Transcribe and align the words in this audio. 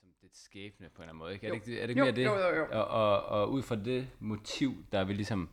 som 0.00 0.08
det 0.22 0.30
skæbne 0.32 0.88
på 0.88 1.02
en 1.02 1.08
eller 1.08 1.08
anden 1.12 1.18
måde, 1.18 1.32
ikke? 1.34 1.46
Er 1.46 1.50
det 1.50 1.56
ikke, 1.68 1.78
er 1.80 1.82
det 1.86 1.90
ikke 1.90 1.98
Jo, 2.00 2.04
mere 2.04 2.14
det? 2.14 2.24
jo, 2.24 2.34
jo, 2.38 2.54
jo. 2.56 2.66
Og, 2.72 2.84
og, 2.88 3.22
og 3.24 3.52
ud 3.52 3.62
fra 3.62 3.76
det 3.76 4.08
motiv, 4.20 4.84
der 4.92 4.98
er 4.98 5.04
vi 5.04 5.12
ligesom 5.12 5.48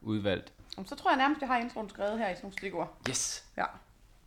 udvalgt. 0.00 0.52
Jamen, 0.76 0.86
Så 0.88 0.94
tror 0.96 1.10
jeg 1.10 1.18
nærmest, 1.18 1.40
jeg 1.40 1.48
har 1.48 1.58
introen 1.58 1.88
skrevet 1.88 2.18
her 2.18 2.28
i 2.28 2.34
sådan 2.34 2.44
nogle 2.44 2.52
stikord. 2.58 2.96
Yes! 3.08 3.44
Ja. 3.56 3.64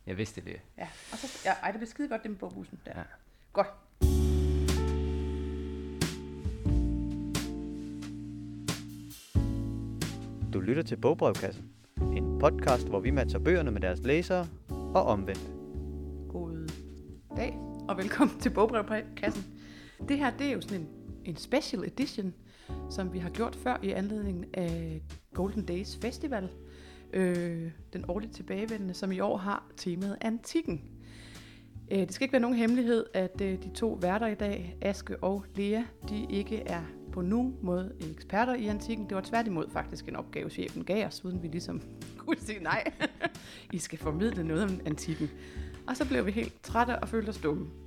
Jeg 0.06 0.16
vidste 0.18 0.40
det. 0.40 0.60
ja. 0.78 0.88
Og 1.12 1.18
så, 1.18 1.40
ja, 1.44 1.52
ej, 1.52 1.70
det 1.70 1.78
bliver 1.78 1.90
skide 1.90 2.08
godt, 2.08 2.22
det 2.22 2.30
med 2.30 2.38
bogbussen 2.38 2.80
der. 2.84 2.92
Ja. 2.96 3.02
Godt. 3.52 3.68
Du 10.52 10.60
lytter 10.60 10.82
til 10.82 10.96
Bogbrevkassen. 10.96 11.64
En 12.00 12.38
podcast, 12.38 12.88
hvor 12.88 13.00
vi 13.00 13.10
matcher 13.10 13.38
bøgerne 13.38 13.70
med 13.70 13.80
deres 13.80 14.00
læsere 14.00 14.46
og 14.68 15.04
omvendt. 15.04 15.50
God 16.28 16.68
dag, 17.36 17.58
og 17.88 17.96
velkommen 17.96 18.40
til 18.40 18.50
Bogbrevkassen. 18.50 19.44
Det 20.08 20.18
her, 20.18 20.30
det 20.30 20.46
er 20.46 20.52
jo 20.52 20.60
sådan 20.60 20.80
en, 20.80 20.88
en 21.24 21.36
special 21.36 21.84
edition, 21.84 22.34
som 22.90 23.12
vi 23.12 23.18
har 23.18 23.30
gjort 23.30 23.56
før 23.56 23.76
i 23.82 23.90
anledning 23.90 24.56
af 24.56 25.02
Golden 25.34 25.64
Days 25.64 25.96
Festival. 25.96 26.48
Øh, 27.12 27.70
den 27.92 28.04
årligt 28.08 28.34
tilbagevendende, 28.34 28.94
som 28.94 29.12
i 29.12 29.20
år 29.20 29.36
har 29.36 29.70
temaet 29.76 30.16
antikken. 30.20 30.82
Øh, 31.90 31.98
det 31.98 32.12
skal 32.12 32.24
ikke 32.24 32.32
være 32.32 32.42
nogen 32.42 32.56
hemmelighed, 32.56 33.06
at 33.14 33.40
øh, 33.40 33.62
de 33.62 33.70
to 33.74 33.98
værter 34.00 34.26
i 34.26 34.34
dag, 34.34 34.76
Aske 34.82 35.16
og 35.22 35.44
Lea, 35.56 35.82
de 36.08 36.26
ikke 36.30 36.60
er 36.60 36.82
på 37.12 37.22
nogen 37.22 37.56
måde 37.62 37.92
eksperter 38.00 38.54
i 38.54 38.66
antikken. 38.66 39.08
Det 39.08 39.14
var 39.14 39.20
tværtimod 39.20 39.70
faktisk 39.72 40.08
en 40.08 40.16
opgave, 40.16 40.50
chefen 40.50 40.84
gav 40.84 41.06
os, 41.06 41.24
uden 41.24 41.42
vi 41.42 41.48
ligesom 41.48 41.82
kunne 42.18 42.36
sige 42.38 42.62
nej. 42.62 42.92
I 43.72 43.78
skal 43.78 43.98
formidle 43.98 44.44
noget 44.44 44.64
om 44.64 44.80
antikken. 44.86 45.30
Og 45.86 45.96
så 45.96 46.08
blev 46.08 46.26
vi 46.26 46.30
helt 46.30 46.62
trætte 46.62 46.98
og 46.98 47.08
følte 47.08 47.28
os 47.28 47.38
dumme. 47.38 47.85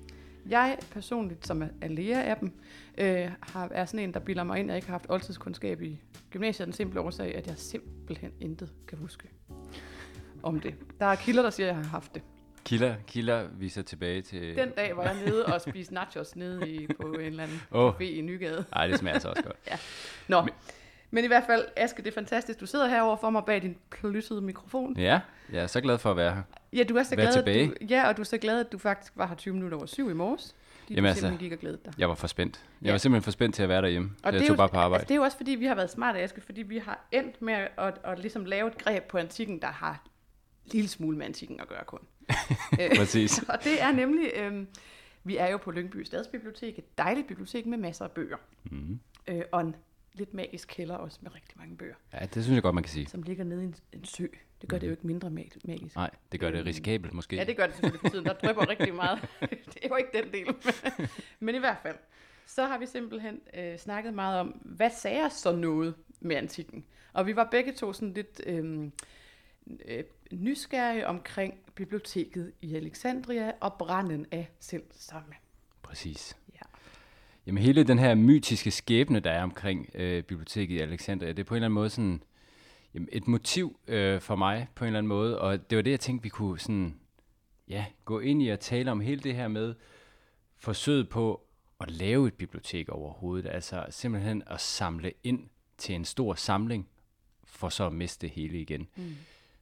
Jeg 0.49 0.77
personligt, 0.91 1.47
som 1.47 1.61
er- 1.61 1.67
er 1.81 1.87
lærer 1.87 2.21
af 2.21 2.37
dem, 2.37 2.51
øh, 2.97 3.31
har, 3.41 3.69
er 3.71 3.85
sådan 3.85 3.99
en, 3.99 4.13
der 4.13 4.19
bilder 4.19 4.43
mig 4.43 4.59
ind, 4.59 4.69
at 4.69 4.73
jeg 4.73 4.77
ikke 4.77 4.87
har 4.87 4.93
haft 4.93 5.05
oldtidskundskab 5.09 5.81
i 5.81 5.99
gymnasiet. 6.31 6.65
Den 6.65 6.73
simple 6.73 7.01
årsag, 7.01 7.35
at 7.35 7.47
jeg 7.47 7.57
simpelthen 7.57 8.31
intet 8.39 8.71
kan 8.87 8.97
huske 8.97 9.27
om 10.43 10.59
det. 10.59 10.75
Der 10.99 11.05
er 11.05 11.15
kilder, 11.15 11.43
der 11.43 11.49
siger, 11.49 11.69
at 11.69 11.75
jeg 11.75 11.83
har 11.83 11.89
haft 11.89 12.15
det. 12.15 12.21
Kilder, 12.65 12.95
kilder 13.07 13.47
viser 13.57 13.81
tilbage 13.81 14.21
til... 14.21 14.55
Den 14.55 14.69
dag 14.77 14.97
var 14.97 15.03
jeg 15.03 15.15
nede 15.25 15.45
og 15.45 15.61
spiste 15.61 15.93
nachos 15.93 16.35
nede 16.35 16.69
i, 16.69 16.87
på 17.01 17.07
en 17.11 17.19
eller 17.21 17.43
anden 17.43 17.61
Åh. 17.71 17.93
café 17.95 18.03
i 18.03 18.21
Nygade. 18.21 18.65
Ej, 18.73 18.87
det 18.87 18.99
smager 18.99 19.19
så 19.19 19.29
også 19.29 19.43
godt. 19.43 19.57
Nå, 20.27 20.41
men, 20.41 20.49
men 21.11 21.23
i 21.23 21.27
hvert 21.27 21.43
fald, 21.47 21.65
Aske, 21.77 21.97
det 22.01 22.07
er 22.07 22.13
fantastisk. 22.15 22.59
Du 22.59 22.65
sidder 22.65 22.87
herovre 22.87 23.17
for 23.21 23.29
mig 23.29 23.43
bag 23.45 23.61
din 23.61 23.77
plyssede 23.89 24.41
mikrofon. 24.41 24.97
Ja, 24.97 25.19
jeg 25.51 25.63
er 25.63 25.67
så 25.67 25.81
glad 25.81 25.97
for 25.97 26.11
at 26.11 26.17
være 26.17 26.35
her. 26.35 26.41
Ja, 26.73 26.83
du 26.83 26.95
er 26.95 27.03
så 27.03 27.15
Vær 27.15 27.23
glad, 27.23 27.33
tilbage. 27.33 27.67
Du, 27.67 27.73
ja, 27.89 28.07
og 28.07 28.17
du 28.17 28.21
er 28.21 28.25
så 28.25 28.37
glad, 28.37 28.59
at 28.59 28.71
du 28.71 28.77
faktisk 28.77 29.13
var 29.15 29.27
her 29.27 29.35
20 29.35 29.53
minutter 29.53 29.77
over 29.77 29.85
syv 29.85 30.09
i 30.09 30.13
morges. 30.13 30.55
Fordi 30.81 30.93
Jamen 30.93 31.03
du 31.03 31.09
altså, 31.09 31.21
simpelthen 31.21 31.45
gik 31.49 31.51
og 31.53 31.59
glædede 31.59 31.81
dig. 31.85 31.93
Jeg 31.97 32.09
var 32.09 32.15
for 32.15 32.27
spændt. 32.27 32.59
Jeg 32.81 32.85
Ja. 32.87 32.91
var 32.91 32.97
simpelthen 32.97 33.23
for 33.23 33.31
spændt 33.31 33.55
til 33.55 33.63
at 33.63 33.69
være 33.69 33.81
derhjemme. 33.81 34.11
Og 34.23 34.25
jeg 34.25 34.33
det 34.33 34.41
er 34.41 34.47
tog 34.47 34.53
jo, 34.53 34.57
bare 34.57 34.69
på 34.69 34.77
arbejde. 34.77 35.01
Altså, 35.01 35.07
det 35.07 35.11
er 35.13 35.15
jo 35.15 35.23
også 35.23 35.37
fordi, 35.37 35.51
vi 35.51 35.65
har 35.65 35.75
været 35.75 35.89
smarte, 35.89 36.19
Aske, 36.19 36.41
fordi 36.41 36.61
vi 36.61 36.77
har 36.77 37.07
endt 37.11 37.41
med 37.41 37.53
at, 37.53 37.69
at, 37.77 37.97
at 38.03 38.19
ligesom 38.19 38.45
lave 38.45 38.67
et 38.67 38.77
greb 38.77 39.03
på 39.03 39.17
antikken, 39.17 39.61
der 39.61 39.67
har 39.67 40.03
en 40.65 40.71
lille 40.71 40.87
smule 40.89 41.17
med 41.17 41.25
antikken 41.25 41.59
at 41.59 41.67
gøre 41.67 41.83
kun. 41.85 41.99
Øh, 42.81 42.89
Præcis. 42.99 43.39
og 43.53 43.63
det 43.63 43.81
er 43.81 43.91
nemlig, 43.91 44.31
øhm, 44.35 44.67
vi 45.23 45.37
er 45.37 45.47
jo 45.47 45.57
på 45.57 45.71
Lyngby 45.71 46.03
Stadsbibliotek, 46.03 46.79
et 46.79 46.97
dejligt 46.97 47.27
bibliotek 47.27 47.65
med 47.65 47.77
masser 47.77 48.05
af 48.05 48.11
bøger. 48.11 48.37
Mm. 48.63 48.99
Øh, 49.27 49.41
og 49.51 49.61
en 49.61 49.75
lidt 50.13 50.33
magisk 50.33 50.67
kælder 50.67 50.95
også 50.95 51.19
med 51.21 51.35
rigtig 51.35 51.57
mange 51.57 51.77
bøger, 51.77 51.95
Ja, 52.13 52.25
det 52.25 52.43
synes 52.43 52.55
jeg 52.55 52.63
godt, 52.63 52.75
man 52.75 52.83
kan 52.83 52.91
sige. 52.91 53.07
som 53.07 53.23
ligger 53.23 53.43
nede 53.43 53.61
i 53.61 53.65
en, 53.65 53.75
en 53.93 54.05
sø. 54.05 54.27
Det 54.61 54.69
gør 54.69 54.77
det 54.77 54.87
jo 54.87 54.91
ikke 54.91 55.07
mindre 55.07 55.29
mag- 55.29 55.49
magisk. 55.65 55.95
Nej, 55.95 56.09
det 56.31 56.39
gør 56.39 56.51
det 56.51 56.57
Øhm, 56.57 56.65
risikabelt 56.67 57.13
måske. 57.13 57.35
Ja, 57.35 57.43
det 57.43 57.57
gør 57.57 57.65
det 57.65 57.75
selvfølgelig 57.75 58.01
for 58.01 58.09
tiden. 58.09 58.25
Der 58.25 58.33
drypper 58.33 58.69
rigtig 58.69 58.93
meget. 58.95 59.21
det 59.73 59.77
er 59.83 59.87
jo 59.89 59.95
ikke 59.95 60.09
den 60.13 60.31
del. 60.33 60.55
Men 61.45 61.55
i 61.55 61.57
hvert 61.59 61.77
fald, 61.83 61.95
så 62.45 62.65
har 62.65 62.77
vi 62.77 62.85
simpelthen 62.85 63.39
øh, 63.53 63.77
snakket 63.77 64.13
meget 64.13 64.39
om, 64.39 64.47
hvad 64.47 64.89
sagde 64.97 65.29
så 65.29 65.55
noget 65.55 65.95
med 66.19 66.35
antikken? 66.35 66.85
Og 67.13 67.27
vi 67.27 67.35
var 67.35 67.47
begge 67.51 67.73
to 67.73 67.93
sådan 67.93 68.13
lidt 68.13 68.41
øh, 68.45 68.89
øh, 69.85 70.03
nysgerrige 70.31 71.07
omkring 71.07 71.53
biblioteket 71.75 72.51
i 72.61 72.75
Alexandria 72.75 73.51
og 73.61 73.73
branden 73.73 74.25
af 74.31 74.49
selv 74.59 74.83
samme. 74.91 75.33
Præcis. 75.81 76.37
Ja. 77.49 77.51
Jamen 77.51 77.63
hele 77.63 77.83
den 77.83 77.99
her 77.99 78.15
mytiske 78.15 78.71
skæbne, 78.71 79.19
der 79.19 79.31
er 79.31 79.43
omkring 79.43 79.89
øh, 79.93 80.23
biblioteket 80.23 80.75
i 80.75 80.79
Alexandria, 80.79 81.29
det 81.29 81.39
er 81.39 81.43
på 81.43 81.53
en 81.53 81.57
eller 81.57 81.65
anden 81.65 81.75
måde 81.75 81.89
sådan 81.89 82.23
jamen, 82.93 83.09
et 83.11 83.27
motiv 83.27 83.79
øh, 83.87 84.21
for 84.21 84.35
mig 84.35 84.67
på 84.75 84.83
en 84.83 84.87
eller 84.87 84.97
anden 84.97 85.07
måde, 85.07 85.41
og 85.41 85.69
det 85.69 85.75
var 85.75 85.81
det, 85.81 85.91
jeg 85.91 85.99
tænkte, 85.99 86.23
vi 86.23 86.29
kunne 86.29 86.59
sådan, 86.59 86.95
ja, 87.67 87.85
gå 88.05 88.19
ind 88.19 88.43
i 88.43 88.49
og 88.49 88.59
tale 88.59 88.91
om 88.91 89.01
hele 89.01 89.21
det 89.21 89.35
her 89.35 89.47
med 89.47 89.75
forsøget 90.57 91.09
på 91.09 91.41
at 91.79 91.91
lave 91.91 92.27
et 92.27 92.33
bibliotek 92.33 92.89
overhovedet, 92.89 93.49
altså 93.51 93.85
simpelthen 93.89 94.43
at 94.47 94.61
samle 94.61 95.13
ind 95.23 95.47
til 95.77 95.95
en 95.95 96.05
stor 96.05 96.33
samling, 96.33 96.87
for 97.45 97.69
så 97.69 97.85
at 97.85 97.93
miste 97.93 98.27
det 98.27 98.35
hele 98.35 98.61
igen. 98.61 98.87
Mm. 98.95 99.15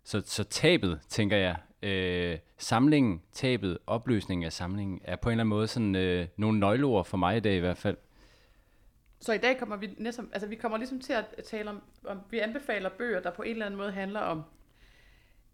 Så, 0.03 0.21
så 0.25 0.43
tabet, 0.43 0.99
tænker 1.09 1.37
jeg, 1.37 1.55
øh, 1.81 2.37
samlingen, 2.57 3.21
tabet, 3.33 3.77
opløsningen 3.87 4.45
af 4.45 4.53
samlingen, 4.53 5.01
er 5.03 5.15
på 5.15 5.29
en 5.29 5.31
eller 5.31 5.41
anden 5.41 5.49
måde 5.49 5.67
sådan 5.67 5.95
øh, 5.95 6.27
nogle 6.37 6.59
nøgleord 6.59 7.05
for 7.05 7.17
mig 7.17 7.37
i 7.37 7.39
dag 7.39 7.55
i 7.55 7.59
hvert 7.59 7.77
fald. 7.77 7.97
Så 9.19 9.33
i 9.33 9.37
dag 9.37 9.59
kommer 9.59 9.77
vi 9.77 9.89
næsten, 9.97 10.29
altså 10.33 10.47
vi 10.47 10.55
kommer 10.55 10.77
ligesom 10.77 10.99
til 10.99 11.13
at 11.13 11.25
tale 11.45 11.69
om, 11.69 11.81
om, 12.05 12.19
vi 12.29 12.39
anbefaler 12.39 12.89
bøger, 12.97 13.19
der 13.19 13.31
på 13.31 13.41
en 13.41 13.51
eller 13.51 13.65
anden 13.65 13.77
måde 13.77 13.91
handler 13.91 14.19
om 14.19 14.43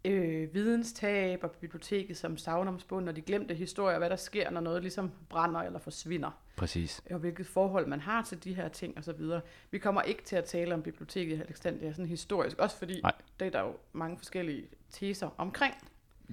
øh, 0.04 0.54
videnstab 0.54 1.44
og 1.44 1.50
biblioteket 1.50 2.16
som 2.16 2.36
savnomsbund 2.36 3.08
og 3.08 3.16
de 3.16 3.22
glemte 3.22 3.54
historier, 3.54 3.98
hvad 3.98 4.10
der 4.10 4.16
sker, 4.16 4.50
når 4.50 4.60
noget 4.60 4.82
ligesom 4.82 5.10
brænder 5.28 5.60
eller 5.60 5.78
forsvinder, 5.78 6.30
Præcis. 6.56 7.02
og 7.10 7.18
hvilket 7.18 7.46
forhold 7.46 7.86
man 7.86 8.00
har 8.00 8.22
til 8.22 8.44
de 8.44 8.54
her 8.54 8.68
ting 8.68 8.98
osv. 8.98 9.20
Vi 9.70 9.78
kommer 9.78 10.02
ikke 10.02 10.22
til 10.22 10.36
at 10.36 10.44
tale 10.44 10.74
om 10.74 10.82
biblioteket 10.82 11.38
i 11.38 11.40
Alexandria 11.40 11.92
sådan 11.92 12.06
historisk, 12.06 12.58
også 12.58 12.76
fordi 12.76 13.00
Nej. 13.00 13.12
det 13.40 13.46
er 13.46 13.50
der 13.50 13.60
jo 13.60 13.76
mange 13.92 14.18
forskellige 14.18 14.66
teser 14.90 15.28
omkring. 15.38 15.74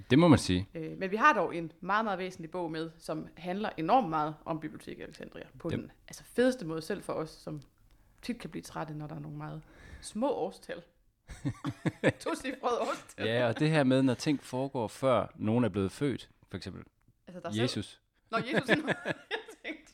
Det 0.09 0.19
må 0.19 0.27
man 0.27 0.39
sige. 0.39 0.67
Øh, 0.73 0.97
men 0.97 1.11
vi 1.11 1.15
har 1.15 1.33
dog 1.33 1.55
en 1.55 1.71
meget, 1.81 2.05
meget 2.05 2.19
væsentlig 2.19 2.51
bog 2.51 2.71
med, 2.71 2.91
som 2.97 3.27
handler 3.37 3.69
enormt 3.77 4.09
meget 4.09 4.35
om 4.45 4.59
biblioteket 4.59 5.03
Alexandria. 5.03 5.43
På 5.59 5.69
Yep. 5.71 5.79
den 5.79 5.91
altså 6.07 6.23
fedeste 6.23 6.65
måde, 6.65 6.81
selv 6.81 7.03
for 7.03 7.13
os, 7.13 7.29
som 7.29 7.61
tit 8.21 8.39
kan 8.39 8.49
blive 8.49 8.61
trætte, 8.63 8.93
når 8.93 9.07
der 9.07 9.15
er 9.15 9.19
nogle 9.19 9.37
meget 9.37 9.61
små 10.01 10.29
årstal. 10.29 10.81
to 12.19 12.29
årstal. 12.63 13.27
Ja, 13.27 13.47
og 13.47 13.59
det 13.59 13.69
her 13.69 13.83
med, 13.83 14.03
når 14.03 14.13
ting 14.13 14.43
foregår 14.43 14.87
før 14.87 15.27
nogen 15.35 15.63
er 15.63 15.69
blevet 15.69 15.91
født, 15.91 16.29
for 16.49 16.57
eksempel 16.57 16.83
Altså, 17.27 17.39
der 17.43 17.51
selv- 17.51 17.61
Jesus. 17.61 18.01
Nå, 18.31 18.37
Jesus. 18.37 18.53
jeg 18.53 18.63
tænkte, 18.67 18.93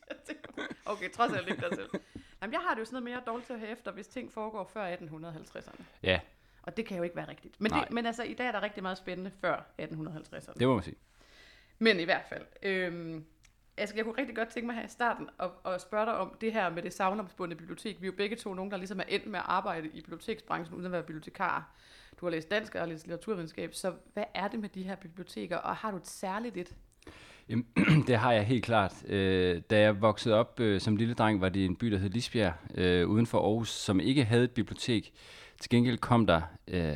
jeg 0.10 0.18
tænkte, 0.28 0.50
okay, 0.86 1.12
trods 1.12 1.34
alt 1.34 1.50
ikke 1.50 1.62
der 1.62 1.76
selv. 1.76 1.90
Jamen, 2.42 2.54
jeg 2.54 2.62
har 2.62 2.74
det 2.74 2.80
jo 2.80 2.86
sådan 2.86 3.04
noget 3.04 3.16
mere 3.16 3.24
dårligt 3.28 3.46
til 3.48 3.54
at 3.54 3.60
have 3.60 3.72
efter, 3.72 3.92
hvis 3.92 4.08
ting 4.08 4.32
foregår 4.34 4.70
før 4.74 4.96
1850'erne. 4.96 5.84
Ja, 6.04 6.20
Og 6.68 6.78
det 6.78 6.86
kan 6.86 6.98
jo 6.98 7.04
ikke 7.04 7.16
være 7.16 7.28
rigtigt. 7.28 7.62
Men, 7.62 7.72
Nej. 7.72 7.84
det, 7.84 7.94
men 7.94 8.06
altså, 8.06 8.24
i 8.24 8.34
dag 8.34 8.48
er 8.48 8.52
der 8.52 8.62
rigtig 8.62 8.84
meget 8.84 8.98
spændende 8.98 9.32
før 9.42 9.66
1850'erne. 9.82 10.54
det 10.60 10.68
må 10.68 10.74
man 10.74 10.84
sige. 10.84 10.96
Men 11.80 12.00
i 12.00 12.04
hvert 12.04 12.26
fald, 12.30 12.46
øhm, 12.64 13.26
altså, 13.78 13.96
jeg 13.96 14.06
kunne 14.06 14.18
rigtig 14.18 14.36
godt 14.36 14.50
tænke 14.50 14.68
mig 14.68 14.76
her 14.76 14.86
i 14.86 14.90
starten 14.90 15.30
at, 15.40 15.50
at 15.66 15.82
spørge 15.82 16.06
dig 16.06 16.18
om 16.18 16.38
det 16.42 16.54
her 16.54 16.70
med 16.70 16.84
det 16.84 16.94
savnomsbundne 16.94 17.56
bibliotek. 17.56 18.02
Vi 18.02 18.08
er 18.08 18.12
jo 18.12 18.18
begge 18.18 18.36
to 18.36 18.54
nogen, 18.54 18.72
der 18.72 18.78
ligesom 18.78 19.00
er 19.00 19.04
endt 19.08 19.28
med 19.28 19.40
at 19.40 19.46
arbejde 19.48 19.88
i 19.88 20.02
biblioteksbranchen 20.02 20.76
uden 20.76 20.86
at 20.86 20.92
være 20.92 21.04
bibliotekar. 21.04 21.76
Du 22.20 22.26
har 22.26 22.32
læst 22.32 22.52
dansk 22.52 22.76
og 22.76 22.88
læst 22.88 23.08
litteraturvidenskab, 23.08 23.74
så 23.74 23.94
hvad 24.14 24.24
er 24.34 24.48
det 24.48 24.60
med 24.60 24.70
de 24.70 24.84
her 24.84 24.96
biblioteker, 24.96 25.58
og 25.58 25.76
har 25.76 25.92
du 25.92 25.98
et 25.98 26.08
særligt 26.08 26.58
et? 26.58 26.76
Jamen, 27.50 27.66
det 28.08 28.18
har 28.18 28.32
jeg 28.34 28.46
helt 28.46 28.66
klart. 28.66 29.06
Øh, 29.08 29.62
da 29.70 29.80
jeg 29.80 30.02
voksede 30.02 30.36
op 30.36 30.60
øh, 30.60 30.82
som 30.82 30.96
lille 30.96 31.14
dreng, 31.14 31.42
var 31.42 31.50
det 31.50 31.66
en 31.66 31.76
by, 31.76 31.88
der 31.88 31.98
hed 31.98 32.10
Lisbjerg, 32.10 32.54
øh, 32.76 33.10
uden 33.10 33.26
for 33.26 33.40
Aarhus, 33.40 33.70
som 33.70 34.00
ikke 34.00 34.26
havde 34.26 34.44
et 34.44 34.52
bibliotek. 34.52 35.14
Til 35.60 35.70
gengæld 35.70 35.98
kom 35.98 36.28
der 36.28 36.42
øh, 36.68 36.96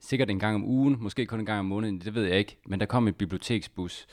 sikkert 0.00 0.30
en 0.30 0.38
gang 0.38 0.54
om 0.54 0.64
ugen, 0.64 0.96
måske 1.00 1.26
kun 1.26 1.40
en 1.40 1.46
gang 1.46 1.58
om 1.58 1.66
måneden, 1.66 2.00
det 2.00 2.14
ved 2.14 2.24
jeg 2.24 2.38
ikke, 2.38 2.56
men 2.66 2.80
der 2.80 2.86
kom 2.86 3.08
en 3.08 3.14
biblioteksbus 3.14 4.06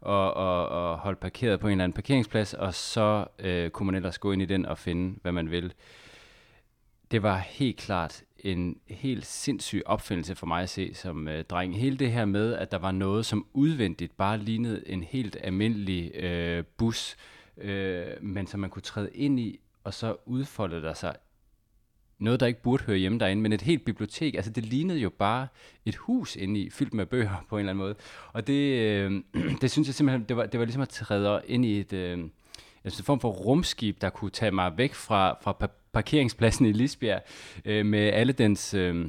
og, 0.00 0.34
og, 0.34 0.68
og 0.68 0.98
holdt 0.98 1.20
parkeret 1.20 1.60
på 1.60 1.66
en 1.66 1.72
eller 1.72 1.84
anden 1.84 1.94
parkeringsplads, 1.94 2.54
og 2.54 2.74
så 2.74 3.26
øh, 3.38 3.70
kunne 3.70 3.86
man 3.86 3.94
ellers 3.94 4.18
gå 4.18 4.32
ind 4.32 4.42
i 4.42 4.44
den 4.44 4.66
og 4.66 4.78
finde, 4.78 5.18
hvad 5.22 5.32
man 5.32 5.50
vil. 5.50 5.72
Det 7.10 7.22
var 7.22 7.38
helt 7.38 7.76
klart 7.76 8.22
en 8.38 8.78
helt 8.88 9.26
sindssyg 9.26 9.82
opfindelse 9.86 10.34
for 10.34 10.46
mig 10.46 10.62
at 10.62 10.68
se 10.68 10.94
som 10.94 11.28
øh, 11.28 11.44
dreng. 11.44 11.78
Hele 11.78 11.96
det 11.96 12.12
her 12.12 12.24
med, 12.24 12.54
at 12.54 12.70
der 12.70 12.78
var 12.78 12.92
noget, 12.92 13.26
som 13.26 13.46
udvendigt 13.52 14.16
bare 14.16 14.38
lignede 14.38 14.88
en 14.88 15.02
helt 15.02 15.36
almindelig 15.40 16.14
øh, 16.14 16.64
bus, 16.76 17.16
øh, 17.58 18.06
men 18.20 18.46
som 18.46 18.60
man 18.60 18.70
kunne 18.70 18.82
træde 18.82 19.10
ind 19.14 19.40
i, 19.40 19.60
og 19.84 19.94
så 19.94 20.16
udfoldede 20.26 20.82
der 20.82 20.94
sig 20.94 21.16
noget, 22.18 22.40
der 22.40 22.46
ikke 22.46 22.62
burde 22.62 22.84
høre 22.84 22.96
hjemme 22.96 23.18
derinde, 23.18 23.42
men 23.42 23.52
et 23.52 23.62
helt 23.62 23.84
bibliotek. 23.84 24.34
Altså, 24.34 24.50
det 24.50 24.66
lignede 24.66 24.98
jo 24.98 25.10
bare 25.10 25.46
et 25.84 25.96
hus 25.96 26.36
inde 26.36 26.60
i, 26.60 26.70
fyldt 26.70 26.94
med 26.94 27.06
bøger 27.06 27.44
på 27.48 27.56
en 27.56 27.60
eller 27.60 27.70
anden 27.70 27.84
måde. 27.84 27.94
Og 28.32 28.46
det, 28.46 28.78
øh, 28.78 29.22
det 29.60 29.70
synes 29.70 29.88
jeg 29.88 29.94
simpelthen, 29.94 30.24
det 30.28 30.36
var, 30.36 30.46
det 30.46 30.60
var 30.60 30.66
ligesom 30.66 30.82
at 30.82 30.88
træde 30.88 31.42
ind 31.46 31.64
i 31.64 31.80
et, 31.80 31.92
øh, 31.92 32.18
altså 32.84 33.00
en 33.00 33.04
form 33.04 33.20
for 33.20 33.30
rumskib, 33.30 34.00
der 34.00 34.10
kunne 34.10 34.30
tage 34.30 34.50
mig 34.50 34.72
væk 34.76 34.94
fra, 34.94 35.38
fra 35.42 35.56
pa- 35.62 35.90
parkeringspladsen 35.92 36.66
i 36.66 36.72
Lisbjerg, 36.72 37.22
øh, 37.64 37.86
med 37.86 38.00
alle 38.00 38.32
dens... 38.32 38.74
Øh, 38.74 39.06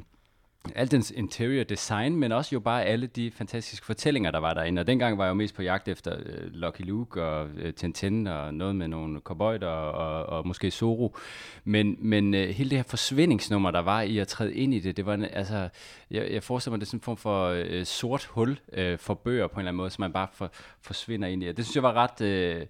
alt 0.75 0.91
dens 0.91 1.11
interior 1.11 1.63
design, 1.63 2.15
men 2.15 2.31
også 2.31 2.49
jo 2.53 2.59
bare 2.59 2.83
alle 2.85 3.07
de 3.07 3.31
fantastiske 3.31 3.85
fortællinger, 3.85 4.31
der 4.31 4.39
var 4.39 4.53
derinde. 4.53 4.79
Og 4.79 4.87
dengang 4.87 5.17
var 5.17 5.23
jeg 5.23 5.29
jo 5.29 5.33
mest 5.33 5.55
på 5.55 5.61
jagt 5.61 5.87
efter 5.87 6.15
øh, 6.19 6.53
Lucky 6.53 6.81
Luke 6.81 7.23
og 7.23 7.49
øh, 7.57 7.73
Tintin 7.73 8.27
og 8.27 8.53
noget 8.53 8.75
med 8.75 8.87
nogle 8.87 9.19
cowboyter 9.19 9.67
og, 9.67 9.91
og, 9.91 10.25
og 10.25 10.47
måske 10.47 10.71
Zoro. 10.71 11.17
Men, 11.63 11.95
men 11.99 12.33
øh, 12.33 12.49
hele 12.49 12.69
det 12.69 12.77
her 12.77 12.83
forsvindingsnummer, 12.83 13.71
der 13.71 13.81
var 13.81 14.01
i 14.01 14.17
at 14.17 14.27
træde 14.27 14.55
ind 14.55 14.73
i 14.73 14.79
det, 14.79 14.97
det 14.97 15.05
var 15.05 15.13
en, 15.13 15.23
altså, 15.23 15.69
jeg, 16.11 16.31
jeg 16.31 16.43
forestiller 16.43 16.71
mig, 16.71 16.79
det 16.79 16.85
er 16.85 16.89
sådan 16.89 16.97
en 16.97 17.03
form 17.03 17.17
for 17.17 17.47
øh, 17.47 17.85
sort 17.85 18.25
hul 18.25 18.59
øh, 18.73 18.99
for 18.99 19.13
bøger 19.13 19.47
på 19.47 19.53
en 19.53 19.59
eller 19.59 19.69
anden 19.69 19.77
måde, 19.77 19.89
som 19.89 20.01
man 20.01 20.13
bare 20.13 20.27
for, 20.33 20.51
forsvinder 20.81 21.27
ind 21.27 21.43
i. 21.43 21.51
Det 21.51 21.65
synes 21.65 21.75
jeg 21.75 21.83
var 21.83 21.93
ret... 21.93 22.21
Øh, 22.21 22.65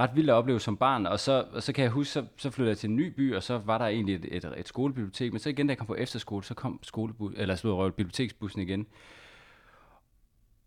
ret 0.00 0.16
vildt 0.16 0.30
at 0.30 0.34
opleve 0.34 0.60
som 0.60 0.76
barn, 0.76 1.06
og 1.06 1.20
så, 1.20 1.44
og 1.52 1.62
så 1.62 1.72
kan 1.72 1.82
jeg 1.82 1.90
huske, 1.90 2.12
så, 2.12 2.24
så 2.36 2.50
flyttede 2.50 2.70
jeg 2.70 2.78
til 2.78 2.90
en 2.90 2.96
ny 2.96 3.06
by, 3.06 3.34
og 3.34 3.42
så 3.42 3.58
var 3.58 3.78
der 3.78 3.84
egentlig 3.84 4.14
et, 4.14 4.26
et, 4.30 4.54
et 4.56 4.68
skolebibliotek, 4.68 5.32
men 5.32 5.38
så 5.38 5.48
igen, 5.48 5.66
da 5.66 5.70
jeg 5.70 5.78
kom 5.78 5.86
på 5.86 5.94
efterskole, 5.94 6.44
så 6.44 6.54
kom 6.54 6.78
skolebus, 6.82 7.34
eller 7.36 7.54
slået 7.54 7.94
biblioteksbussen 7.94 8.60
igen. 8.60 8.86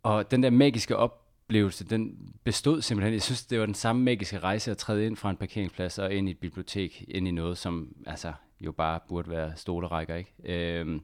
Og 0.03 0.31
den 0.31 0.43
der 0.43 0.49
magiske 0.49 0.97
oplevelse, 0.97 1.85
den 1.85 2.17
bestod 2.43 2.81
simpelthen. 2.81 3.13
Jeg 3.13 3.21
synes, 3.21 3.45
det 3.45 3.59
var 3.59 3.65
den 3.65 3.75
samme 3.75 4.03
magiske 4.03 4.39
rejse 4.39 4.71
at 4.71 4.77
træde 4.77 5.05
ind 5.05 5.17
fra 5.17 5.29
en 5.29 5.37
parkeringsplads 5.37 5.99
og 5.99 6.13
ind 6.13 6.27
i 6.27 6.31
et 6.31 6.37
bibliotek, 6.37 7.05
ind 7.07 7.27
i 7.27 7.31
noget, 7.31 7.57
som 7.57 7.95
altså 8.05 8.33
jo 8.61 8.71
bare 8.71 8.99
burde 9.07 9.29
være 9.29 9.53
stolerækker, 9.55 10.15
ikke? 10.15 10.33
Øhm, 10.43 11.01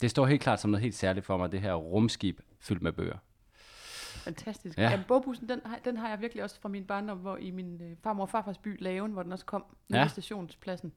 det 0.00 0.10
står 0.10 0.26
helt 0.26 0.42
klart 0.42 0.60
som 0.60 0.70
noget 0.70 0.82
helt 0.82 0.94
særligt 0.94 1.26
for 1.26 1.36
mig, 1.36 1.52
det 1.52 1.60
her 1.60 1.74
rumskib 1.74 2.40
fyldt 2.60 2.82
med 2.82 2.92
bøger. 2.92 3.18
Fantastisk. 4.28 4.78
Ja. 4.78 4.90
ja 4.90 5.00
bogbussen, 5.08 5.48
den, 5.48 5.60
den 5.84 5.96
har 5.96 6.08
jeg 6.08 6.20
virkelig 6.20 6.44
også 6.44 6.60
fra 6.60 6.68
min 6.68 6.84
barndom, 6.84 7.18
hvor 7.18 7.36
i 7.36 7.50
min 7.50 7.80
øh, 7.82 7.96
farmor 8.02 8.22
og 8.22 8.28
farfars 8.28 8.58
by, 8.58 8.82
Laven, 8.82 9.12
hvor 9.12 9.22
den 9.22 9.32
også 9.32 9.44
kom, 9.44 9.64
ja. 9.90 10.06
i 10.06 10.08
stationspladsen. 10.08 10.92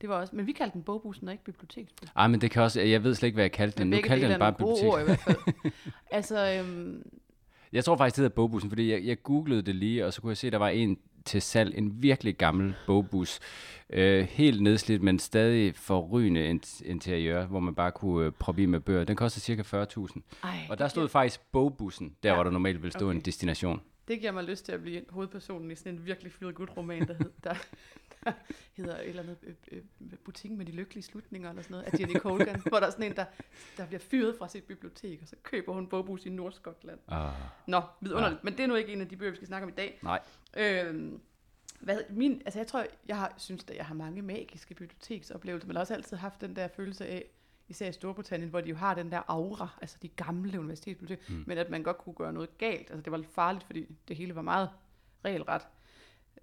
Det 0.00 0.08
var 0.08 0.14
også, 0.14 0.36
men 0.36 0.46
vi 0.46 0.52
kaldte 0.52 0.74
den 0.74 0.82
bogbussen 0.82 1.28
og 1.28 1.34
ikke 1.34 1.44
biblioteksbussen. 1.44 2.14
Ej, 2.16 2.26
men 2.28 2.40
det 2.40 2.50
kan 2.50 2.62
også, 2.62 2.80
jeg 2.80 3.04
ved 3.04 3.14
slet 3.14 3.26
ikke, 3.26 3.36
hvad 3.36 3.44
jeg 3.44 3.52
kaldte 3.52 3.78
den. 3.78 3.90
Nu 3.90 3.96
kaldte 4.04 4.28
den 4.28 4.38
bare 4.38 4.52
bibliotek. 4.52 4.84
Ord, 4.84 5.00
i 5.00 5.04
hvert 5.04 5.18
fald. 5.18 5.36
altså, 6.10 6.62
øhm, 6.64 7.02
jeg 7.72 7.84
tror 7.84 7.96
faktisk, 7.96 8.16
det 8.16 8.22
hedder 8.22 8.34
bogbussen, 8.34 8.70
fordi 8.70 8.92
jeg, 8.92 9.04
jeg 9.04 9.22
googlede 9.22 9.62
det 9.62 9.74
lige, 9.74 10.06
og 10.06 10.12
så 10.12 10.20
kunne 10.20 10.30
jeg 10.30 10.36
se, 10.36 10.46
at 10.46 10.52
der 10.52 10.58
var 10.58 10.68
en 10.68 10.98
til 11.24 11.42
salg, 11.42 11.78
en 11.78 12.02
virkelig 12.02 12.36
gammel 12.36 12.74
bogbus. 12.86 13.40
Øh, 13.90 14.24
helt 14.30 14.62
nedslidt, 14.62 15.02
men 15.02 15.18
stadig 15.18 15.76
forrygende 15.76 16.60
interiør, 16.84 17.46
hvor 17.46 17.60
man 17.60 17.74
bare 17.74 17.92
kunne 17.92 18.26
øh, 18.26 18.32
proppe 18.32 18.62
i 18.62 18.66
med 18.66 18.80
bøger. 18.80 19.04
Den 19.04 19.16
koster 19.16 19.40
cirka 19.40 19.62
40.000. 19.62 20.20
Og 20.70 20.78
der 20.78 20.88
stod 20.88 21.02
giver... 21.02 21.08
faktisk 21.08 21.40
bogbussen, 21.52 22.12
der 22.22 22.28
ja. 22.28 22.34
hvor 22.34 22.44
der 22.44 22.50
normalt 22.50 22.82
ville 22.82 22.92
stå 22.92 23.06
okay. 23.06 23.16
en 23.16 23.20
destination. 23.20 23.80
Det 24.08 24.20
giver 24.20 24.32
mig 24.32 24.44
lyst 24.44 24.64
til 24.64 24.72
at 24.72 24.82
blive 24.82 25.04
hovedpersonen 25.08 25.70
i 25.70 25.74
sådan 25.74 25.94
en 25.94 26.06
virkelig 26.06 26.32
feel 26.32 26.54
good 26.54 26.76
roman, 26.76 27.08
der, 27.08 27.14
hed, 27.14 27.30
der, 27.44 27.54
der 28.24 28.32
hedder 28.74 28.96
et 28.96 29.08
eller 29.08 29.22
andet 29.22 29.38
øh, 29.42 29.54
øh, 29.72 30.18
butikken 30.24 30.58
med 30.58 30.66
de 30.66 30.72
lykkelige 30.72 31.02
slutninger, 31.02 31.50
eller 31.50 31.62
sådan 31.62 31.74
noget, 31.74 31.84
af 31.84 32.00
Jenny 32.00 32.14
Colgan, 32.14 32.60
hvor 32.60 32.80
der 32.80 32.86
er 32.86 32.90
sådan 32.90 33.10
en, 33.10 33.16
der, 33.16 33.24
der 33.76 33.86
bliver 33.86 34.00
fyret 34.00 34.36
fra 34.38 34.48
sit 34.48 34.64
bibliotek, 34.64 35.22
og 35.22 35.28
så 35.28 35.36
køber 35.42 35.72
hun 35.72 35.86
bogbus 35.86 36.26
i 36.26 36.30
Nordskotland. 36.30 36.98
Ah. 37.08 37.32
Nå, 37.66 37.82
vidunderligt. 38.00 38.38
Ja. 38.38 38.40
Men 38.42 38.52
det 38.52 38.60
er 38.60 38.66
nu 38.66 38.74
ikke 38.74 38.92
en 38.92 39.00
af 39.00 39.08
de 39.08 39.16
bøger, 39.16 39.30
vi 39.30 39.36
skal 39.36 39.48
snakke 39.48 39.64
om 39.64 39.68
i 39.68 39.74
dag. 39.74 39.98
Nej. 40.02 40.20
Øhm, 40.56 41.20
hvad, 41.80 41.98
min, 42.10 42.42
altså 42.44 42.58
jeg 42.58 42.66
tror, 42.66 42.86
jeg 43.06 43.16
har, 43.16 43.34
synes, 43.36 43.64
at 43.68 43.76
jeg 43.76 43.86
har 43.86 43.94
mange 43.94 44.22
magiske 44.22 44.74
biblioteksoplevelser, 44.74 45.66
men 45.66 45.74
jeg 45.74 45.78
har 45.78 45.82
også 45.82 45.94
altid 45.94 46.16
haft 46.16 46.40
den 46.40 46.56
der 46.56 46.68
følelse 46.68 47.06
af, 47.06 47.30
især 47.68 47.88
i 47.88 47.92
Storbritannien, 47.92 48.50
hvor 48.50 48.60
de 48.60 48.68
jo 48.68 48.76
har 48.76 48.94
den 48.94 49.10
der 49.10 49.22
aura, 49.28 49.68
altså 49.80 49.96
de 50.02 50.08
gamle 50.08 50.60
universitetsbiblioteker, 50.60 51.32
mm. 51.32 51.44
men 51.46 51.58
at 51.58 51.70
man 51.70 51.82
godt 51.82 51.98
kunne 51.98 52.14
gøre 52.14 52.32
noget 52.32 52.58
galt. 52.58 52.90
Altså 52.90 53.00
det 53.00 53.10
var 53.10 53.16
lidt 53.16 53.34
farligt, 53.34 53.64
fordi 53.64 53.86
det 54.08 54.16
hele 54.16 54.34
var 54.34 54.42
meget 54.42 54.70
regelret. 55.24 55.62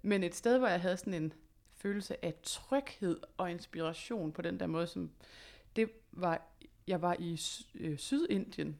Men 0.02 0.24
et 0.24 0.34
sted, 0.34 0.58
hvor 0.58 0.68
jeg 0.68 0.80
havde 0.80 0.96
sådan 0.96 1.14
en 1.14 1.32
følelse 1.74 2.24
af 2.24 2.34
tryghed 2.42 3.20
og 3.36 3.50
inspiration 3.50 4.32
på 4.32 4.42
den 4.42 4.60
der 4.60 4.66
måde, 4.66 4.86
som 4.86 5.10
det 5.76 5.90
var, 6.12 6.48
jeg 6.86 7.02
var 7.02 7.16
i 7.18 7.40
øh, 7.74 7.98
Sydindien. 7.98 8.78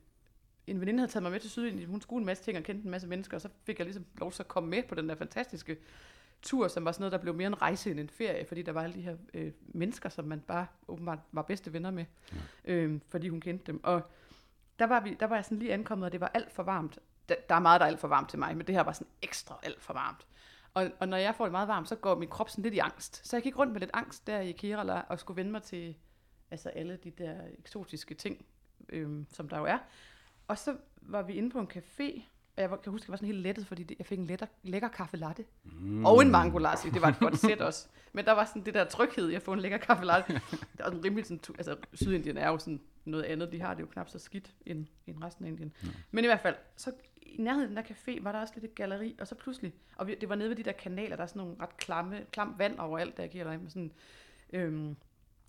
En 0.67 0.81
veninde 0.81 0.99
havde 0.99 1.13
taget 1.13 1.23
mig 1.23 1.33
med 1.33 1.41
til 1.41 1.51
Sydindien, 1.51 1.89
hun 1.89 2.01
skulle 2.01 2.21
en 2.21 2.27
masse 2.27 2.45
ting 2.45 2.59
og 2.59 2.65
kendte 2.65 2.85
en 2.85 2.91
masse 2.91 3.09
mennesker, 3.09 3.37
og 3.37 3.41
så 3.41 3.49
fik 3.65 3.79
jeg 3.79 3.87
ligesom 3.87 4.05
lov 4.19 4.33
til 4.33 4.43
at 4.43 4.49
komme 4.49 4.71
med 4.71 4.83
på 4.83 4.95
den 4.95 5.09
der 5.09 5.15
fantastiske 5.15 5.77
tur, 6.43 6.69
som 6.69 6.85
var 6.85 6.93
sådan 6.93 7.03
noget, 7.03 7.13
der 7.13 7.19
blev 7.19 7.35
mere 7.35 7.47
en 7.47 7.63
rejse 7.63 7.91
end 7.91 8.01
en 8.01 8.09
ferie, 8.09 8.47
fordi 8.47 8.63
der 8.63 8.73
var 8.73 8.83
alle 8.83 8.95
de 8.95 9.01
her 9.01 9.17
øh, 9.35 9.53
mennesker, 9.67 10.09
som 10.09 10.25
man 10.25 10.41
bare 10.41 10.67
åbenbart 10.89 11.19
var 11.33 11.43
bedste 11.43 11.73
venner 11.73 11.91
med, 11.91 12.05
ja. 12.33 12.73
øh, 12.73 13.01
fordi 13.09 13.29
hun 13.29 13.41
kendte 13.41 13.65
dem. 13.67 13.85
Og 13.85 14.03
der 14.79 14.87
var, 14.87 15.01
vi, 15.01 15.17
der 15.21 15.27
var 15.27 15.37
jeg 15.37 15.45
sådan 15.45 15.59
lige 15.59 15.73
ankommet, 15.73 16.07
og 16.07 16.13
det 16.13 16.21
var 16.21 16.31
alt 16.35 16.53
for 16.53 16.63
varmt. 16.63 16.99
Der, 17.29 17.35
der 17.49 17.55
er 17.55 17.61
meget, 17.61 17.81
der 17.81 17.87
er 17.87 17.91
alt 17.91 18.01
for 18.01 18.09
varmt 18.09 18.31
til 18.31 18.39
mig, 18.39 18.57
men 18.57 18.67
det 18.67 18.75
her 18.75 18.83
var 18.83 18.93
sådan 18.93 19.13
ekstra 19.23 19.59
alt 19.63 19.83
for 19.83 19.93
varmt. 19.93 20.27
Og, 20.75 20.91
og 21.01 21.09
når 21.09 21.17
jeg 21.17 21.35
får 21.35 21.45
det 21.45 21.53
meget 21.53 21.69
varmt, 21.69 21.89
så 21.89 21.97
går 21.97 22.19
min 22.19 22.29
krop 22.29 22.51
sådan 22.51 22.63
lidt 22.63 22.75
i 22.75 22.79
angst. 22.79 23.29
Så 23.29 23.37
jeg 23.37 23.43
gik 23.43 23.59
rundt 23.59 23.73
med 23.73 23.81
lidt 23.81 23.91
angst 23.95 24.27
der 24.27 24.41
i 24.41 24.53
Kerala, 24.53 25.01
og 25.01 25.21
skulle 25.21 25.37
vende 25.37 25.53
mig 25.53 25.63
til 25.63 25.97
altså 26.51 26.69
alle 26.69 26.97
de 26.97 27.11
der 27.11 27.41
eksotiske 27.59 28.15
ting, 28.15 28.45
øh, 28.89 29.25
som 29.33 29.49
der 29.49 29.59
jo 29.59 29.65
er. 29.65 29.79
Og 30.49 30.59
så 30.59 30.77
var 30.97 31.23
vi 31.23 31.33
inde 31.33 31.51
på 31.51 31.61
en 31.61 31.71
café, 31.77 32.23
og 32.57 32.63
jeg 32.63 32.71
kan 32.83 32.93
huske, 32.93 33.05
at 33.05 33.09
jeg 33.09 33.13
var 33.13 33.17
sådan 33.17 33.27
helt 33.27 33.41
lettet, 33.41 33.67
fordi 33.67 33.97
jeg 33.99 34.07
fik 34.07 34.19
en 34.19 34.27
lækker, 34.27 34.47
lækker 34.63 34.89
kaffe 34.89 35.17
latte. 35.17 35.45
Mm. 35.65 36.07
Og 36.07 36.23
en 36.23 36.31
mango 36.31 36.59
lassi. 36.59 36.91
Det 36.91 37.03
var 37.03 37.09
et 37.09 37.19
godt 37.19 37.39
sæt 37.39 37.61
også. 37.61 37.89
Men 38.13 38.25
der 38.25 38.33
var 38.33 38.45
sådan 38.45 38.65
det 38.65 38.75
der 38.75 38.85
tryghed 38.85 39.31
i 39.31 39.35
at 39.35 39.43
få 39.43 39.53
en 39.53 39.61
lækker 39.61 39.79
kaffe 39.79 40.05
latte. 40.05 40.33
Det 40.33 40.79
var 40.79 40.85
sådan 40.85 41.05
rimelig 41.05 41.27
sådan, 41.27 41.41
altså 41.59 41.77
Sydindien 41.95 42.37
er 42.37 42.49
jo 42.49 42.59
sådan 42.59 42.81
noget 43.05 43.25
andet. 43.25 43.53
De 43.53 43.61
har 43.61 43.75
det 43.75 43.81
jo 43.81 43.87
knap 43.87 44.09
så 44.09 44.19
skidt 44.19 44.55
end, 44.67 44.87
end 45.07 45.25
resten 45.25 45.45
af 45.45 45.49
Indien. 45.49 45.73
Mm. 45.83 45.89
Men 46.11 46.25
i 46.25 46.27
hvert 46.27 46.41
fald, 46.41 46.55
så 46.77 46.93
i 47.17 47.37
nærheden 47.39 47.79
af 47.79 47.85
den 47.85 47.95
der 47.95 47.95
café 47.95 48.23
var 48.23 48.33
der 48.33 48.41
også 48.41 48.55
lidt 48.57 48.65
et 48.65 48.75
galleri, 48.75 49.17
og 49.21 49.29
så 49.29 49.35
pludselig, 49.35 49.75
og 49.97 50.07
vi, 50.07 50.15
det 50.21 50.29
var 50.29 50.35
nede 50.35 50.49
ved 50.49 50.57
de 50.57 50.63
der 50.63 50.73
kanaler, 50.73 51.17
der 51.17 51.23
er 51.23 51.27
sådan 51.27 51.41
nogle 51.41 51.57
ret 51.61 51.77
klamme, 51.77 52.27
klam 52.31 52.55
vand 52.59 52.79
overalt, 52.79 53.17
der 53.17 53.27
giver 53.27 53.45
dig 53.45 53.61
med 53.61 53.71
sådan, 53.71 53.93
øhm, 54.53 54.97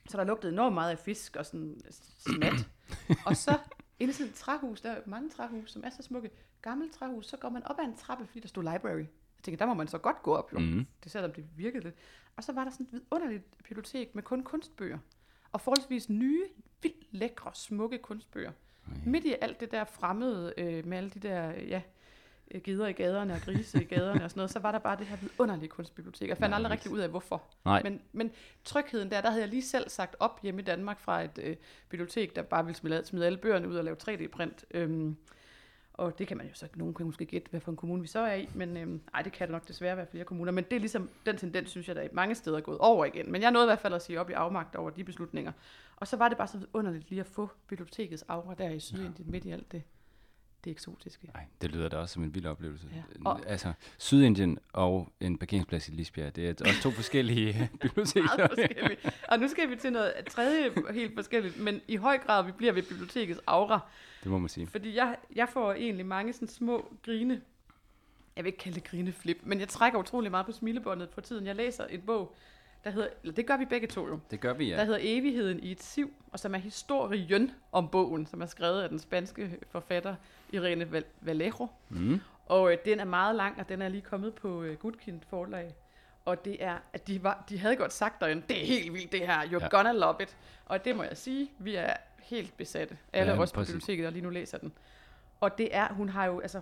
så 0.09 0.17
der 0.17 0.23
lugtede 0.23 0.53
enormt 0.53 0.73
meget 0.73 0.91
af 0.91 0.99
fisk 0.99 1.35
og 1.35 1.45
sådan 1.45 1.81
smat. 2.19 2.67
og 3.27 3.37
så 3.37 3.59
inde 3.99 4.11
i 4.11 4.13
sådan 4.13 4.29
et 4.29 4.35
træhus, 4.35 4.81
der 4.81 4.91
er 4.91 5.01
mange 5.05 5.29
træhus, 5.29 5.71
som 5.71 5.83
er 5.83 5.89
så 5.89 6.03
smukke, 6.03 6.29
gammelt 6.63 6.93
træhus, 6.93 7.27
så 7.27 7.37
går 7.37 7.49
man 7.49 7.63
op 7.63 7.79
ad 7.79 7.85
en 7.85 7.97
trappe, 7.97 8.25
fordi 8.25 8.39
der 8.39 8.47
stod 8.47 8.63
library. 8.63 8.97
Jeg 9.37 9.43
tænkte, 9.43 9.59
der 9.59 9.65
må 9.65 9.73
man 9.73 9.87
så 9.87 9.97
godt 9.97 10.23
gå 10.23 10.35
op, 10.35 10.53
jo. 10.53 10.59
Mm. 10.59 10.85
Det 11.03 11.11
selvom 11.11 11.33
det 11.33 11.45
virkede 11.57 11.83
lidt. 11.83 11.95
Og 12.35 12.43
så 12.43 12.51
var 12.51 12.63
der 12.63 12.71
sådan 12.71 12.85
et 12.85 12.91
vidunderligt 12.91 13.43
bibliotek 13.63 14.15
med 14.15 14.23
kun 14.23 14.43
kunstbøger. 14.43 14.97
Og 15.51 15.61
forholdsvis 15.61 16.09
nye, 16.09 16.43
vildt 16.81 17.05
lækre, 17.11 17.51
smukke 17.53 17.97
kunstbøger. 17.97 18.51
Okay. 18.87 18.99
Midt 19.05 19.25
i 19.25 19.35
alt 19.41 19.59
det 19.59 19.71
der 19.71 19.83
fremmede, 19.83 20.53
øh, 20.57 20.85
med 20.85 20.97
alle 20.97 21.09
de 21.09 21.19
der, 21.19 21.51
ja, 21.51 21.81
øh, 22.51 22.61
gider 22.61 22.87
i 22.87 22.91
gaderne 22.91 23.33
og 23.33 23.39
grise 23.41 23.81
i 23.83 23.85
gaderne 23.85 24.23
og 24.23 24.29
sådan 24.29 24.39
noget, 24.39 24.51
så 24.51 24.59
var 24.59 24.71
der 24.71 24.79
bare 24.79 24.97
det 24.97 25.07
her 25.07 25.15
vidunderlige 25.15 25.69
kunstbibliotek. 25.69 26.29
Jeg 26.29 26.37
fandt 26.37 26.49
Nej, 26.49 26.57
aldrig 26.57 26.71
rigtig 26.71 26.91
ud 26.91 26.99
af, 26.99 27.09
hvorfor. 27.09 27.43
Nej. 27.65 27.83
Men, 27.83 28.01
men 28.11 28.31
trygheden 28.63 29.11
der, 29.11 29.21
der 29.21 29.29
havde 29.29 29.41
jeg 29.41 29.49
lige 29.49 29.61
selv 29.63 29.89
sagt 29.89 30.15
op 30.19 30.39
hjemme 30.43 30.61
i 30.61 30.65
Danmark 30.65 30.99
fra 30.99 31.23
et 31.23 31.39
øh, 31.43 31.55
bibliotek, 31.89 32.35
der 32.35 32.41
bare 32.41 32.65
ville 32.65 32.77
smide, 32.77 33.05
smide 33.05 33.25
alle 33.25 33.37
bøgerne 33.37 33.69
ud 33.69 33.75
og 33.75 33.83
lave 33.83 33.97
3D-print. 34.03 34.65
Øhm, 34.71 35.17
og 35.93 36.19
det 36.19 36.27
kan 36.27 36.37
man 36.37 36.47
jo 36.47 36.53
så, 36.53 36.67
nogen 36.75 36.93
kan 36.93 37.05
måske 37.05 37.25
gætte, 37.25 37.49
hvad 37.49 37.59
for 37.59 37.71
en 37.71 37.77
kommune 37.77 38.01
vi 38.01 38.07
så 38.07 38.19
er 38.19 38.33
i, 38.33 38.49
men 38.53 38.77
øhm, 38.77 39.01
ej, 39.13 39.21
det 39.21 39.31
kan 39.31 39.47
det 39.47 39.51
nok 39.51 39.67
desværre 39.67 39.97
være 39.97 40.05
flere 40.11 40.25
kommuner. 40.25 40.51
Men 40.51 40.63
det 40.63 40.75
er 40.75 40.79
ligesom, 40.79 41.09
den 41.25 41.37
tendens 41.37 41.69
synes 41.69 41.87
jeg, 41.87 41.95
der 41.95 42.01
er 42.01 42.07
mange 42.11 42.35
steder 42.35 42.57
er 42.57 42.61
gået 42.61 42.77
over 42.77 43.05
igen. 43.05 43.31
Men 43.31 43.41
jeg 43.41 43.51
nåede 43.51 43.65
i 43.65 43.67
hvert 43.67 43.79
fald 43.79 43.93
at 43.93 44.01
sige 44.01 44.19
op 44.19 44.29
i 44.29 44.33
afmagt 44.33 44.75
over 44.75 44.89
de 44.89 45.03
beslutninger. 45.03 45.51
Og 45.95 46.07
så 46.07 46.17
var 46.17 46.29
det 46.29 46.37
bare 46.37 46.47
så 46.47 46.65
underligt 46.73 47.09
lige 47.09 47.19
at 47.19 47.27
få 47.27 47.49
bibliotekets 47.67 48.25
aura 48.27 48.53
der 48.53 48.69
i 48.69 48.79
Sydindien 48.79 49.25
ja. 49.25 49.31
midt 49.31 49.45
i 49.45 49.51
alt 49.51 49.71
det, 49.71 49.83
det 50.63 50.71
eksotiske. 50.71 51.29
Nej, 51.33 51.45
det 51.61 51.71
lyder 51.71 51.89
da 51.89 51.97
også 51.97 52.13
som 52.13 52.23
en 52.23 52.35
vild 52.35 52.45
oplevelse. 52.45 52.87
Ja. 52.95 53.01
Og, 53.25 53.41
altså, 53.47 53.73
Sydindien 53.97 54.59
og 54.73 55.13
en 55.19 55.37
parkeringsplads 55.37 55.87
i 55.87 55.91
Lisbjerg, 55.91 56.35
det 56.35 56.61
er 56.61 56.67
også 56.67 56.81
to 56.81 56.91
forskellige 56.91 57.69
biblioteker. 57.81 58.47
Forskellige. 58.47 58.97
Og 59.27 59.39
nu 59.39 59.47
skal 59.47 59.69
vi 59.69 59.75
til 59.75 59.91
noget 59.91 60.13
tredje 60.29 60.71
helt 60.93 61.13
forskelligt, 61.15 61.59
men 61.59 61.81
i 61.87 61.95
høj 61.95 62.17
grad 62.17 62.45
vi 62.45 62.51
bliver 62.51 62.73
ved 62.73 62.83
bibliotekets 62.83 63.39
aura. 63.47 63.79
Det 64.23 64.31
må 64.31 64.37
man 64.37 64.49
sige. 64.49 64.67
Fordi 64.67 64.95
jeg, 64.95 65.17
jeg 65.35 65.49
får 65.49 65.73
egentlig 65.73 66.05
mange 66.05 66.33
sådan 66.33 66.47
små 66.47 66.93
grine, 67.05 67.41
jeg 68.35 68.43
vil 68.43 68.47
ikke 68.49 68.59
kalde 68.59 68.75
det 68.75 68.83
grineflip, 68.83 69.37
men 69.43 69.59
jeg 69.59 69.69
trækker 69.69 69.99
utrolig 69.99 70.31
meget 70.31 70.45
på 70.45 70.51
smilebåndet 70.51 71.09
på 71.09 71.21
tiden. 71.21 71.47
Jeg 71.47 71.55
læser 71.55 71.85
en 71.85 72.01
bog, 72.01 72.35
der 72.83 72.89
hedder, 72.89 73.07
eller 73.21 73.33
det 73.33 73.47
gør 73.47 73.57
vi 73.57 73.65
begge 73.65 73.87
to 73.87 74.07
jo. 74.07 74.19
Det 74.31 74.39
gør 74.39 74.53
vi, 74.53 74.69
ja. 74.69 74.77
Der 74.77 74.83
hedder 74.83 74.99
Evigheden 75.01 75.59
i 75.59 75.71
et 75.71 75.83
siv, 75.83 76.13
og 76.31 76.39
som 76.39 76.55
er 76.55 76.59
historien 76.59 77.51
om 77.71 77.89
bogen, 77.89 78.25
som 78.25 78.41
er 78.41 78.45
skrevet 78.45 78.81
af 78.81 78.89
den 78.89 78.99
spanske 78.99 79.59
forfatter 79.71 80.15
Irene 80.51 81.03
Vallejo. 81.21 81.67
Mm. 81.89 82.19
Og 82.45 82.71
øh, 82.71 82.77
den 82.85 82.99
er 82.99 83.05
meget 83.05 83.35
lang, 83.35 83.59
og 83.59 83.69
den 83.69 83.81
er 83.81 83.89
lige 83.89 84.01
kommet 84.01 84.33
på 84.33 84.63
øh, 84.63 84.77
Gudkind 84.77 85.21
forlag. 85.29 85.75
Og 86.25 86.45
det 86.45 86.63
er, 86.63 86.77
at 86.93 87.07
de, 87.07 87.23
var, 87.23 87.43
de 87.49 87.59
havde 87.59 87.75
godt 87.75 87.93
sagt 87.93 88.21
derinde, 88.21 88.43
det 88.49 88.61
er 88.61 88.65
helt 88.65 88.93
vildt 88.93 89.11
det 89.11 89.19
her, 89.19 89.41
you're 89.41 89.63
ja. 89.63 89.67
gonna 89.67 89.91
love 89.91 90.15
it. 90.21 90.37
Og 90.65 90.85
det 90.85 90.95
må 90.95 91.03
jeg 91.03 91.17
sige, 91.17 91.51
vi 91.59 91.75
er 91.75 91.93
helt 92.19 92.57
besatte. 92.57 92.97
Alle 93.13 93.33
ja, 93.33 93.39
os 93.39 93.51
på 93.51 93.61
biblioteket, 93.61 94.03
der 94.03 94.09
lige 94.09 94.23
nu 94.23 94.29
læser 94.29 94.57
den. 94.57 94.73
Og 95.39 95.57
det 95.57 95.75
er, 95.75 95.93
hun 95.93 96.09
har 96.09 96.25
jo, 96.25 96.39
altså 96.39 96.61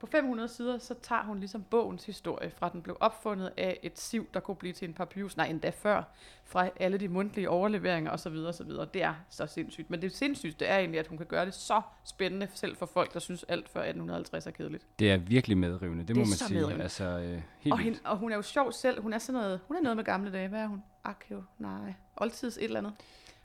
på 0.00 0.06
500 0.06 0.48
sider, 0.48 0.78
så 0.78 0.94
tager 1.02 1.22
hun 1.22 1.38
ligesom 1.38 1.62
bogens 1.62 2.06
historie, 2.06 2.50
fra 2.50 2.68
den 2.68 2.82
blev 2.82 2.96
opfundet 3.00 3.52
af 3.56 3.78
et 3.82 3.98
siv, 3.98 4.26
der 4.34 4.40
kunne 4.40 4.56
blive 4.56 4.72
til 4.72 4.88
en 4.88 4.94
papyrus, 4.94 5.36
nej 5.36 5.46
endda 5.46 5.70
før, 5.70 6.02
fra 6.44 6.68
alle 6.80 6.98
de 6.98 7.08
mundtlige 7.08 7.50
overleveringer 7.50 8.10
osv. 8.10 8.36
osv. 8.48 8.66
Det 8.94 9.02
er 9.02 9.14
så 9.30 9.46
sindssygt. 9.46 9.90
Men 9.90 10.02
det 10.02 10.16
sindssygt, 10.16 10.62
er 10.62 10.78
egentlig, 10.78 11.00
at 11.00 11.06
hun 11.06 11.18
kan 11.18 11.26
gøre 11.26 11.46
det 11.46 11.54
så 11.54 11.82
spændende, 12.04 12.48
selv 12.54 12.76
for 12.76 12.86
folk, 12.86 13.14
der 13.14 13.20
synes 13.20 13.44
alt 13.48 13.68
før 13.68 13.80
1850 13.80 14.46
er 14.46 14.50
kedeligt. 14.50 14.86
Det 14.98 15.10
er 15.10 15.16
virkelig 15.16 15.58
medrivende, 15.58 16.00
det, 16.00 16.08
det 16.08 16.16
må 16.16 16.20
man 16.20 16.26
sige. 16.26 16.58
Medrivende. 16.58 16.82
Altså, 16.82 17.04
øh, 17.04 17.42
helt 17.58 17.72
og, 17.72 17.78
hende, 17.78 17.98
og 18.04 18.16
hun 18.16 18.32
er 18.32 18.36
jo 18.36 18.42
sjov 18.42 18.72
selv. 18.72 19.02
Hun 19.02 19.12
er 19.12 19.18
sådan 19.18 19.40
noget, 19.40 19.60
hun 19.68 19.76
er 19.76 19.80
noget 19.80 19.96
med 19.96 20.04
gamle 20.04 20.32
dage. 20.32 20.48
Hvad 20.48 20.60
er 20.60 20.66
hun? 20.66 20.82
Arkæv? 21.04 21.44
Nej. 21.58 21.94
Oldtids 22.16 22.56
et 22.56 22.64
eller 22.64 22.78
andet. 22.78 22.92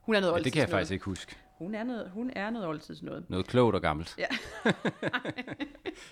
Hun 0.01 0.15
er 0.15 0.19
noget 0.19 0.37
ja, 0.37 0.43
det 0.43 0.53
kan 0.53 0.61
jeg 0.61 0.69
faktisk 0.69 0.91
ikke 0.91 1.05
huske. 1.05 1.35
Hun 1.59 1.75
er 1.75 1.83
noget, 1.83 2.09
hun 2.09 2.31
er 2.35 2.49
noget 2.49 2.67
oldtids 2.67 3.03
noget. 3.03 3.29
Noget 3.29 3.47
klogt 3.47 3.75
og 3.75 3.81
gammelt. 3.81 4.15
Ja. 4.17 4.25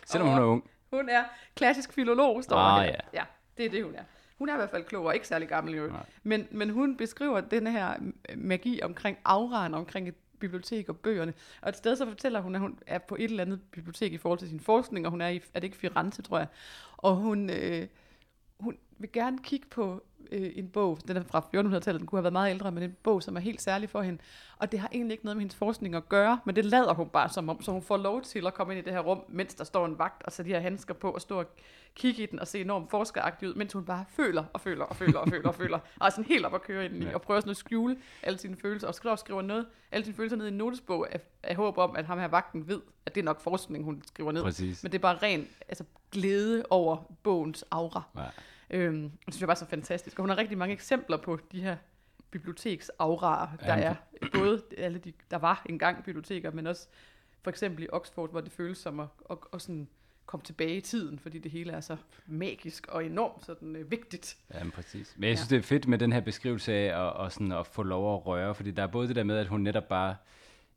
Selvom 0.05 0.29
hun 0.29 0.37
er 0.37 0.43
ung. 0.43 0.69
Hun 0.93 1.09
er 1.09 1.23
klassisk 1.55 1.93
filolog, 1.93 2.43
står 2.43 2.55
Ah, 2.57 2.83
her. 2.85 2.91
ja. 2.91 2.99
ja. 3.13 3.23
det 3.57 3.65
er 3.65 3.69
det, 3.69 3.83
hun 3.83 3.95
er. 3.95 4.03
Hun 4.37 4.49
er 4.49 4.53
i 4.53 4.57
hvert 4.57 4.69
fald 4.69 4.83
klog 4.83 5.05
og 5.05 5.13
ikke 5.13 5.27
særlig 5.27 5.47
gammel 5.47 5.73
jo. 5.75 5.91
Men, 6.23 6.47
men 6.51 6.69
hun 6.69 6.97
beskriver 6.97 7.41
den 7.41 7.67
her 7.67 7.93
magi 8.35 8.81
omkring 8.83 9.17
auraen, 9.25 9.73
omkring 9.73 10.07
et 10.07 10.15
bibliotek 10.39 10.89
og 10.89 10.97
bøgerne. 10.97 11.33
Og 11.61 11.69
et 11.69 11.77
sted 11.77 11.95
så 11.95 12.05
fortæller 12.05 12.39
hun, 12.39 12.55
at 12.55 12.61
hun 12.61 12.79
er 12.87 12.97
på 12.97 13.15
et 13.15 13.23
eller 13.23 13.43
andet 13.43 13.61
bibliotek 13.71 14.13
i 14.13 14.17
forhold 14.17 14.39
til 14.39 14.49
sin 14.49 14.59
forskning, 14.59 15.05
og 15.05 15.11
hun 15.11 15.21
er 15.21 15.27
i, 15.27 15.35
er 15.53 15.59
det 15.59 15.63
ikke 15.63 15.77
Firenze, 15.77 16.21
tror 16.21 16.37
jeg. 16.37 16.47
Og 16.97 17.15
hun, 17.15 17.49
øh, 17.49 17.87
hun 18.59 18.77
vil 18.97 19.11
gerne 19.11 19.37
kigge 19.43 19.67
på 19.67 20.03
øh, 20.31 20.51
en 20.55 20.67
bog, 20.69 20.97
den 21.07 21.17
er 21.17 21.23
fra 21.23 21.39
1400-tallet, 21.55 21.99
den 21.99 22.05
kunne 22.07 22.17
have 22.19 22.23
været 22.23 22.33
meget 22.33 22.49
ældre, 22.49 22.71
men 22.71 22.83
en 22.83 22.95
bog, 23.03 23.23
som 23.23 23.35
er 23.35 23.39
helt 23.39 23.61
særlig 23.61 23.89
for 23.89 24.01
hende. 24.01 24.19
Og 24.59 24.71
det 24.71 24.79
har 24.79 24.89
egentlig 24.93 25.11
ikke 25.13 25.25
noget 25.25 25.37
med 25.37 25.41
hendes 25.41 25.55
forskning 25.55 25.95
at 25.95 26.09
gøre, 26.09 26.39
men 26.45 26.55
det 26.55 26.65
lader 26.65 26.93
hun 26.93 27.09
bare 27.09 27.29
som 27.29 27.49
om, 27.49 27.61
så 27.61 27.71
hun 27.71 27.81
får 27.81 27.97
lov 27.97 28.21
til 28.21 28.47
at 28.47 28.53
komme 28.53 28.73
ind 28.73 28.81
i 28.81 28.85
det 28.85 28.93
her 28.93 28.99
rum, 28.99 29.21
mens 29.29 29.53
der 29.55 29.63
står 29.63 29.85
en 29.85 29.99
vagt 29.99 30.23
og 30.23 30.31
sætte 30.31 30.49
de 30.49 30.55
her 30.55 30.61
handsker 30.61 30.93
på 30.93 31.11
og 31.11 31.21
stå 31.21 31.39
og 31.39 31.45
kigge 31.95 32.23
i 32.23 32.25
den 32.25 32.39
og 32.39 32.47
se 32.47 32.61
enormt 32.61 32.89
forskeragtig 32.89 33.49
ud, 33.49 33.53
mens 33.53 33.73
hun 33.73 33.85
bare 33.85 34.05
føler 34.09 34.43
og 34.53 34.61
føler 34.61 34.85
og 34.85 34.95
føler 34.95 35.19
og 35.19 35.27
føler 35.29 35.47
og 35.49 35.55
føler, 35.55 35.79
og 35.99 36.05
er 36.05 36.09
sådan 36.09 36.25
helt 36.25 36.45
op 36.45 36.53
at 36.55 36.61
køre 36.61 36.85
i 36.85 36.87
den, 36.87 37.03
Ja. 37.03 37.13
og 37.13 37.21
prøver 37.21 37.39
sådan 37.39 37.51
at 37.51 37.57
skjule 37.57 37.97
alle 38.23 38.39
sine 38.39 38.55
følelser, 38.61 38.87
og 38.87 38.95
skriver, 38.95 39.15
skriver 39.15 39.41
noget, 39.41 39.65
alle 39.91 40.05
sine 40.05 40.15
følelser 40.15 40.37
ned 40.37 40.45
i 40.45 40.49
en 40.49 40.57
notesbog 40.57 41.13
af, 41.13 41.19
af 41.43 41.55
håb 41.55 41.77
om, 41.77 41.95
at 41.95 42.05
ham 42.05 42.19
her 42.19 42.27
vagten 42.27 42.67
ved, 42.67 42.81
at 43.05 43.15
det 43.15 43.21
er 43.21 43.25
nok 43.25 43.41
forskning, 43.41 43.83
hun 43.85 44.03
skriver 44.07 44.31
ned. 44.31 44.43
Præcis. 44.43 44.83
Men 44.83 44.91
det 44.91 44.97
er 44.97 45.01
bare 45.01 45.17
ren 45.23 45.47
altså, 45.69 45.83
glæde 46.11 46.63
over 46.69 46.97
bogens 47.23 47.65
aura. 47.71 48.01
Ja. 48.17 48.21
Øhm, 48.69 49.09
det 49.09 49.33
synes 49.33 49.41
jeg 49.41 49.47
bare 49.47 49.55
er 49.55 49.59
så 49.59 49.65
fantastisk. 49.65 50.19
Og 50.19 50.23
hun 50.23 50.29
har 50.29 50.37
rigtig 50.37 50.57
mange 50.57 50.73
eksempler 50.73 51.17
på 51.17 51.39
de 51.51 51.61
her 51.61 51.77
biblioteksauraer, 52.31 53.47
der 53.59 53.77
Ja, 53.77 53.83
er. 53.83 53.95
Både 54.33 54.61
alle 54.77 54.99
de, 54.99 55.13
der 55.31 55.37
var 55.37 55.65
engang 55.69 56.03
biblioteker, 56.03 56.51
men 56.51 56.67
også 56.67 56.87
for 57.43 57.49
eksempel 57.49 57.83
i 57.83 57.87
Oxford, 57.91 58.31
hvor 58.31 58.41
det 58.41 58.51
føles 58.51 58.77
som 58.77 58.99
at, 58.99 59.07
at, 59.29 59.37
at 59.53 59.61
sådan 59.61 59.87
komme 60.25 60.43
tilbage 60.43 60.77
i 60.77 60.81
tiden, 60.81 61.19
fordi 61.19 61.39
det 61.39 61.51
hele 61.51 61.71
er 61.71 61.81
så 61.81 61.97
magisk 62.25 62.87
og 62.87 63.05
enormt 63.05 63.45
sådan, 63.45 63.75
øh, 63.75 63.91
vigtigt. 63.91 64.37
Ja, 64.53 64.63
men 64.63 64.71
præcis. 64.71 65.15
Men 65.17 65.29
jeg 65.29 65.37
synes, 65.37 65.51
ja. 65.51 65.55
det 65.55 65.63
er 65.63 65.67
fedt 65.67 65.87
med 65.87 65.97
den 65.97 66.13
her 66.13 66.19
beskrivelse 66.19 66.73
af 66.73 67.05
at, 67.05 67.13
og 67.13 67.31
sådan 67.31 67.51
at 67.51 67.67
få 67.67 67.83
lov 67.83 68.15
at 68.15 68.25
røre, 68.25 68.55
fordi 68.55 68.71
der 68.71 68.83
er 68.83 68.87
både 68.87 69.07
det 69.07 69.15
der 69.15 69.23
med, 69.23 69.37
at 69.37 69.47
hun 69.47 69.61
netop 69.61 69.87
bare 69.87 70.15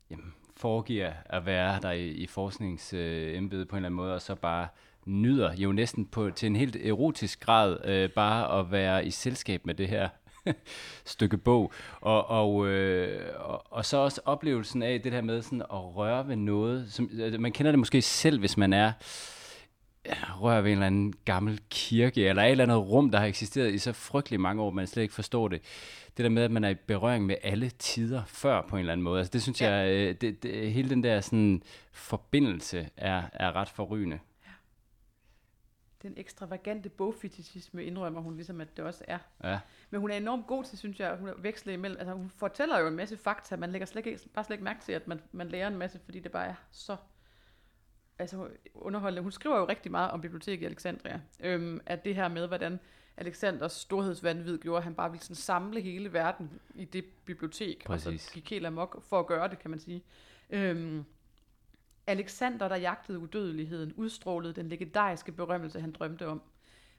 jamen, 0.09 0.33
foregiver 0.57 1.13
at 1.25 1.45
være 1.45 1.79
der 1.81 1.91
i, 1.91 2.07
i 2.07 2.27
forskningsembedet 2.27 3.67
på 3.67 3.75
en 3.75 3.77
eller 3.77 3.87
anden 3.87 3.95
måde, 3.95 4.13
og 4.13 4.21
så 4.21 4.35
bare 4.35 4.67
nyder 5.05 5.53
jo 5.55 5.71
næsten 5.71 6.05
på, 6.05 6.29
til 6.29 6.47
en 6.47 6.55
helt 6.55 6.75
erotisk 6.75 7.39
grad 7.39 7.77
øh, 7.85 8.09
bare 8.09 8.59
at 8.59 8.71
være 8.71 9.05
i 9.05 9.11
selskab 9.11 9.65
med 9.65 9.73
det 9.73 9.87
her 9.87 10.09
stykke 11.05 11.37
bog. 11.37 11.73
Og, 12.01 12.29
og, 12.29 12.67
øh, 12.67 13.29
og, 13.39 13.73
og 13.73 13.85
så 13.85 13.97
også 13.97 14.21
oplevelsen 14.25 14.83
af 14.83 15.01
det 15.01 15.11
her 15.11 15.21
med 15.21 15.41
sådan 15.41 15.61
at 15.61 15.95
røre 15.95 16.27
ved 16.27 16.35
noget. 16.35 16.91
Som, 16.91 17.09
øh, 17.13 17.39
man 17.39 17.51
kender 17.51 17.71
det 17.71 17.79
måske 17.79 18.01
selv, 18.01 18.39
hvis 18.39 18.57
man 18.57 18.73
er 18.73 18.91
rører 20.39 20.61
ved 20.61 20.71
en 20.71 20.77
eller 20.77 20.87
anden 20.87 21.13
gammel 21.25 21.59
kirke, 21.69 22.27
eller 22.27 22.43
et 22.43 22.51
eller 22.51 22.63
andet 22.63 22.77
rum, 22.77 23.11
der 23.11 23.19
har 23.19 23.25
eksisteret 23.25 23.73
i 23.73 23.77
så 23.77 23.93
frygtelig 23.93 24.39
mange 24.39 24.61
år, 24.61 24.71
man 24.71 24.87
slet 24.87 25.03
ikke 25.03 25.13
forstår 25.13 25.47
det. 25.47 25.61
Det 26.17 26.23
der 26.23 26.29
med, 26.29 26.43
at 26.43 26.51
man 26.51 26.63
er 26.63 26.69
i 26.69 26.75
berøring 26.75 27.25
med 27.25 27.35
alle 27.43 27.69
tider 27.69 28.21
før 28.27 28.61
på 28.69 28.75
en 28.75 28.79
eller 28.79 28.91
anden 28.93 29.03
måde. 29.03 29.19
Altså 29.19 29.31
det 29.33 29.41
synes 29.41 29.61
Ja. 29.61 29.73
jeg, 29.73 29.89
øh, 29.91 30.15
det, 30.21 30.43
det, 30.43 30.71
hele 30.71 30.89
den 30.89 31.03
der 31.03 31.21
sådan 31.21 31.63
forbindelse 31.91 32.89
er, 32.97 33.23
er 33.33 33.55
ret 33.55 33.69
forrygende. 33.69 34.19
Den 36.03 36.13
ekstravagante 36.17 36.89
bogfetishisme 36.89 37.83
indrømmer 37.85 38.21
hun 38.21 38.35
ligesom, 38.35 38.61
at 38.61 38.77
det 38.77 38.85
også 38.85 39.03
er. 39.07 39.19
Ja, 39.43 39.59
Men 39.89 40.01
hun 40.01 40.11
er 40.11 40.17
enormt 40.17 40.47
god 40.47 40.63
til, 40.63 40.77
synes 40.77 40.99
jeg, 40.99 41.15
hun 41.15 41.27
er 41.27 41.33
veksle 41.37 41.73
imellem. 41.73 41.99
Altså 41.99 42.13
hun 42.13 42.29
fortæller 42.29 42.79
jo 42.79 42.87
en 42.87 42.95
masse 42.95 43.17
fakta, 43.17 43.55
man 43.55 43.71
lægger 43.71 43.85
slet 43.85 44.05
ikke, 44.05 44.19
bare 44.33 44.45
slet 44.45 44.53
ikke 44.53 44.63
mærke 44.63 44.81
til, 44.81 44.91
at 44.91 45.07
man, 45.07 45.21
man 45.31 45.49
lærer 45.49 45.67
en 45.67 45.77
masse, 45.77 45.99
fordi 46.05 46.19
det 46.19 46.31
bare 46.31 46.47
er 46.47 46.55
så 46.71 46.95
altså, 48.19 48.47
underholdende. 48.73 49.21
Hun 49.21 49.31
skriver 49.31 49.57
jo 49.57 49.67
rigtig 49.67 49.91
meget 49.91 50.11
om 50.11 50.21
biblioteket 50.21 50.61
i 50.61 50.65
Alexandria. 50.65 51.21
Øhm, 51.39 51.81
at 51.85 52.05
det 52.05 52.15
her 52.15 52.27
med, 52.27 52.47
hvordan 52.47 52.79
Alexanders 53.17 53.71
storhedsvandvid 53.71 54.57
gjorde, 54.57 54.77
at 54.77 54.83
han 54.83 54.95
bare 54.95 55.11
ville 55.11 55.23
sådan 55.23 55.35
samle 55.35 55.81
hele 55.81 56.13
verden 56.13 56.51
i 56.75 56.85
det 56.85 57.05
bibliotek. 57.25 57.77
Og 57.79 57.85
Præcis. 57.85 58.21
så 58.21 58.33
gik 58.33 58.49
helt 58.49 58.65
amok 58.65 59.03
for 59.03 59.19
at 59.19 59.27
gøre 59.27 59.47
det, 59.49 59.59
kan 59.59 59.69
man 59.69 59.79
sige. 59.79 60.03
Øhm, 60.49 61.05
Alexander, 62.07 62.67
der 62.67 62.75
jagtede 62.75 63.19
udødeligheden, 63.19 63.93
udstrålede 63.93 64.53
den 64.53 64.69
legendariske 64.69 65.31
berømmelse, 65.31 65.81
han 65.81 65.91
drømte 65.91 66.27
om. 66.27 66.41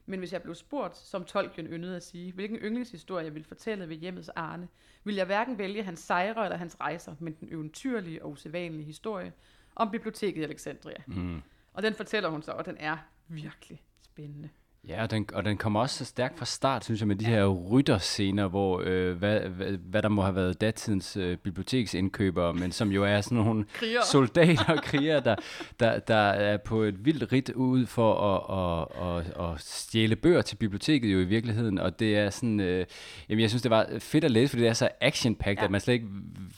Men 0.05 0.19
hvis 0.19 0.33
jeg 0.33 0.41
blev 0.41 0.55
spurgt, 0.55 0.97
som 0.97 1.25
Tolkien 1.25 1.67
yndede 1.67 1.95
at 1.95 2.03
sige, 2.03 2.31
hvilken 2.31 2.57
yndlingshistorie 2.57 3.25
jeg 3.25 3.33
ville 3.33 3.47
fortælle 3.47 3.89
ved 3.89 3.95
hjemmets 3.95 4.29
Arne, 4.29 4.67
ville 5.03 5.17
jeg 5.17 5.25
hverken 5.25 5.57
vælge 5.57 5.83
hans 5.83 5.99
sejre 5.99 6.43
eller 6.43 6.57
hans 6.57 6.79
rejser, 6.79 7.15
men 7.19 7.33
den 7.39 7.49
eventyrlige 7.51 8.23
og 8.23 8.31
usædvanlige 8.31 8.85
historie 8.85 9.33
om 9.75 9.91
biblioteket 9.91 10.41
i 10.41 10.43
Alexandria. 10.43 11.03
mm. 11.07 11.41
Og 11.73 11.83
den 11.83 11.93
fortæller 11.93 12.29
hun 12.29 12.41
så, 12.41 12.51
og 12.51 12.65
den 12.65 12.77
er 12.77 12.97
virkelig 13.27 13.83
spændende. 14.01 14.49
Ja, 14.87 15.03
og 15.03 15.11
den, 15.11 15.25
og 15.33 15.45
den 15.45 15.57
kommer 15.57 15.79
også 15.79 15.97
så 15.97 16.05
stærkt 16.05 16.37
fra 16.37 16.45
start, 16.45 16.85
synes 16.85 16.99
jeg, 17.01 17.07
med 17.07 17.15
de 17.15 17.25
her 17.25 17.45
rytterscener, 17.47 18.47
hvor 18.47 18.81
øh, 18.85 19.17
hvad, 19.17 19.39
hvad, 19.39 19.67
hvad 19.71 20.01
der 20.01 20.09
må 20.09 20.21
have 20.21 20.35
været 20.35 20.61
datidens 20.61 21.17
øh, 21.17 21.37
biblioteksindkøbere, 21.37 22.53
men 22.53 22.71
som 22.71 22.91
jo 22.91 23.03
er 23.03 23.21
sådan 23.21 23.37
nogle 23.37 23.65
Krigere. 23.73 24.03
soldater 24.11 24.73
og 24.73 24.83
krigere, 24.89 25.19
der, 25.19 25.35
der, 25.79 25.99
der 25.99 26.15
er 26.15 26.57
på 26.57 26.81
et 26.81 27.05
vildt 27.05 27.31
ridt 27.31 27.49
ud 27.49 27.85
for 27.85 28.15
at, 28.15 28.87
at, 28.97 29.17
at, 29.17 29.51
at 29.53 29.61
stjæle 29.61 30.15
bøger 30.15 30.41
til 30.41 30.55
biblioteket 30.55 31.13
jo 31.13 31.19
i 31.19 31.23
virkeligheden, 31.25 31.79
og 31.79 31.99
det 31.99 32.17
er 32.17 32.29
sådan, 32.29 32.59
øh, 32.59 32.85
jamen 33.29 33.41
jeg 33.41 33.49
synes, 33.49 33.61
det 33.61 33.71
var 33.71 33.87
fedt 33.99 34.23
at 34.23 34.31
læse, 34.31 34.49
fordi 34.49 34.61
det 34.63 34.69
er 34.69 34.73
så 34.73 34.89
action-packed, 35.01 35.59
Ja. 35.59 35.63
at 35.65 35.71
man 35.71 35.81
slet 35.81 35.93
ikke 35.93 36.07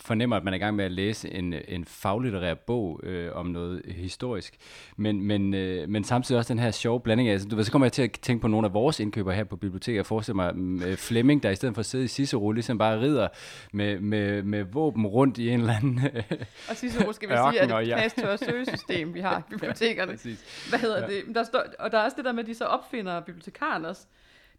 fornemmer, 0.02 0.36
at 0.38 0.44
man 0.44 0.54
er 0.54 0.58
i 0.58 0.60
gang 0.60 0.76
med 0.76 0.86
at 0.86 0.92
læse 0.92 1.32
en, 1.34 1.54
en 1.68 1.86
faglitterær 1.86 2.54
bog 2.54 3.00
øh, 3.04 3.32
om 3.36 3.46
noget 3.46 3.82
historisk, 3.88 4.56
men, 4.98 5.22
men, 5.22 5.54
øh, 5.54 5.90
men 5.90 6.04
samtidig 6.04 6.40
også 6.40 6.54
den 6.54 6.62
her 6.62 6.72
sjove 6.72 7.00
blanding 7.00 7.30
af, 7.30 7.34
altså, 7.34 7.48
du 7.48 7.56
ved, 7.56 7.64
så 7.64 7.72
kommer 7.72 7.86
jeg 7.86 7.92
til 7.94 8.02
at 8.02 8.15
tænke 8.22 8.42
på 8.42 8.48
nogle 8.48 8.68
af 8.68 8.74
vores 8.74 9.00
indkøbere 9.00 9.36
her 9.36 9.44
på 9.44 9.56
biblioteket, 9.56 9.98
jeg 9.98 10.06
forestiller 10.06 10.36
mig 10.36 10.56
mm, 10.56 10.84
øh, 10.84 10.98
Flemming, 10.98 11.44
der 11.44 11.50
i 11.50 11.56
stedet 11.56 11.76
for 11.76 11.80
at 11.80 11.86
sidde 11.86 12.04
i 12.06 12.08
Cicero, 12.08 12.52
ligesom 12.52 12.78
bare 12.78 13.00
rider 13.02 13.28
med, 13.74 14.00
med, 14.00 14.44
med 14.44 14.64
våben 14.64 15.08
rundt 15.08 15.38
i 15.38 15.50
en 15.50 15.60
eller 15.60 15.74
anden... 15.76 16.00
Og 16.70 16.76
Cicero 16.76 17.12
skal 17.12 17.30
vi 17.30 17.34
sige, 17.34 17.62
at 17.62 17.72
og 17.72 17.86
det 18.16 18.24
og 18.24 18.40
søgesystem, 18.40 19.14
vi 19.14 19.20
har 19.20 19.40
i 19.40 19.42
bibliotekerne. 19.54 20.12
Præcis. 20.12 20.66
Hvad 20.70 20.80
hedder 20.80 21.00
Ja. 21.00 21.02
ja. 21.02 21.14
det? 21.28 21.36
Der 21.36 21.44
står, 21.44 21.64
og 21.80 21.92
der 21.92 21.98
er 22.00 22.04
også 22.04 22.18
det 22.18 22.26
der 22.26 22.32
med, 22.32 22.44
at 22.44 22.48
de 22.48 22.56
så 22.56 22.66
opfinder 22.66 23.20
bibliotekaren 23.22 23.86
også. 23.86 24.06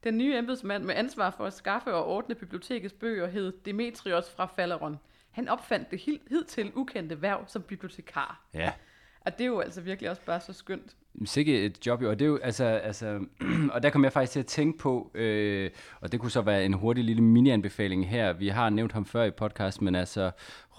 Den 0.04 0.18
nye 0.18 0.36
embedsmand 0.38 0.84
med 0.84 0.94
ansvar 0.94 1.30
for 1.36 1.44
at 1.44 1.52
skaffe 1.52 1.94
og 1.94 2.06
ordne 2.06 2.34
bibliotekets 2.34 2.92
bøger 2.94 3.26
hed 3.26 3.52
Demetrios 3.64 4.30
fra 4.36 4.46
Phaleron. 4.46 4.98
Han 5.30 5.48
opfandt 5.48 5.90
det 5.90 5.98
hid- 6.00 6.28
hidtil 6.28 6.72
ukendte 6.74 7.22
værv 7.22 7.44
som 7.46 7.62
bibliotekar. 7.62 8.44
Ja. 8.54 8.72
Og 9.20 9.32
det 9.38 9.44
er 9.44 9.48
jo 9.48 9.60
altså 9.60 9.80
virkelig 9.80 10.10
også 10.10 10.22
bare 10.26 10.40
så 10.40 10.52
skønt. 10.52 10.96
Sikke 11.24 11.64
et 11.64 11.86
job 11.86 12.02
jo, 12.02 12.10
og 12.10 12.18
det 12.18 12.24
er 12.24 12.28
jo, 12.28 12.38
altså, 12.42 12.64
altså 12.64 13.20
og 13.74 13.82
der 13.82 13.90
kom 13.90 14.04
jeg 14.04 14.12
faktisk 14.12 14.32
til 14.32 14.40
at 14.40 14.46
tænke 14.46 14.78
på, 14.78 15.10
øh, 15.14 15.70
og 16.00 16.12
det 16.12 16.20
kunne 16.20 16.30
så 16.30 16.40
være 16.40 16.64
en 16.64 16.72
hurtig 16.72 17.04
lille 17.04 17.22
mini-anbefaling 17.22 18.08
her, 18.08 18.32
vi 18.32 18.48
har 18.48 18.70
nævnt 18.70 18.92
ham 18.92 19.04
før 19.04 19.24
i 19.24 19.30
podcast, 19.30 19.82
men 19.82 19.94
altså 19.94 20.30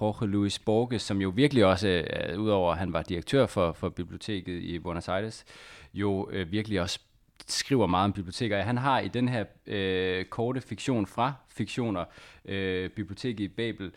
Jorge 0.01 0.27
Luis 0.27 0.59
Borges, 0.59 1.01
som 1.01 1.21
jo 1.21 1.29
virkelig 1.29 1.65
også, 1.65 1.87
øh, 1.87 2.39
udover 2.39 2.71
at 2.71 2.77
han 2.77 2.93
var 2.93 3.01
direktør 3.01 3.45
for, 3.45 3.71
for 3.71 3.89
biblioteket 3.89 4.61
i 4.61 4.79
Buenos 4.79 5.07
Aires, 5.07 5.45
jo 5.93 6.29
øh, 6.31 6.51
virkelig 6.51 6.81
også 6.81 6.99
skriver 7.47 7.87
meget 7.87 8.05
om 8.05 8.13
biblioteker. 8.13 8.61
Han 8.61 8.77
har 8.77 8.99
i 8.99 9.07
den 9.07 9.29
her 9.29 9.45
øh, 9.67 10.25
korte 10.25 10.61
fiktion 10.61 11.07
fra 11.07 11.33
fiktioner, 11.49 12.05
øh, 12.45 12.89
biblioteket 12.89 13.39
i 13.39 13.47
Babel, 13.47 13.91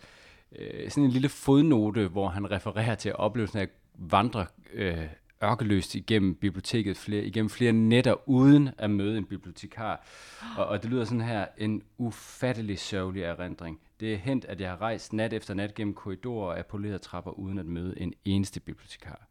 øh, 0.58 0.90
sådan 0.90 1.04
en 1.04 1.10
lille 1.10 1.28
fodnote, 1.28 2.08
hvor 2.08 2.28
han 2.28 2.50
refererer 2.50 2.94
til 2.94 3.14
oplevelsen 3.14 3.58
af 3.58 3.62
at 3.62 3.70
vandre 3.94 4.46
øh, 4.72 5.06
ørkeløst 5.44 5.94
igennem 5.94 6.34
biblioteket 6.34 6.96
flere, 6.96 7.24
igennem 7.24 7.50
flere 7.50 7.72
nætter, 7.72 8.28
uden 8.28 8.70
at 8.78 8.90
møde 8.90 9.18
en 9.18 9.24
bibliotekar. 9.24 10.06
Og, 10.56 10.66
og 10.66 10.82
det 10.82 10.90
lyder 10.90 11.04
sådan 11.04 11.20
her, 11.20 11.46
en 11.58 11.82
ufattelig 11.98 12.78
sørgelig 12.78 13.22
erindring. 13.22 13.80
Det 14.00 14.12
er 14.12 14.16
hent, 14.18 14.44
at 14.44 14.60
jeg 14.60 14.70
har 14.70 14.80
rejst 14.80 15.12
nat 15.12 15.32
efter 15.32 15.54
nat 15.54 15.74
gennem 15.74 15.94
korridorer 15.94 16.46
og 16.52 16.58
apollerede 16.58 16.98
trapper, 16.98 17.30
uden 17.30 17.58
at 17.58 17.66
møde 17.66 17.94
en 18.00 18.14
eneste 18.24 18.60
bibliotekar. 18.60 19.26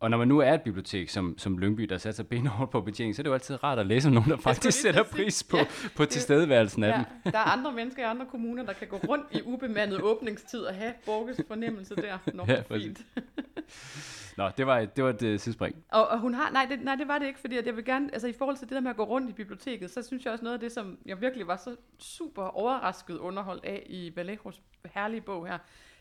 Og 0.00 0.10
når 0.10 0.18
man 0.18 0.28
nu 0.28 0.38
er 0.38 0.52
et 0.54 0.62
bibliotek 0.62 1.08
som, 1.08 1.38
som 1.38 1.58
Lyngby, 1.58 1.82
der 1.82 1.98
satser 1.98 2.22
benhårdt 2.22 2.70
på 2.70 2.80
betjening, 2.80 3.16
så 3.16 3.20
er 3.20 3.24
det 3.24 3.28
jo 3.30 3.34
altid 3.34 3.64
rart 3.64 3.78
at 3.78 3.86
læse 3.86 4.08
om 4.08 4.14
nogen, 4.14 4.30
der 4.30 4.36
faktisk 4.36 4.80
sætter 4.80 5.02
pris 5.02 5.42
på, 5.42 5.56
ja, 5.56 5.64
på 5.96 6.04
tilstedeværelsen 6.04 6.84
af 6.84 6.88
Ja, 6.88 6.94
dem. 7.24 7.32
der 7.32 7.38
er 7.38 7.42
andre 7.44 7.72
mennesker 7.72 8.02
i 8.02 8.04
andre 8.04 8.26
kommuner, 8.30 8.64
der 8.64 8.72
kan 8.72 8.88
gå 8.88 8.96
rundt 9.08 9.26
i 9.32 9.40
ubemandet 9.44 10.00
åbningstid 10.00 10.60
og 10.60 10.74
have 10.74 10.92
Borges 11.06 11.40
fornemmelse 11.48 11.96
der. 11.96 12.18
Nå, 12.34 12.44
Ja, 12.48 12.60
fint. 12.76 13.00
Nå, 14.36 14.50
det 14.56 14.66
var 14.66 14.78
et, 14.78 14.96
det 14.96 15.04
var 15.04 15.10
et 15.10 15.22
øh, 15.22 15.34
uh, 15.34 15.40
sidespring. 15.40 15.84
Og, 15.88 16.08
og 16.08 16.18
hun 16.18 16.34
har, 16.34 16.50
nej 16.50 16.66
det, 16.70 16.84
nej, 16.84 16.94
det 16.94 17.08
var 17.08 17.18
det 17.18 17.26
ikke, 17.26 17.40
fordi 17.40 17.56
at 17.56 17.66
jeg 17.66 17.76
vil 17.76 17.84
gerne, 17.84 18.12
altså 18.12 18.28
i 18.28 18.32
forhold 18.32 18.56
til 18.56 18.68
det 18.68 18.74
der 18.74 18.80
med 18.80 18.90
at 18.90 18.96
gå 18.96 19.04
rundt 19.04 19.30
i 19.30 19.32
biblioteket, 19.32 19.90
så 19.90 20.02
synes 20.02 20.24
jeg 20.24 20.32
også 20.32 20.44
noget 20.44 20.54
af 20.54 20.60
det, 20.60 20.72
som 20.72 20.98
jeg 21.06 21.20
virkelig 21.20 21.46
var 21.46 21.56
så 21.56 21.76
super 21.98 22.42
overrasket 22.42 23.18
underholdt 23.18 23.64
af 23.64 23.86
i 23.86 24.12
Vallejos 24.16 24.62
herlige 24.94 25.20
bog 25.20 25.46
her, 25.46 25.58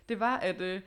det 0.10 0.20
var, 0.20 0.38
at 0.38 0.62
øh, 0.62 0.82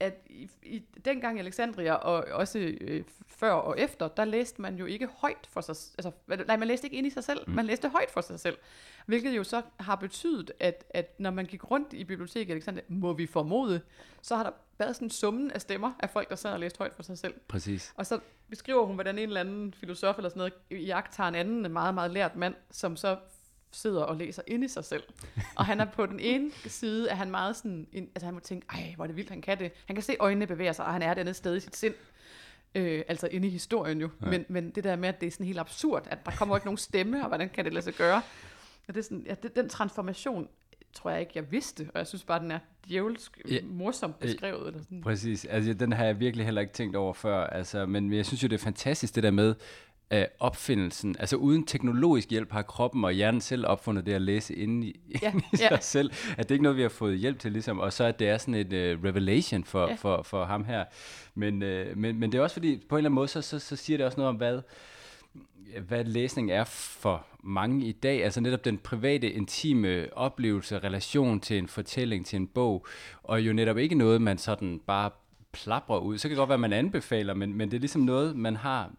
at 0.00 0.22
i, 0.26 0.50
i, 0.62 0.82
dengang 1.04 1.36
i 1.36 1.40
Alexandria, 1.40 1.94
og 1.94 2.24
også 2.32 2.58
øh, 2.80 3.04
før 3.26 3.52
og 3.52 3.80
efter, 3.80 4.08
der 4.08 4.24
læste 4.24 4.62
man 4.62 4.76
jo 4.76 4.86
ikke 4.86 5.06
højt 5.06 5.48
for 5.48 5.60
sig 5.60 5.76
altså, 5.98 6.10
nej, 6.46 6.56
man 6.56 6.68
læste 6.68 6.86
ikke 6.86 6.96
ind 6.96 7.06
i 7.06 7.10
sig 7.10 7.24
selv, 7.24 7.40
mm. 7.46 7.54
man 7.54 7.66
læste 7.66 7.88
højt 7.88 8.10
for 8.10 8.20
sig 8.20 8.40
selv. 8.40 8.58
Hvilket 9.06 9.36
jo 9.36 9.44
så 9.44 9.62
har 9.80 9.96
betydet, 9.96 10.50
at, 10.60 10.84
at 10.90 11.20
når 11.20 11.30
man 11.30 11.46
gik 11.46 11.70
rundt 11.70 11.92
i 11.92 12.04
biblioteket 12.04 12.48
i 12.48 12.52
Alexandria, 12.52 12.84
må 12.88 13.12
vi 13.12 13.26
formode, 13.26 13.80
så 14.22 14.36
har 14.36 14.42
der 14.42 14.50
været 14.78 14.96
sådan 14.96 15.06
en 15.06 15.10
summen 15.10 15.50
af 15.50 15.60
stemmer 15.60 15.92
af 16.00 16.10
folk, 16.10 16.28
der 16.30 16.36
sad 16.36 16.52
og 16.52 16.60
læste 16.60 16.78
højt 16.78 16.94
for 16.94 17.02
sig 17.02 17.18
selv. 17.18 17.34
Præcis. 17.48 17.92
Og 17.96 18.06
så 18.06 18.20
beskriver 18.50 18.86
hun, 18.86 18.94
hvordan 18.94 19.18
en 19.18 19.28
eller 19.28 19.40
anden 19.40 19.74
filosof 19.74 20.16
eller 20.16 20.28
sådan 20.28 20.38
noget, 20.38 20.54
i 20.70 20.90
agt 20.90 21.16
har 21.16 21.28
en 21.28 21.34
anden 21.34 21.72
meget, 21.72 21.94
meget 21.94 22.10
lært 22.10 22.36
mand, 22.36 22.54
som 22.70 22.96
så 22.96 23.16
sidder 23.72 24.02
og 24.02 24.16
læser 24.16 24.42
ind 24.46 24.64
i 24.64 24.68
sig 24.68 24.84
selv. 24.84 25.02
Og 25.56 25.66
han 25.66 25.80
er 25.80 25.84
på 25.84 26.06
den 26.06 26.20
ene 26.20 26.50
side, 26.66 27.08
er 27.08 27.14
han 27.14 27.30
meget 27.30 27.56
sådan, 27.56 27.86
en, 27.92 28.08
altså 28.14 28.26
han 28.26 28.34
må 28.34 28.40
tænke, 28.40 28.66
ej, 28.70 28.92
hvor 28.96 29.04
er 29.04 29.06
det 29.06 29.16
vildt, 29.16 29.30
han 29.30 29.42
kan 29.42 29.58
det. 29.58 29.72
Han 29.86 29.96
kan 29.96 30.02
se 30.02 30.16
øjnene 30.20 30.46
bevæge 30.46 30.74
sig, 30.74 30.84
og 30.84 30.92
han 30.92 31.02
er 31.02 31.12
et 31.12 31.18
andet 31.18 31.36
sted 31.36 31.56
i 31.56 31.60
sit 31.60 31.76
sind. 31.76 31.94
Øh, 32.74 33.02
altså 33.08 33.28
inde 33.30 33.48
i 33.48 33.50
historien 33.50 34.00
jo. 34.00 34.10
Ja. 34.22 34.30
Men, 34.30 34.44
men 34.48 34.70
det 34.70 34.84
der 34.84 34.96
med, 34.96 35.08
at 35.08 35.20
det 35.20 35.26
er 35.26 35.30
sådan 35.30 35.46
helt 35.46 35.58
absurd, 35.58 36.06
at 36.10 36.18
der 36.26 36.30
kommer 36.30 36.56
ikke 36.56 36.66
nogen 36.66 36.78
stemme, 36.78 37.22
og 37.22 37.28
hvordan 37.28 37.48
kan 37.48 37.64
det 37.64 37.72
lade 37.72 37.84
sig 37.84 37.94
gøre? 37.94 38.22
Og 38.88 38.94
det 38.94 38.96
er 38.96 39.04
sådan, 39.04 39.24
ja, 39.26 39.34
det, 39.42 39.56
den 39.56 39.68
transformation 39.68 40.48
tror 40.94 41.10
jeg 41.10 41.20
ikke, 41.20 41.32
jeg 41.34 41.52
vidste, 41.52 41.90
og 41.94 41.98
jeg 41.98 42.06
synes 42.06 42.24
bare, 42.24 42.40
den 42.40 42.50
er 42.50 42.58
djævelsk 42.88 43.40
ja, 43.50 43.58
morsomt 43.64 44.18
beskrevet. 44.18 44.66
Eller 44.66 44.82
sådan. 44.82 45.00
Præcis, 45.02 45.44
altså 45.44 45.74
den 45.74 45.92
har 45.92 46.04
jeg 46.04 46.20
virkelig 46.20 46.44
heller 46.44 46.60
ikke 46.60 46.72
tænkt 46.72 46.96
over 46.96 47.12
før, 47.12 47.46
altså, 47.46 47.86
men 47.86 48.12
jeg 48.12 48.26
synes 48.26 48.42
jo, 48.42 48.48
det 48.48 48.54
er 48.54 48.64
fantastisk 48.64 49.14
det 49.14 49.22
der 49.22 49.30
med, 49.30 49.54
af 50.10 50.28
opfindelsen. 50.38 51.16
Altså 51.18 51.36
uden 51.36 51.66
teknologisk 51.66 52.30
hjælp 52.30 52.52
har 52.52 52.62
kroppen 52.62 53.04
og 53.04 53.12
hjernen 53.12 53.40
selv 53.40 53.66
opfundet 53.66 54.06
det 54.06 54.12
at 54.12 54.22
læse 54.22 54.54
inde 54.54 54.86
i, 54.86 55.00
ja, 55.22 55.32
inde 55.32 55.44
i 55.52 55.56
sig 55.56 55.68
ja. 55.70 55.80
selv. 55.80 56.10
At 56.38 56.48
det 56.48 56.54
ikke 56.54 56.62
noget, 56.62 56.76
vi 56.76 56.82
har 56.82 56.88
fået 56.88 57.18
hjælp 57.18 57.38
til, 57.38 57.52
ligesom. 57.52 57.80
Og 57.80 57.92
så 57.92 58.04
at 58.04 58.18
det 58.18 58.28
er 58.28 58.38
sådan 58.38 58.54
et 58.54 58.72
uh, 58.72 59.04
revelation 59.04 59.64
for, 59.64 59.88
ja. 59.88 59.94
for, 59.94 60.22
for 60.22 60.44
ham 60.44 60.64
her. 60.64 60.84
Men, 61.34 61.62
uh, 61.62 61.96
men, 61.96 62.20
men 62.20 62.32
det 62.32 62.38
er 62.38 62.42
også 62.42 62.54
fordi, 62.54 62.76
på 62.88 62.96
en 62.96 62.98
eller 62.98 63.08
anden 63.08 63.14
måde, 63.14 63.28
så, 63.28 63.42
så, 63.42 63.58
så 63.58 63.76
siger 63.76 63.96
det 63.96 64.06
også 64.06 64.18
noget 64.18 64.28
om, 64.28 64.36
hvad, 64.36 64.60
hvad 65.88 66.04
læsning 66.04 66.50
er 66.50 66.64
for 66.64 67.26
mange 67.42 67.86
i 67.86 67.92
dag. 67.92 68.24
Altså 68.24 68.40
netop 68.40 68.64
den 68.64 68.78
private, 68.78 69.30
intime 69.30 70.06
oplevelse, 70.12 70.78
relation 70.78 71.40
til 71.40 71.58
en 71.58 71.68
fortælling, 71.68 72.26
til 72.26 72.36
en 72.36 72.46
bog. 72.46 72.86
Og 73.22 73.40
jo 73.40 73.52
netop 73.52 73.78
ikke 73.78 73.94
noget, 73.94 74.22
man 74.22 74.38
sådan 74.38 74.80
bare 74.86 75.10
plapper 75.52 75.98
ud. 75.98 76.18
Så 76.18 76.22
kan 76.22 76.30
det 76.30 76.38
godt 76.38 76.48
være, 76.48 76.54
at 76.54 76.60
man 76.60 76.72
anbefaler, 76.72 77.34
men, 77.34 77.54
men 77.54 77.70
det 77.70 77.76
er 77.76 77.80
ligesom 77.80 78.02
noget, 78.02 78.36
man 78.36 78.56
har 78.56 78.90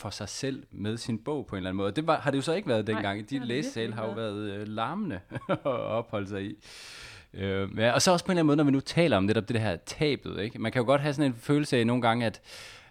for 0.00 0.10
sig 0.10 0.28
selv 0.28 0.62
med 0.70 0.96
sin 0.96 1.18
bog 1.18 1.46
på 1.46 1.56
en 1.56 1.58
eller 1.58 1.70
anden 1.70 1.76
måde. 1.76 1.92
Det 1.92 2.06
var, 2.06 2.20
har 2.20 2.30
det 2.30 2.38
jo 2.38 2.42
så 2.42 2.52
ikke 2.52 2.68
været 2.68 2.86
dengang. 2.86 3.18
Nej, 3.18 3.26
De 3.30 3.46
læsesal 3.46 3.92
har 3.92 4.06
jo 4.06 4.12
været 4.12 4.50
øh, 4.50 4.68
larmende 4.68 5.20
at 5.48 5.66
opholde 5.66 6.28
sig 6.28 6.42
i. 6.44 6.56
Øh, 7.34 7.68
ja, 7.76 7.92
og 7.92 8.02
så 8.02 8.12
også 8.12 8.24
på 8.24 8.32
en 8.32 8.38
eller 8.38 8.40
anden 8.40 8.46
måde, 8.46 8.56
når 8.56 8.64
vi 8.64 8.70
nu 8.70 8.80
taler 8.80 9.16
om 9.16 9.24
netop 9.24 9.48
det 9.48 9.60
her 9.60 9.76
tabet. 9.76 10.40
Ikke? 10.40 10.58
Man 10.58 10.72
kan 10.72 10.80
jo 10.80 10.86
godt 10.86 11.00
have 11.00 11.14
sådan 11.14 11.30
en 11.30 11.36
følelse 11.38 11.76
af 11.76 11.86
nogle 11.86 12.02
gange, 12.02 12.26
at, 12.26 12.40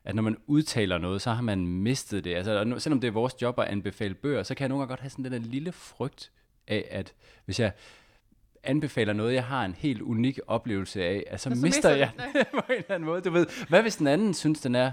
at 0.03 0.15
når 0.15 0.23
man 0.23 0.37
udtaler 0.47 0.97
noget, 0.97 1.21
så 1.21 1.31
har 1.31 1.41
man 1.41 1.67
mistet 1.67 2.23
det. 2.23 2.35
Altså, 2.35 2.75
selvom 2.77 2.99
det 2.99 3.07
er 3.07 3.11
vores 3.11 3.41
job 3.41 3.59
at 3.59 3.67
anbefale 3.67 4.13
bøger, 4.13 4.43
så 4.43 4.55
kan 4.55 4.63
jeg 4.63 4.69
nogle 4.69 4.81
gange 4.81 4.89
godt 4.89 4.99
have 4.99 5.09
sådan 5.09 5.25
den 5.25 5.31
der 5.31 5.39
lille 5.39 5.71
frygt 5.71 6.31
af, 6.67 6.87
at 6.91 7.13
hvis 7.45 7.59
jeg 7.59 7.71
anbefaler 8.63 9.13
noget, 9.13 9.33
jeg 9.33 9.43
har 9.43 9.65
en 9.65 9.75
helt 9.77 10.01
unik 10.01 10.39
oplevelse 10.47 11.03
af, 11.03 11.23
at 11.27 11.39
så, 11.39 11.49
så 11.49 11.61
mister 11.61 11.89
jeg 11.89 12.11
det 12.33 12.47
på 12.53 12.61
en 12.69 12.75
eller 12.77 12.95
anden 12.95 13.05
måde. 13.05 13.21
Du 13.21 13.29
ved, 13.29 13.47
hvad 13.69 13.81
hvis 13.81 13.95
den 13.95 14.07
anden 14.07 14.33
synes, 14.33 14.61
den 14.61 14.75
er 14.75 14.91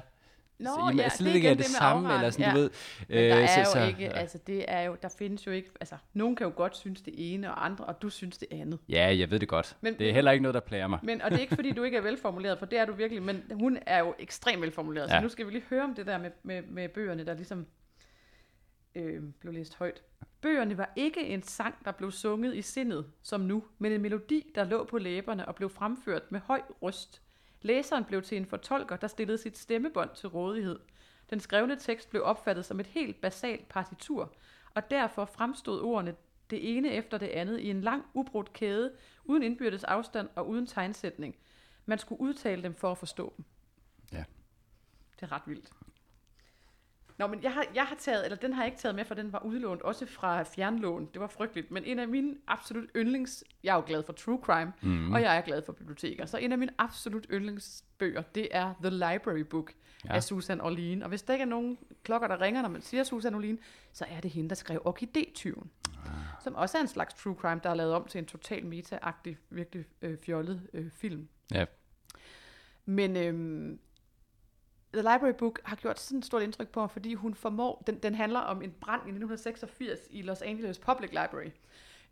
Nå, 0.59 0.71
så, 0.71 0.95
ja, 0.97 1.09
slet 1.09 1.27
det 1.27 1.31
er 1.31 1.35
ikke 1.35 1.49
er 1.49 1.55
det, 1.55 1.59
det 1.59 1.67
samme, 1.67 2.15
eller 2.15 2.31
sådan, 2.31 2.47
ja. 2.47 2.53
du 2.53 2.57
ved. 2.57 2.71
Men 3.09 3.19
der 3.19 3.37
øh, 3.37 3.43
er 3.43 3.47
så, 3.47 3.61
jo 3.61 3.67
så, 3.67 3.89
ikke, 3.89 4.05
ja. 4.05 4.11
altså 4.13 4.39
det 4.47 4.65
er 4.69 4.81
jo, 4.81 4.97
der 5.03 5.09
findes 5.19 5.47
jo 5.47 5.51
ikke, 5.51 5.71
altså 5.81 5.97
nogen 6.13 6.37
kan 6.37 6.47
jo 6.47 6.53
godt 6.57 6.77
synes 6.77 7.03
det 7.03 7.15
ene, 7.17 7.51
og 7.51 7.65
andre, 7.65 7.85
og 7.85 8.03
du 8.03 8.11
synes 8.11 8.39
det 8.39 8.49
andet. 8.51 8.79
Ja, 8.89 9.17
jeg 9.19 9.31
ved 9.31 9.39
det 9.39 9.49
godt. 9.49 9.77
Men, 9.81 9.99
det 9.99 10.09
er 10.09 10.13
heller 10.13 10.31
ikke 10.31 10.43
noget, 10.43 10.55
der 10.55 10.61
plager 10.61 10.87
mig. 10.87 10.99
Men, 11.03 11.23
og 11.23 11.31
det 11.31 11.37
er 11.37 11.41
ikke 11.41 11.55
fordi, 11.55 11.73
du 11.73 11.83
ikke 11.83 11.97
er 11.97 12.03
velformuleret, 12.03 12.59
for 12.59 12.67
det 12.67 12.79
er 12.79 12.85
du 12.85 12.93
virkelig, 12.93 13.23
men 13.23 13.43
hun 13.53 13.79
er 13.87 13.99
jo 13.99 14.15
ekstremt 14.19 14.63
velformuleret, 14.63 15.09
ja. 15.09 15.19
så 15.19 15.23
nu 15.23 15.29
skal 15.29 15.47
vi 15.47 15.53
lige 15.53 15.65
høre 15.71 15.85
om 15.85 15.95
det 15.95 16.07
der 16.07 16.19
med, 16.19 16.31
med, 16.43 16.63
med 16.63 16.89
bøgerne, 16.89 17.27
der 17.27 17.35
ligesom 17.35 17.67
øh, 18.95 19.23
blev 19.41 19.53
læst 19.53 19.75
højt. 19.75 20.03
Bøgerne 20.41 20.79
var 20.79 20.93
ikke 20.97 21.27
en 21.27 21.43
sang, 21.43 21.75
der 21.85 21.93
blev 21.93 22.11
sunget 22.13 22.57
i 22.57 22.63
sindet, 22.63 23.07
som 23.23 23.41
nu, 23.41 23.65
men 23.79 23.93
en 23.93 24.03
melodi, 24.03 24.53
der 24.55 24.65
lå 24.65 24.85
på 24.85 24.99
læberne 24.99 25.49
og 25.49 25.55
blev 25.55 25.71
fremført 25.71 26.23
med 26.33 26.41
høj 26.41 26.63
røst 26.83 27.23
Læseren 27.63 28.05
blev 28.05 28.23
til 28.23 28.37
en 28.37 28.47
fortolker, 28.47 28.97
der 28.97 29.07
stillede 29.07 29.39
sit 29.39 29.59
stemmebånd 29.59 30.11
til 30.15 30.29
rådighed. 30.29 30.79
Den 31.31 31.41
skrevne 31.41 31.77
tekst 31.77 32.11
blev 32.11 32.23
opfattet 32.25 32.65
som 32.65 32.81
et 32.81 32.87
helt 32.87 33.21
basalt 33.21 33.69
partitur, 33.69 34.35
og 34.75 34.91
derfor 34.91 35.25
fremstod 35.25 35.81
ordene 35.81 36.15
det 36.51 36.77
ene 36.77 36.91
efter 36.91 37.19
det 37.19 37.29
andet 37.29 37.61
i 37.61 37.71
en 37.71 37.81
lang, 37.81 38.05
ubrudt 38.15 38.53
kæde, 38.53 38.93
uden 39.25 39.43
indbyrdes 39.43 39.85
afstand 39.85 40.29
og 40.35 40.49
uden 40.49 40.67
tegnsætning. 40.67 41.37
Man 41.87 41.99
skulle 41.99 42.21
udtale 42.21 42.63
dem 42.63 42.75
for 42.75 42.91
at 42.91 42.99
forstå 42.99 43.35
dem. 43.37 43.45
Ja. 44.13 44.25
Det 45.15 45.23
er 45.23 45.33
ret 45.33 45.43
vildt. 45.47 45.71
Nå, 47.19 47.27
men 47.27 47.43
jeg 47.43 47.53
har, 47.53 47.65
jeg 47.75 47.85
har 47.85 47.97
taget, 47.99 48.25
eller 48.25 48.37
den 48.37 48.53
har 48.53 48.63
jeg 48.63 48.73
ikke 48.73 48.81
taget 48.81 48.95
med, 48.95 49.05
for 49.05 49.15
den 49.15 49.33
var 49.33 49.39
udlånt 49.45 49.83
også 49.83 50.07
fra 50.07 50.43
fjernlån. 50.43 51.09
Det 51.13 51.21
var 51.21 51.27
frygteligt. 51.27 51.71
Men 51.71 51.85
en 51.85 51.99
af 51.99 52.09
mine 52.09 52.35
absolut 52.47 52.89
yndlings... 52.97 53.45
Jeg 53.63 53.73
er 53.73 53.77
jo 53.77 53.83
glad 53.87 54.03
for 54.03 54.13
true 54.13 54.39
crime, 54.43 54.73
mm. 54.83 55.13
og 55.13 55.23
jeg 55.23 55.37
er 55.37 55.41
glad 55.41 55.63
for 55.63 55.73
biblioteker. 55.73 56.27
Så 56.27 56.39
en 56.39 56.53
af 56.53 56.59
mine 56.59 56.73
absolut 56.79 57.27
yndlingsbøger, 57.33 58.23
det 58.23 58.49
er 58.51 58.75
The 58.83 58.91
Library 58.91 59.41
Book 59.41 59.73
ja. 60.05 60.15
af 60.15 60.23
Susan 60.23 60.61
Orlean. 60.61 61.03
Og 61.03 61.09
hvis 61.09 61.23
der 61.23 61.33
ikke 61.33 61.43
er 61.43 61.47
nogen 61.47 61.79
klokker, 62.03 62.29
der 62.29 62.41
ringer, 62.41 62.63
når 62.63 62.69
man 62.69 62.83
siger 62.83 63.05
Susan 63.05 63.35
Orlean, 63.35 63.59
så 63.93 64.05
er 64.09 64.21
det 64.21 64.31
hende, 64.31 64.49
der 64.49 64.55
skrev 64.55 64.83
Orkidé-tyven. 64.87 65.71
Ah. 66.07 66.13
Som 66.43 66.55
også 66.55 66.79
er 66.79 66.83
en 66.83 66.89
slags 66.89 67.15
true 67.15 67.35
crime, 67.35 67.61
der 67.65 67.71
er 67.71 67.75
lavet 67.75 67.95
om 67.95 68.05
til 68.05 68.19
en 68.19 68.27
total 68.27 68.67
meta-agtig, 68.67 69.39
virkelig 69.51 69.85
øh, 70.03 70.19
fjollet 70.19 70.69
øh, 70.73 70.91
film. 70.95 71.29
Ja. 71.55 71.65
Men 72.85 73.17
øhm, 73.17 73.79
The 74.97 75.03
Library 75.03 75.35
Book 75.39 75.61
har 75.65 75.77
gjort 75.77 76.01
sådan 76.01 76.19
et 76.19 76.25
stort 76.25 76.43
indtryk 76.43 76.69
på 76.69 76.81
mig, 76.81 76.91
fordi 76.91 77.15
hun 77.15 77.35
formår, 77.35 77.83
den, 77.87 77.99
den 77.99 78.15
handler 78.15 78.41
om 78.41 78.63
en 78.63 78.75
brand 78.81 79.01
i 79.01 79.11
1986 79.11 80.01
i 80.11 80.23
Los 80.23 80.43
Angeles 80.43 80.79
Public 80.79 81.11
Library. 81.11 81.51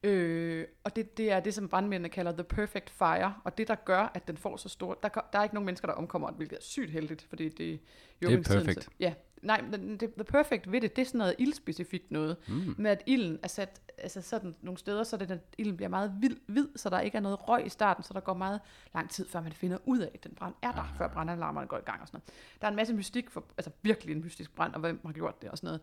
Øh, 0.04 0.66
og 0.84 0.96
det, 0.96 1.16
det 1.16 1.30
er 1.30 1.40
det, 1.40 1.54
som 1.54 1.68
brandmændene 1.68 2.08
kalder 2.08 2.32
The 2.32 2.44
Perfect 2.44 2.90
Fire, 2.90 3.34
og 3.44 3.58
det, 3.58 3.68
der 3.68 3.74
gør, 3.74 4.10
at 4.14 4.28
den 4.28 4.36
får 4.36 4.56
så 4.56 4.68
stor... 4.68 4.94
Der, 5.02 5.08
der 5.08 5.38
er 5.38 5.42
ikke 5.42 5.54
nogen 5.54 5.66
mennesker, 5.66 5.88
der 5.88 5.94
omkommer, 5.94 6.30
hvilket 6.30 6.56
er 6.56 6.62
sygt 6.62 6.90
heldigt, 6.90 7.26
fordi 7.28 7.48
det, 7.48 7.80
jo 8.22 8.28
det 8.28 8.50
er 8.50 8.58
perfekt. 8.58 8.88
Ja, 9.00 9.14
nej, 9.42 9.64
det, 10.00 10.14
the 10.14 10.24
perfect 10.24 10.72
ved 10.72 10.80
det, 10.80 10.96
det 10.96 11.02
er 11.02 11.06
sådan 11.06 11.18
noget 11.18 11.34
ildspecifikt 11.38 12.10
noget, 12.10 12.36
mm. 12.48 12.74
med 12.78 12.90
at 12.90 13.02
ilden 13.06 13.38
er 13.42 13.48
sat 13.48 13.80
altså 13.98 14.22
sådan 14.22 14.54
nogle 14.62 14.78
steder, 14.78 15.04
så 15.04 15.16
det, 15.16 15.30
at 15.30 15.40
ilden 15.58 15.76
bliver 15.76 15.88
meget 15.88 16.10
hvid, 16.10 16.36
hvid, 16.46 16.68
så 16.76 16.90
der 16.90 17.00
ikke 17.00 17.16
er 17.16 17.22
noget 17.22 17.48
røg 17.48 17.66
i 17.66 17.68
starten, 17.68 18.04
så 18.04 18.14
der 18.14 18.20
går 18.20 18.34
meget 18.34 18.60
lang 18.94 19.10
tid, 19.10 19.28
før 19.28 19.40
man 19.40 19.52
finder 19.52 19.78
ud 19.84 19.98
af, 19.98 20.10
at 20.14 20.24
den 20.24 20.34
brand 20.34 20.54
er 20.62 20.72
der, 20.72 20.80
ah. 20.80 20.98
før 20.98 21.08
brandalarmerne 21.08 21.66
går 21.66 21.78
i 21.78 21.84
gang 21.86 22.00
og 22.00 22.06
sådan 22.06 22.18
noget. 22.18 22.60
Der 22.60 22.66
er 22.66 22.70
en 22.70 22.76
masse 22.76 22.94
mystik, 22.94 23.30
for, 23.30 23.44
altså 23.58 23.70
virkelig 23.82 24.16
en 24.16 24.22
mystisk 24.24 24.54
brand, 24.54 24.74
og 24.74 24.80
hvem 24.80 25.00
har 25.06 25.12
gjort 25.12 25.42
det 25.42 25.50
og 25.50 25.58
sådan 25.58 25.66
noget. 25.66 25.80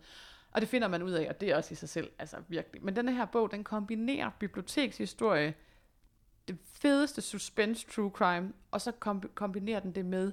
Og 0.52 0.60
det 0.60 0.68
finder 0.68 0.88
man 0.88 1.02
ud 1.02 1.10
af, 1.10 1.28
og 1.28 1.40
det 1.40 1.50
er 1.50 1.56
også 1.56 1.72
i 1.72 1.74
sig 1.74 1.88
selv, 1.88 2.10
altså 2.18 2.36
virkelig. 2.48 2.84
Men 2.84 2.96
den 2.96 3.08
her 3.08 3.24
bog, 3.24 3.50
den 3.50 3.64
kombinerer 3.64 4.30
bibliotekshistorie, 4.38 5.54
det 6.48 6.58
fedeste 6.64 7.22
suspense 7.22 7.86
true 7.86 8.10
crime, 8.10 8.52
og 8.70 8.80
så 8.80 8.92
kombinerer 9.34 9.80
den 9.80 9.94
det 9.94 10.04
med 10.04 10.32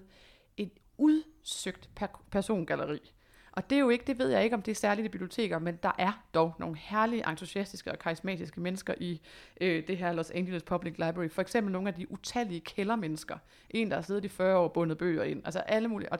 et 0.58 0.72
udsøgt 0.98 1.90
per- 1.96 2.24
persongalleri. 2.32 3.14
Og 3.52 3.70
det 3.70 3.76
er 3.76 3.80
jo 3.80 3.90
ikke, 3.90 4.06
det 4.08 4.20
ved 4.20 4.30
jeg 4.30 4.44
ikke, 4.44 4.56
om 4.56 4.62
det 4.62 4.72
er 4.72 4.76
særligt 4.76 5.06
i 5.06 5.10
biblioteker, 5.10 5.60
men 5.60 5.76
der 5.84 5.92
er 5.98 6.24
dog 6.34 6.54
nogle 6.60 6.78
herlige, 6.78 7.30
entusiastiske 7.30 7.92
og 7.92 8.00
karismatiske 8.00 8.62
mennesker 8.62 8.94
i 8.98 9.22
øh, 9.62 9.88
det 9.88 9.98
her 9.98 10.12
Los 10.12 10.32
Angeles 10.32 10.64
Public 10.64 10.94
Library. 10.94 11.30
For 11.30 11.42
eksempel 11.42 11.72
nogle 11.72 11.88
af 11.88 11.94
de 11.94 12.12
utallige 12.12 12.62
kældermennesker. 12.62 13.38
En, 13.70 13.90
der 13.90 13.96
har 13.96 14.02
siddet 14.02 14.26
i 14.26 14.28
40 14.28 14.58
år 14.58 14.68
bundet 14.68 14.98
bøger 14.98 15.24
ind. 15.24 15.42
Altså 15.46 15.60
alle 15.60 15.88
mulige. 15.88 16.12
Og, 16.12 16.20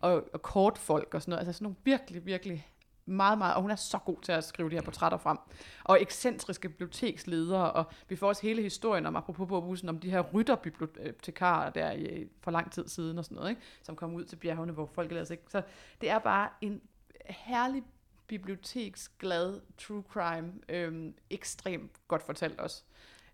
og, 0.00 0.28
og 0.32 0.42
kortfolk 0.42 1.14
og 1.14 1.22
sådan 1.22 1.30
noget. 1.30 1.40
Altså 1.40 1.52
sådan 1.52 1.64
nogle 1.64 1.76
virkelig, 1.84 2.26
virkelig 2.26 2.68
meget, 3.06 3.38
meget, 3.38 3.54
og 3.54 3.62
hun 3.62 3.70
er 3.70 3.76
så 3.76 3.98
god 3.98 4.16
til 4.22 4.32
at 4.32 4.44
skrive 4.44 4.70
de 4.70 4.74
her 4.74 4.82
portrætter 4.82 5.18
frem. 5.18 5.38
Og 5.84 6.02
ekscentriske 6.02 6.68
biblioteksledere, 6.68 7.72
og 7.72 7.84
vi 8.08 8.16
får 8.16 8.28
også 8.28 8.42
hele 8.42 8.62
historien 8.62 9.06
om, 9.06 9.16
apropos 9.16 9.48
på 9.48 9.60
bussen, 9.60 9.88
om 9.88 9.98
de 9.98 10.10
her 10.10 10.20
rytterbibliotekarer 10.20 11.70
der 11.70 11.92
i, 11.92 12.28
for 12.40 12.50
lang 12.50 12.72
tid 12.72 12.88
siden 12.88 13.18
og 13.18 13.24
sådan 13.24 13.36
noget, 13.36 13.50
ikke? 13.50 13.62
som 13.82 13.96
kom 13.96 14.14
ud 14.14 14.24
til 14.24 14.36
bjergene, 14.36 14.72
hvor 14.72 14.86
folk 14.86 15.10
ellers 15.10 15.30
ikke... 15.30 15.42
Så 15.48 15.62
det 16.00 16.10
er 16.10 16.18
bare 16.18 16.48
en 16.60 16.80
herlig 17.26 17.82
biblioteksglad 18.26 19.60
true 19.78 20.04
crime, 20.08 20.52
øhm, 20.68 21.14
ekstremt 21.30 21.92
godt 22.08 22.22
fortalt 22.22 22.60
også. 22.60 22.82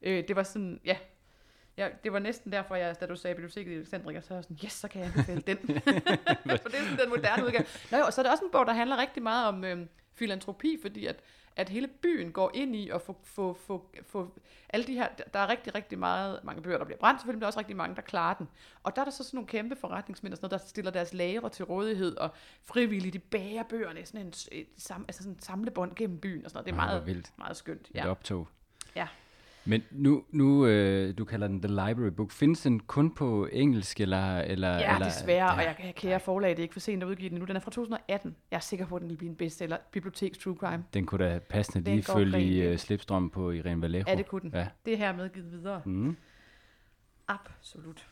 Øh, 0.02 0.28
det 0.28 0.36
var 0.36 0.42
sådan, 0.42 0.80
ja, 0.84 0.96
Ja, 1.80 1.88
det 2.04 2.12
var 2.12 2.18
næsten 2.18 2.52
derfor, 2.52 2.74
jeg, 2.74 3.00
da 3.00 3.06
du 3.06 3.16
sagde 3.16 3.34
biblioteket 3.34 3.72
i 3.72 3.74
Alexandria, 3.74 4.20
så 4.20 4.28
var 4.28 4.36
jeg 4.36 4.44
sådan, 4.44 4.58
yes, 4.64 4.72
så 4.72 4.88
kan 4.88 5.00
jeg 5.00 5.10
anbefale 5.14 5.40
den. 5.40 5.58
For 6.62 6.68
det 6.68 6.78
er 6.78 6.82
sådan 6.82 6.98
den 6.98 7.08
moderne 7.08 7.44
udgave. 7.44 7.64
Nå 7.90 7.98
jo, 7.98 8.04
og 8.04 8.12
så 8.12 8.20
er 8.20 8.22
det 8.22 8.32
også 8.32 8.44
en 8.44 8.50
bog, 8.50 8.66
der 8.66 8.72
handler 8.72 8.96
rigtig 8.96 9.22
meget 9.22 9.48
om 9.48 9.64
øhm, 9.64 9.88
filantropi, 10.14 10.78
fordi 10.82 11.06
at, 11.06 11.20
at 11.56 11.68
hele 11.68 11.88
byen 11.88 12.32
går 12.32 12.50
ind 12.54 12.76
i 12.76 12.90
at 12.90 13.02
få, 13.02 13.16
få, 13.24 13.58
få, 13.66 13.90
få 14.06 14.40
alle 14.68 14.86
de 14.86 14.94
her, 14.94 15.08
der 15.32 15.38
er 15.38 15.48
rigtig, 15.48 15.74
rigtig 15.74 15.98
meget, 15.98 16.40
mange 16.44 16.62
bøger, 16.62 16.78
der 16.78 16.84
bliver 16.84 16.98
brændt, 16.98 17.20
selvfølgelig, 17.20 17.36
men 17.36 17.40
der 17.40 17.46
er 17.46 17.48
også 17.48 17.58
rigtig 17.58 17.76
mange, 17.76 17.96
der 17.96 18.02
klarer 18.02 18.34
den. 18.34 18.48
Og 18.82 18.96
der 18.96 19.02
er 19.02 19.04
der 19.04 19.12
så 19.12 19.24
sådan 19.24 19.36
nogle 19.36 19.48
kæmpe 19.48 19.76
forretningsmænd, 19.76 20.32
og 20.32 20.36
sådan 20.36 20.48
noget, 20.50 20.62
der 20.62 20.68
stiller 20.68 20.90
deres 20.90 21.14
lagre 21.14 21.48
til 21.48 21.64
rådighed, 21.64 22.16
og 22.16 22.30
frivilligt, 22.64 23.12
de 23.12 23.18
bærer 23.18 23.62
bøgerne, 23.62 24.06
sådan 24.06 24.20
en, 24.20 24.32
et, 24.52 24.66
sam, 24.76 25.04
altså 25.08 25.22
sådan 25.22 25.34
en 25.34 25.42
samlebånd 25.42 25.94
gennem 25.94 26.20
byen, 26.20 26.44
og 26.44 26.50
sådan 26.50 26.56
noget. 26.56 26.66
Det 26.66 26.72
er 26.72 26.86
meget, 26.86 27.06
vildt. 27.06 27.32
meget 27.38 27.56
skønt. 27.56 27.90
Ja. 27.94 28.02
Et 28.02 28.10
optog. 28.10 28.48
Ja. 28.96 29.08
Men 29.70 29.82
nu, 29.90 30.24
nu 30.30 30.66
øh, 30.66 31.18
du 31.18 31.24
kalder 31.24 31.46
den 31.46 31.62
The 31.62 31.68
Library 31.68 32.10
Book. 32.10 32.30
Findes 32.30 32.60
den 32.60 32.80
kun 32.80 33.14
på 33.14 33.48
engelsk, 33.52 34.00
eller... 34.00 34.38
eller 34.38 34.68
Ja, 34.68 34.94
eller, 34.94 35.06
desværre, 35.06 35.50
og 35.54 35.62
jeg, 35.62 35.76
jeg 35.84 35.94
kære 35.94 36.20
forlag, 36.20 36.50
det 36.50 36.58
er 36.58 36.62
ikke 36.62 36.72
for 36.72 36.80
sent 36.80 37.02
at 37.02 37.08
udgive 37.08 37.30
den 37.30 37.38
nu. 37.38 37.44
Den 37.44 37.56
er 37.56 37.60
fra 37.60 37.70
2018. 37.70 38.36
Jeg 38.50 38.56
er 38.56 38.60
sikker 38.60 38.86
på, 38.86 38.96
at 38.96 39.02
den 39.02 39.10
vil 39.10 39.16
blive 39.16 39.30
en 39.30 39.36
bestseller. 39.36 39.76
Biblioteks 39.92 40.38
True 40.38 40.56
Crime. 40.56 40.84
Den 40.94 41.06
kunne 41.06 41.24
da 41.24 41.38
passende 41.38 41.86
Den 41.86 41.94
lige 41.94 42.04
følge 42.04 42.42
i 42.42 42.66
uh, 42.66 42.70
ind. 42.70 42.78
slipstrøm 42.78 43.30
på 43.30 43.50
Irene 43.50 43.82
Vallejo. 43.82 44.04
Ja, 44.06 44.14
det 44.14 44.26
kunne 44.26 44.40
den. 44.40 44.50
Ja. 44.54 44.68
Det 44.84 44.92
er 44.92 44.96
her 44.96 45.16
medgivet 45.16 45.52
videre. 45.52 45.82
Mm. 45.84 46.16
Absolut. 47.28 48.06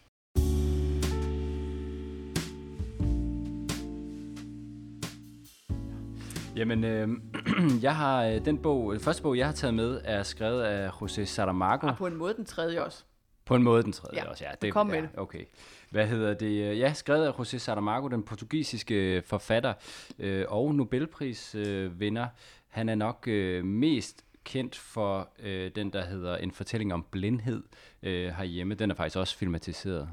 Jamen, 6.56 6.84
øh, 6.84 7.08
jeg 7.82 7.96
har 7.96 8.24
øh, 8.24 8.44
den 8.44 8.58
bog, 8.58 8.92
den 8.92 9.00
første 9.00 9.22
bog, 9.22 9.38
jeg 9.38 9.46
har 9.46 9.52
taget 9.52 9.74
med, 9.74 10.00
er 10.04 10.22
skrevet 10.22 10.62
af 10.62 10.88
José 10.88 11.24
Saramago. 11.24 11.86
Og 11.86 11.96
på 11.96 12.06
en 12.06 12.16
måde 12.16 12.34
den 12.34 12.44
tredje 12.44 12.84
også. 12.84 13.04
På 13.44 13.54
en 13.54 13.62
måde 13.62 13.82
den 13.82 13.92
tredje 13.92 14.22
Ja, 14.22 14.30
også, 14.30 14.44
ja. 14.44 14.68
du 14.68 14.72
kom 14.72 14.86
med 14.86 14.94
ja, 14.94 15.00
det. 15.00 15.10
Okay. 15.16 15.44
Hvad 15.90 16.06
hedder 16.06 16.34
det? 16.34 16.78
Ja, 16.78 16.92
skrevet 16.92 17.26
af 17.26 17.32
José 17.32 17.58
Saramago, 17.58 18.08
den 18.08 18.22
portugisiske 18.22 19.22
forfatter 19.26 19.74
øh, 20.18 20.44
og 20.48 20.74
Nobelprisvinder. 20.74 22.22
Øh. 22.22 22.28
Han 22.68 22.88
er 22.88 22.94
nok 22.94 23.24
øh, 23.28 23.64
mest 23.64 24.24
kendt 24.44 24.76
for 24.76 25.28
øh, 25.38 25.70
den, 25.74 25.92
der 25.92 26.04
hedder 26.04 26.36
En 26.36 26.50
fortælling 26.50 26.94
om 26.94 27.06
blindhed 27.10 27.62
øh, 28.02 28.28
herhjemme. 28.28 28.74
Den 28.74 28.90
er 28.90 28.94
faktisk 28.94 29.16
også 29.16 29.36
filmatiseret. 29.36 30.08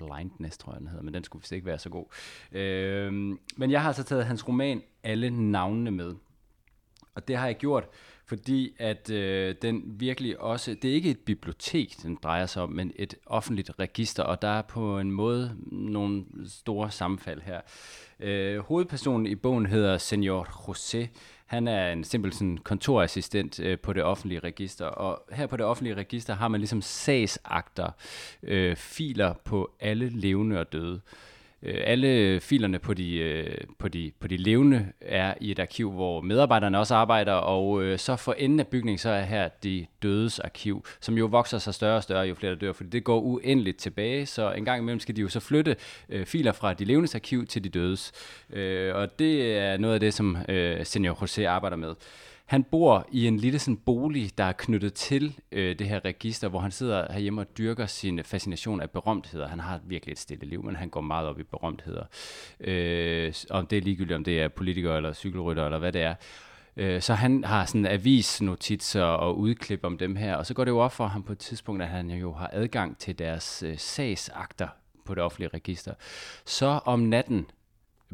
Blindness, 0.00 0.58
tror 0.58 0.72
jeg, 0.72 0.80
den 0.80 0.88
hedder, 0.88 1.02
men 1.02 1.14
den 1.14 1.24
skulle 1.24 1.40
vist 1.40 1.52
ikke 1.52 1.66
være 1.66 1.78
så 1.78 1.88
god. 1.88 2.04
Øh, 2.52 3.12
men 3.56 3.70
jeg 3.70 3.80
har 3.80 3.88
altså 3.88 4.02
taget 4.02 4.26
hans 4.26 4.48
roman 4.48 4.82
Alle 5.02 5.30
navnene 5.30 5.90
med. 5.90 6.14
Og 7.14 7.28
det 7.28 7.36
har 7.36 7.46
jeg 7.46 7.56
gjort, 7.56 7.88
fordi 8.26 8.74
at 8.78 9.10
øh, 9.10 9.54
den 9.62 9.82
virkelig 9.84 10.40
også, 10.40 10.76
det 10.82 10.90
er 10.90 10.94
ikke 10.94 11.10
et 11.10 11.18
bibliotek, 11.18 12.02
den 12.02 12.18
drejer 12.22 12.46
sig 12.46 12.62
om, 12.62 12.70
men 12.70 12.92
et 12.96 13.14
offentligt 13.26 13.70
register, 13.78 14.22
og 14.22 14.42
der 14.42 14.48
er 14.48 14.62
på 14.62 14.98
en 14.98 15.10
måde 15.10 15.56
nogle 15.66 16.24
store 16.46 16.90
sammenfald 16.90 17.40
her. 17.42 17.60
Øh, 18.20 18.58
hovedpersonen 18.58 19.26
i 19.26 19.34
bogen 19.34 19.66
hedder 19.66 19.98
Senor 19.98 20.44
José. 20.44 21.06
Han 21.50 21.68
er 21.68 21.92
en 21.92 22.04
simpel 22.04 22.32
sådan, 22.32 22.58
kontorassistent 22.58 23.60
øh, 23.60 23.78
på 23.78 23.92
det 23.92 24.02
offentlige 24.02 24.40
register, 24.40 24.86
og 24.86 25.22
her 25.32 25.46
på 25.46 25.56
det 25.56 25.66
offentlige 25.66 25.94
register 25.94 26.34
har 26.34 26.48
man 26.48 26.60
ligesom 26.60 26.82
sagsakter, 26.82 27.90
øh, 28.42 28.76
filer 28.76 29.34
på 29.44 29.70
alle 29.80 30.08
levende 30.08 30.60
og 30.60 30.72
døde. 30.72 30.94
Øh, 30.94 31.29
Øh, 31.62 31.80
alle 31.84 32.40
filerne 32.40 32.78
på 32.78 32.94
de, 32.94 33.16
øh, 33.16 33.56
på, 33.78 33.88
de, 33.88 34.12
på 34.20 34.28
de 34.28 34.36
levende 34.36 34.92
er 35.00 35.34
i 35.40 35.50
et 35.50 35.58
arkiv, 35.58 35.92
hvor 35.92 36.20
medarbejderne 36.20 36.78
også 36.78 36.94
arbejder, 36.94 37.32
og 37.32 37.82
øh, 37.82 37.98
så 37.98 38.16
for 38.16 38.32
enden 38.32 38.60
af 38.60 38.66
bygningen, 38.66 38.98
så 38.98 39.10
er 39.10 39.20
her 39.20 39.48
de 39.48 39.86
dødes 40.02 40.38
arkiv, 40.38 40.84
som 41.00 41.18
jo 41.18 41.26
vokser 41.26 41.58
sig 41.58 41.74
større 41.74 41.96
og 41.96 42.02
større, 42.02 42.26
jo 42.26 42.34
flere 42.34 42.52
der 42.52 42.58
dør, 42.58 42.72
fordi 42.72 42.90
det 42.90 43.04
går 43.04 43.20
uendeligt 43.20 43.78
tilbage, 43.78 44.26
så 44.26 44.52
en 44.52 44.64
gang 44.64 44.80
imellem 44.82 45.00
skal 45.00 45.16
de 45.16 45.20
jo 45.20 45.28
så 45.28 45.40
flytte 45.40 45.76
filer 46.24 46.52
fra 46.52 46.74
de 46.74 46.84
levendes 46.84 47.14
arkiv 47.14 47.46
til 47.46 47.64
de 47.64 47.68
dødes. 47.68 48.12
Og 48.94 49.18
det 49.18 49.58
er 49.58 49.76
noget 49.76 49.94
af 49.94 50.00
det, 50.00 50.14
som 50.14 50.36
Senior 50.84 51.14
José 51.14 51.42
arbejder 51.42 51.76
med. 51.76 51.94
Han 52.50 52.64
bor 52.64 53.06
i 53.12 53.26
en 53.26 53.36
lille 53.36 53.58
sådan 53.58 53.76
bolig, 53.76 54.38
der 54.38 54.44
er 54.44 54.52
knyttet 54.52 54.94
til 54.94 55.34
øh, 55.52 55.78
det 55.78 55.88
her 55.88 56.04
register, 56.04 56.48
hvor 56.48 56.58
han 56.58 56.70
sidder 56.70 57.12
herhjemme 57.12 57.40
og 57.40 57.58
dyrker 57.58 57.86
sin 57.86 58.24
fascination 58.24 58.80
af 58.80 58.90
berømtheder. 58.90 59.48
Han 59.48 59.60
har 59.60 59.80
virkelig 59.84 60.12
et 60.12 60.18
stille 60.18 60.46
liv, 60.46 60.64
men 60.64 60.76
han 60.76 60.88
går 60.88 61.00
meget 61.00 61.28
op 61.28 61.40
i 61.40 61.42
berømtheder. 61.42 62.04
Øh, 62.60 63.34
om 63.50 63.66
det 63.66 63.78
er 63.78 63.82
ligegyldigt, 63.82 64.16
om 64.16 64.24
det 64.24 64.40
er 64.40 64.48
politikere 64.48 64.96
eller 64.96 65.12
cykelrytter 65.12 65.64
eller 65.64 65.78
hvad 65.78 65.92
det 65.92 66.02
er. 66.02 66.14
Øh, 66.76 67.02
så 67.02 67.14
han 67.14 67.44
har 67.44 67.64
sådan 67.64 67.86
avisnotitser 67.86 69.04
og 69.04 69.38
udklip 69.38 69.84
om 69.84 69.98
dem 69.98 70.16
her, 70.16 70.36
og 70.36 70.46
så 70.46 70.54
går 70.54 70.64
det 70.64 70.70
jo 70.70 70.78
op 70.78 70.92
for 70.92 71.06
ham 71.06 71.22
på 71.22 71.32
et 71.32 71.38
tidspunkt, 71.38 71.82
at 71.82 71.88
han 71.88 72.10
jo 72.10 72.32
har 72.32 72.50
adgang 72.52 72.98
til 72.98 73.18
deres 73.18 73.62
øh, 73.62 73.78
sagsakter 73.78 74.68
på 75.04 75.14
det 75.14 75.22
offentlige 75.22 75.50
register. 75.54 75.94
Så 76.44 76.80
om 76.84 77.00
natten 77.00 77.46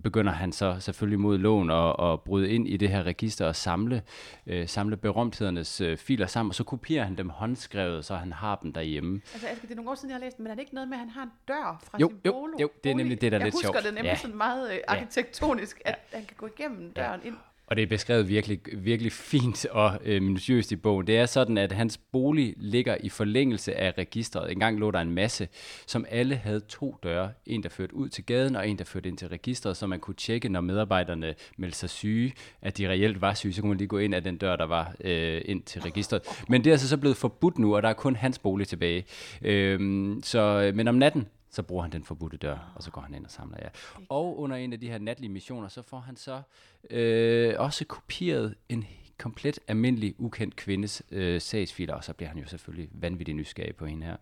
begynder 0.02 0.32
han 0.32 0.52
så 0.52 0.76
selvfølgelig 0.80 1.20
mod 1.20 1.38
loven 1.38 1.70
at, 1.70 1.96
at 2.12 2.20
bryde 2.20 2.50
ind 2.50 2.68
i 2.68 2.76
det 2.76 2.88
her 2.88 3.02
register 3.02 3.46
og 3.46 3.56
samle, 3.56 4.02
øh, 4.46 4.68
samle 4.68 4.96
berømthedernes 4.96 5.80
øh, 5.80 5.96
filer 5.96 6.26
sammen, 6.26 6.50
og 6.50 6.54
så 6.54 6.64
kopierer 6.64 7.04
han 7.04 7.14
dem 7.16 7.28
håndskrevet, 7.28 8.04
så 8.04 8.14
han 8.16 8.32
har 8.32 8.56
dem 8.62 8.72
derhjemme. 8.72 9.20
Altså, 9.32 9.48
Asger, 9.48 9.62
det 9.62 9.70
er 9.70 9.74
nogle 9.76 9.90
år 9.90 9.94
siden, 9.94 10.10
jeg 10.10 10.14
har 10.16 10.24
læst 10.24 10.38
men 10.38 10.46
er 10.46 10.54
det 10.54 10.60
ikke 10.60 10.74
noget 10.74 10.88
med, 10.88 10.96
at 10.96 11.00
han 11.00 11.10
har 11.10 11.22
en 11.22 11.30
dør 11.48 11.82
fra 11.90 11.98
Jo, 12.00 12.08
sin 12.08 12.20
jo, 12.26 12.32
bolo? 12.32 12.52
jo, 12.60 12.70
det 12.84 12.90
er 12.90 12.94
nemlig 12.94 13.20
det, 13.20 13.32
der 13.32 13.38
er 13.38 13.40
jeg 13.40 13.46
lidt 13.46 13.54
husker 13.54 13.66
sjovt. 13.72 13.84
det 13.84 13.94
nemlig 13.94 14.10
Ja. 14.10 14.16
sådan 14.16 14.36
meget 14.36 14.72
øh, 14.72 14.78
arkitektonisk, 14.88 15.82
at 15.84 15.98
han 16.12 16.24
kan 16.24 16.36
gå 16.36 16.46
igennem 16.58 16.92
døren 16.92 17.20
ind. 17.24 17.34
Og 17.66 17.76
det 17.76 17.82
er 17.82 17.86
beskrevet 17.86 18.28
virkelig, 18.28 18.60
virkelig 18.72 19.12
fint 19.12 19.66
og 19.66 19.98
øh, 20.04 20.22
minutiøst 20.22 20.72
i 20.72 20.76
bogen. 20.76 21.06
Det 21.06 21.18
er 21.18 21.26
sådan, 21.26 21.58
at 21.58 21.72
hans 21.72 21.98
bolig 22.12 22.54
ligger 22.56 22.96
i 23.00 23.08
forlængelse 23.08 23.74
af 23.74 23.94
registret. 23.98 24.52
En 24.52 24.60
gang 24.60 24.78
lå 24.78 24.90
der 24.90 25.00
en 25.00 25.10
masse, 25.10 25.48
som 25.86 26.04
alle 26.08 26.36
havde 26.36 26.60
to 26.60 26.96
døre. 27.02 27.30
En, 27.46 27.62
der 27.62 27.68
førte 27.68 27.94
ud 27.94 28.08
til 28.08 28.24
gaden, 28.24 28.56
og 28.56 28.68
en, 28.68 28.78
der 28.78 28.84
førte 28.84 29.08
ind 29.08 29.18
til 29.18 29.28
registret, 29.28 29.76
så 29.76 29.86
man 29.86 30.00
kunne 30.00 30.14
tjekke, 30.14 30.48
når 30.48 30.60
medarbejderne 30.60 31.34
meldte 31.56 31.78
sig 31.78 31.90
syge, 31.90 32.32
at 32.62 32.78
de 32.78 32.88
reelt 32.88 33.20
var 33.20 33.34
syge, 33.34 33.52
så 33.52 33.60
kunne 33.60 33.68
man 33.68 33.78
lige 33.78 33.88
gå 33.88 33.98
ind 33.98 34.14
af 34.14 34.22
den 34.24 34.36
dør, 34.36 34.56
der 34.56 34.66
var 34.66 34.94
øh, 35.04 35.42
ind 35.44 35.62
til 35.62 35.82
registret. 35.82 36.22
Men 36.48 36.64
det 36.64 36.70
er 36.70 36.74
altså 36.74 36.88
så 36.88 36.96
blevet 36.96 37.16
forbudt 37.16 37.58
nu, 37.58 37.76
og 37.76 37.82
der 37.82 37.88
er 37.88 37.92
kun 37.92 38.16
hans 38.16 38.38
bolig 38.38 38.68
tilbage. 38.68 39.04
Øhm, 39.42 40.16
øh, 40.16 40.22
så, 40.22 40.72
men 40.74 40.88
om 40.88 40.94
natten, 40.94 41.26
så 41.56 41.62
bruger 41.62 41.82
han 41.82 41.92
den 41.92 42.04
forbudte 42.04 42.36
dør, 42.36 42.72
og 42.74 42.82
så 42.82 42.90
går 42.90 43.00
han 43.00 43.14
ind 43.14 43.24
og 43.24 43.30
samler 43.30 43.58
jer. 43.62 43.68
Og 44.08 44.38
under 44.38 44.56
en 44.56 44.72
af 44.72 44.80
de 44.80 44.90
her 44.90 44.98
natlige 44.98 45.30
missioner, 45.30 45.68
så 45.68 45.82
får 45.82 45.98
han 45.98 46.16
så 46.16 46.42
øh, 46.90 47.54
også 47.58 47.84
kopieret 47.84 48.54
en 48.68 48.84
komplet 49.18 49.58
almindelig, 49.68 50.14
ukendt 50.18 50.56
kvindes 50.56 51.02
øh, 51.10 51.40
sagsfiler, 51.40 51.94
og 51.94 52.04
så 52.04 52.12
bliver 52.12 52.28
han 52.28 52.38
jo 52.38 52.48
selvfølgelig 52.48 52.88
vanvittig 52.92 53.34
nysgerrig 53.34 53.76
på 53.76 53.86
hende 53.86 54.06
her. 54.06 54.16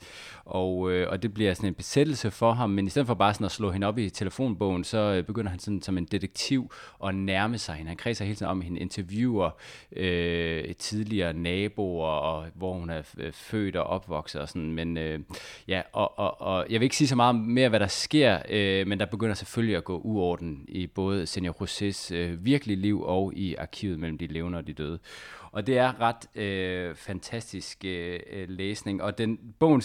Og, 0.44 0.92
øh, 0.92 1.11
og 1.11 1.22
det 1.22 1.35
bliver 1.35 1.54
sådan 1.54 1.68
en 1.68 1.74
besættelse 1.74 2.30
for 2.30 2.52
ham, 2.52 2.70
men 2.70 2.87
i 2.87 2.90
stedet 2.90 3.07
for 3.07 3.14
bare 3.14 3.35
sådan 3.35 3.44
at 3.44 3.52
slå 3.52 3.70
hende 3.70 3.87
op 3.87 3.98
i 3.98 4.11
telefonbogen, 4.11 4.85
så 4.85 4.98
øh, 4.98 5.24
begynder 5.24 5.50
han 5.50 5.59
sådan 5.59 5.83
som 5.83 5.98
en 5.98 6.04
detektiv 6.04 6.72
at 7.04 7.14
nærme 7.14 7.59
sig 7.59 7.74
hende. 7.74 7.88
Han 7.88 7.96
kredser 7.96 8.24
hele 8.24 8.37
tiden 8.37 8.50
om 8.50 8.61
hende, 8.61 8.80
interviewer 8.80 9.50
øh, 9.96 10.74
tidligere 10.74 11.33
naboer, 11.33 12.09
og 12.09 12.46
hvor 12.54 12.72
hun 12.72 12.90
er 12.90 13.02
øh, 13.18 13.33
født 13.33 13.76
og 13.76 13.85
opvokset 13.85 14.40
og 14.40 14.48
sådan, 14.48 14.72
men 14.72 14.96
øh, 14.96 15.20
ja, 15.68 15.83
og, 15.92 16.18
og, 16.18 16.40
og 16.40 16.66
jeg 16.70 16.80
vil 16.80 16.85
ikke 16.85 16.96
sige 16.96 17.09
så 17.09 17.16
meget 17.16 17.37
mere, 17.37 17.68
hvad 17.68 17.80
der 17.80 17.87
sker, 17.87 18.38
øh, 18.48 18.87
men 18.87 19.00
der 19.00 19.07
begynder 19.07 19.35
selvfølgelig 19.35 19.76
at 19.76 19.85
gå 19.85 19.98
uorden 19.98 20.64
i 20.68 20.87
både 20.87 21.26
Senior 21.26 21.52
Rosés 21.52 22.14
øh, 22.14 22.44
virkelige 22.44 22.76
liv 22.76 23.02
og 23.02 23.33
i 23.37 23.54
arkivet 23.54 23.98
mellem 23.98 24.18
de 24.18 24.26
levende 24.26 24.59
og 24.59 24.66
de 24.66 24.72
døde. 24.72 24.84
Og 25.53 25.66
det 25.66 25.79
er 25.79 26.01
ret 26.01 26.37
øh, 26.37 26.94
fantastisk 26.94 27.85
øh, 27.85 28.20
øh 28.31 28.49
læsning, 28.49 29.03
og 29.03 29.18
den 29.18 29.38
bogen 29.59 29.83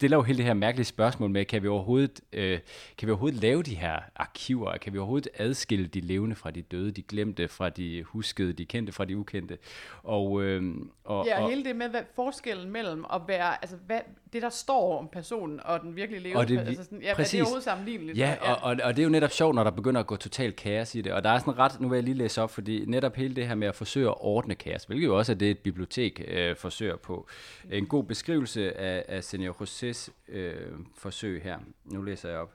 stiller 0.00 0.16
jo 0.16 0.22
hele 0.22 0.36
det 0.36 0.46
her 0.46 0.54
mærkelige 0.54 0.86
spørgsmål 0.86 1.30
med, 1.30 1.44
kan 1.44 1.62
vi 1.62 1.68
overhovedet, 1.68 2.20
øh, 2.32 2.58
kan 2.98 3.06
vi 3.06 3.12
overhovedet 3.12 3.40
lave 3.40 3.62
de 3.62 3.74
her 3.74 3.98
arkiver? 4.16 4.76
Kan 4.76 4.92
vi 4.92 4.98
overhovedet 4.98 5.28
adskille 5.38 5.86
de 5.86 6.00
levende 6.00 6.36
fra 6.36 6.50
de 6.50 6.62
døde, 6.62 6.90
de 6.90 7.02
glemte 7.02 7.48
fra 7.48 7.68
de 7.68 8.02
huskede, 8.02 8.52
de 8.52 8.64
kendte 8.64 8.92
fra 8.92 9.04
de 9.04 9.16
ukendte? 9.16 9.58
Og, 10.02 10.42
øh, 10.42 10.74
og, 11.04 11.26
Ja, 11.26 11.38
og 11.38 11.44
og, 11.44 11.50
hele 11.50 11.64
det 11.64 11.76
med 11.76 11.88
hvad 11.88 12.00
forskellen 12.14 12.70
mellem 12.70 13.04
at 13.14 13.20
være, 13.28 13.62
altså 13.62 13.76
hvad, 13.86 14.00
det 14.32 14.42
der 14.42 14.48
står 14.48 14.98
om 14.98 15.08
personen 15.12 15.60
og 15.64 15.80
den 15.80 15.96
virkelige 15.96 16.22
levende, 16.22 16.40
Og 16.40 16.48
det 16.48 16.58
altså 16.58 16.84
sådan, 16.84 17.02
ja, 17.02 17.04
er 17.04 17.10
det 17.10 17.16
præcis. 17.16 17.40
overhovedet 17.40 17.64
sammenligneligt? 17.64 18.18
Ja, 18.18 18.36
og, 18.40 18.56
og, 18.62 18.76
og 18.84 18.96
det 18.96 19.02
er 19.02 19.04
jo 19.04 19.10
netop 19.10 19.30
sjovt, 19.30 19.54
når 19.54 19.64
der 19.64 19.70
begynder 19.70 20.00
at 20.00 20.06
gå 20.06 20.16
total 20.16 20.52
kaos 20.52 20.94
i 20.94 21.00
det. 21.00 21.12
Og 21.12 21.24
der 21.24 21.30
er 21.30 21.38
sådan 21.38 21.58
ret, 21.58 21.80
nu 21.80 21.88
vil 21.88 21.96
jeg 21.96 22.04
lige 22.04 22.14
læse 22.14 22.42
op, 22.42 22.50
fordi 22.50 22.84
netop 22.86 23.16
hele 23.16 23.36
det 23.36 23.46
her 23.46 23.54
med 23.54 23.68
at 23.68 23.74
forsøge 23.74 24.08
at 24.08 24.14
ordne 24.20 24.54
kaos, 24.54 24.84
hvilket 24.84 25.06
jo 25.06 25.18
også 25.18 25.32
er 25.32 25.36
det, 25.36 25.50
et 25.50 25.58
bibliotek 25.58 26.24
øh, 26.28 26.56
forsøger 26.56 26.96
på. 26.96 27.26
En 27.70 27.86
god 27.86 28.04
beskrivelse 28.04 28.78
af, 28.78 29.04
af 29.08 29.24
Senior 29.24 29.52
Josés 29.90 30.12
øh, 30.28 30.72
forsøg 30.96 31.42
her. 31.42 31.58
Nu 31.84 32.02
læser 32.02 32.28
jeg 32.28 32.38
op. 32.38 32.54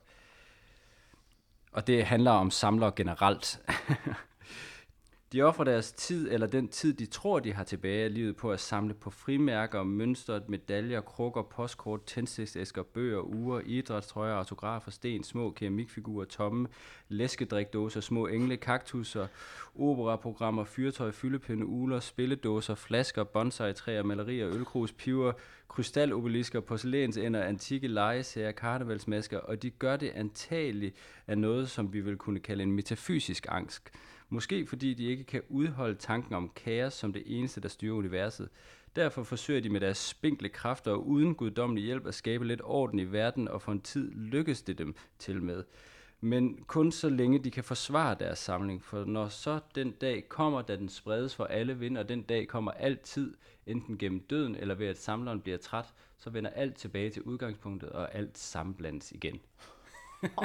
Og 1.71 1.87
det 1.87 2.05
handler 2.05 2.31
om 2.31 2.51
samlere 2.51 2.91
generelt. 2.95 3.61
De 5.35 5.41
offrer 5.41 5.63
deres 5.65 5.91
tid, 5.91 6.31
eller 6.31 6.47
den 6.47 6.67
tid, 6.67 6.93
de 6.93 7.05
tror, 7.05 7.39
de 7.39 7.53
har 7.53 7.63
tilbage 7.63 8.03
af 8.03 8.13
livet, 8.13 8.35
på 8.35 8.51
at 8.51 8.59
samle 8.59 8.93
på 8.93 9.09
frimærker, 9.09 9.83
mønstre, 9.83 10.41
medaljer, 10.47 11.01
krukker, 11.01 11.41
postkort, 11.41 12.05
tændstiksæsker, 12.05 12.83
bøger, 12.83 13.21
uger, 13.21 13.61
idrætstrøjer, 13.65 14.33
autografer, 14.33 14.91
sten, 14.91 15.23
små 15.23 15.51
keramikfigurer, 15.51 16.25
tomme, 16.25 16.67
læskedrikdåser, 17.09 18.01
små 18.01 18.27
engle, 18.27 18.57
kaktusser, 18.57 19.27
operaprogrammer, 19.75 20.63
fyrtøj, 20.63 21.11
fyldepinde, 21.11 21.65
uler, 21.65 21.99
spilledåser, 21.99 22.75
flasker, 22.75 23.23
bonsai-træer, 23.23 24.03
malerier, 24.03 24.47
ølkrus, 24.47 24.91
piver, 24.91 25.31
krystalobelisker, 25.67 26.59
porcelænsænder, 26.59 27.43
antikke 27.43 27.87
legesager, 27.87 28.51
karnevalsmasker, 28.51 29.39
og 29.39 29.61
de 29.61 29.69
gør 29.69 29.95
det 29.95 30.11
antageligt 30.15 30.95
af 31.27 31.37
noget, 31.37 31.69
som 31.69 31.93
vi 31.93 31.99
vil 31.99 32.17
kunne 32.17 32.39
kalde 32.39 32.63
en 32.63 32.71
metafysisk 32.71 33.45
angst. 33.49 33.91
Måske 34.29 34.65
fordi 34.67 34.93
de 34.93 35.05
ikke 35.05 35.23
kan 35.23 35.41
udholde 35.49 35.95
tanken 35.95 36.33
om 36.35 36.51
kaos 36.55 36.93
som 36.93 37.13
det 37.13 37.23
eneste, 37.25 37.61
der 37.61 37.69
styrer 37.69 37.93
universet. 37.95 38.49
Derfor 38.95 39.23
forsøger 39.23 39.61
de 39.61 39.69
med 39.69 39.79
deres 39.81 39.97
spinkle 39.97 40.49
kræfter 40.49 40.91
og 40.91 41.07
uden 41.07 41.35
guddommelig 41.35 41.83
hjælp 41.83 42.07
at 42.07 42.15
skabe 42.15 42.47
lidt 42.47 42.61
orden 42.63 42.99
i 42.99 43.11
verden, 43.11 43.47
og 43.47 43.61
for 43.61 43.71
en 43.71 43.81
tid 43.81 44.11
lykkes 44.11 44.61
det 44.61 44.77
dem 44.77 44.95
til 45.19 45.43
med. 45.43 45.63
men 46.21 46.63
kun 46.67 46.91
så 46.91 47.09
længe 47.09 47.39
de 47.39 47.51
kan 47.51 47.63
forsvare 47.63 48.15
deres 48.19 48.39
samling. 48.39 48.83
For 48.83 49.05
når 49.05 49.27
så 49.27 49.59
den 49.75 49.91
dag 49.91 50.29
kommer, 50.29 50.61
da 50.61 50.75
den 50.75 50.89
spredes 50.89 51.35
for 51.35 51.45
alle 51.45 51.79
vind, 51.79 51.97
og 51.97 52.09
den 52.09 52.21
dag 52.21 52.47
kommer 52.47 52.71
altid, 52.71 53.33
enten 53.67 53.97
gennem 53.97 54.19
døden 54.19 54.55
eller 54.55 54.75
ved 54.75 54.87
at 54.87 54.97
samleren 54.97 55.41
bliver 55.41 55.57
træt, 55.57 55.93
så 56.17 56.29
vender 56.29 56.49
alt 56.49 56.75
tilbage 56.75 57.09
til 57.09 57.21
udgangspunktet, 57.21 57.89
og 57.89 58.15
alt 58.15 58.37
sammenblandes 58.37 59.11
igen. 59.11 59.39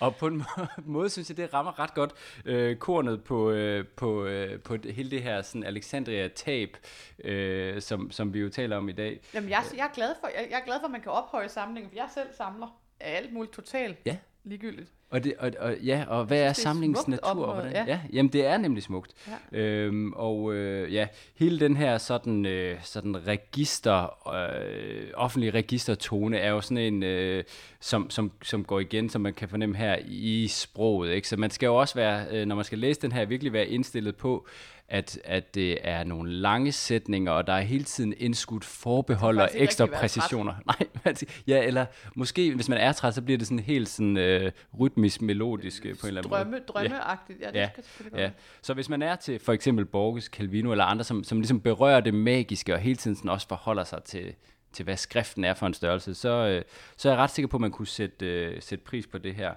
Og 0.00 0.16
på 0.16 0.26
en 0.26 0.44
måde 0.84 1.10
synes 1.10 1.28
jeg, 1.30 1.36
det 1.36 1.54
rammer 1.54 1.78
ret 1.78 1.94
godt 1.94 2.12
øh, 2.44 2.76
kornet 2.76 3.24
på, 3.24 3.50
øh, 3.50 3.86
på, 3.86 4.24
øh, 4.24 4.60
på 4.60 4.76
det, 4.76 4.94
hele 4.94 5.10
det 5.10 5.22
her 5.22 5.42
sådan 5.42 5.64
Alexandria-tab, 5.64 6.76
øh, 7.24 7.82
som, 7.82 8.10
som 8.10 8.34
vi 8.34 8.40
jo 8.40 8.48
taler 8.48 8.76
om 8.76 8.88
i 8.88 8.92
dag. 8.92 9.20
Jamen, 9.34 9.50
jeg, 9.50 9.62
jeg, 9.76 9.84
er 9.86 9.94
glad 9.94 10.14
for, 10.20 10.28
jeg, 10.28 10.46
jeg 10.50 10.60
er 10.60 10.64
glad 10.64 10.80
for, 10.80 10.84
at 10.84 10.90
man 10.90 11.00
kan 11.00 11.12
ophøje 11.12 11.48
samlingen, 11.48 11.90
for 11.90 11.96
jeg 11.96 12.08
selv 12.14 12.28
samler 12.36 12.80
alt 13.00 13.32
muligt 13.32 13.54
totalt 13.54 13.98
Ja. 14.06 14.16
ligegyldigt. 14.44 14.92
Og, 15.10 15.24
det, 15.24 15.34
og, 15.38 15.52
og, 15.58 15.76
ja, 15.78 16.04
og 16.08 16.24
hvad 16.24 16.42
er 16.42 16.52
samlingens 16.52 17.08
natur? 17.08 17.28
og 17.28 17.54
hvordan, 17.54 17.72
ja. 17.72 17.84
ja. 17.86 18.00
jamen 18.12 18.32
det 18.32 18.46
er 18.46 18.58
nemlig 18.58 18.82
smukt. 18.82 19.12
Ja. 19.52 19.58
Øhm, 19.58 20.12
og 20.12 20.54
øh, 20.54 20.94
ja, 20.94 21.06
hele 21.34 21.60
den 21.60 21.76
her 21.76 21.98
sådan, 21.98 22.46
øh, 22.46 22.78
sådan 22.82 23.26
register, 23.26 24.28
øh, 24.34 25.10
offentlige 25.14 25.50
registertone 25.50 26.38
er 26.38 26.50
jo 26.50 26.60
sådan 26.60 26.78
en, 26.78 27.02
øh, 27.02 27.44
som, 27.80 28.10
som, 28.10 28.32
som 28.42 28.64
går 28.64 28.80
igen, 28.80 29.08
som 29.08 29.20
man 29.20 29.34
kan 29.34 29.48
fornemme 29.48 29.76
her 29.76 29.96
i 30.06 30.48
sproget. 30.48 31.12
Ikke? 31.12 31.28
Så 31.28 31.36
man 31.36 31.50
skal 31.50 31.66
jo 31.66 31.74
også 31.76 31.94
være, 31.94 32.26
øh, 32.30 32.46
når 32.46 32.54
man 32.54 32.64
skal 32.64 32.78
læse 32.78 33.00
den 33.00 33.12
her, 33.12 33.24
virkelig 33.24 33.52
være 33.52 33.66
indstillet 33.66 34.16
på, 34.16 34.46
at, 34.88 35.18
at 35.24 35.54
det 35.54 35.88
er 35.88 36.04
nogle 36.04 36.32
lange 36.32 36.72
sætninger, 36.72 37.32
og 37.32 37.46
der 37.46 37.52
er 37.52 37.60
hele 37.60 37.84
tiden 37.84 38.14
indskudt 38.16 38.64
forbehold 38.64 39.38
og 39.38 39.48
ekstra 39.54 39.86
præcisioner. 39.86 40.54
Nej, 40.66 40.88
man 41.04 41.16
siger- 41.16 41.30
ja, 41.46 41.64
eller 41.66 41.86
måske, 42.14 42.54
hvis 42.54 42.68
man 42.68 42.78
er 42.78 42.92
træt, 42.92 43.14
så 43.14 43.22
bliver 43.22 43.38
det 43.38 43.46
sådan 43.46 43.58
helt 43.58 43.88
sådan 43.88 44.16
øh, 44.16 44.52
rytmisk, 44.80 45.22
melodisk 45.22 45.86
øh, 45.86 45.96
på 45.98 46.06
en 46.06 46.08
eller 46.08 46.20
anden 46.20 46.32
Drømme, 46.32 46.50
måde. 46.50 46.62
drømmeagtigt. 46.68 47.40
Ja, 47.40 47.46
det 47.46 47.54
Ja, 47.54 47.70
skal 47.82 48.06
Ja, 48.16 48.30
så 48.62 48.74
hvis 48.74 48.88
man 48.88 49.02
er 49.02 49.16
til 49.16 49.38
for 49.38 49.52
eksempel 49.52 49.84
Borges, 49.84 50.24
Calvino 50.24 50.70
eller 50.70 50.84
andre, 50.84 51.04
som, 51.04 51.24
som 51.24 51.38
ligesom 51.38 51.60
berører 51.60 52.00
det 52.00 52.14
magiske, 52.14 52.74
og 52.74 52.80
hele 52.80 52.96
tiden 52.96 53.16
sådan 53.16 53.30
også 53.30 53.48
forholder 53.48 53.84
sig 53.84 54.02
til, 54.02 54.34
til 54.72 54.82
hvad 54.84 54.96
skriften 54.96 55.44
er 55.44 55.54
for 55.54 55.66
en 55.66 55.74
størrelse, 55.74 56.14
så, 56.14 56.28
øh, 56.28 56.62
så 56.96 57.08
er 57.08 57.12
jeg 57.12 57.20
ret 57.22 57.30
sikker 57.30 57.48
på, 57.48 57.56
at 57.56 57.60
man 57.60 57.70
kunne 57.70 57.86
sætte, 57.86 58.26
øh, 58.26 58.62
sætte 58.62 58.84
pris 58.84 59.06
på 59.06 59.18
det 59.18 59.34
her. 59.34 59.50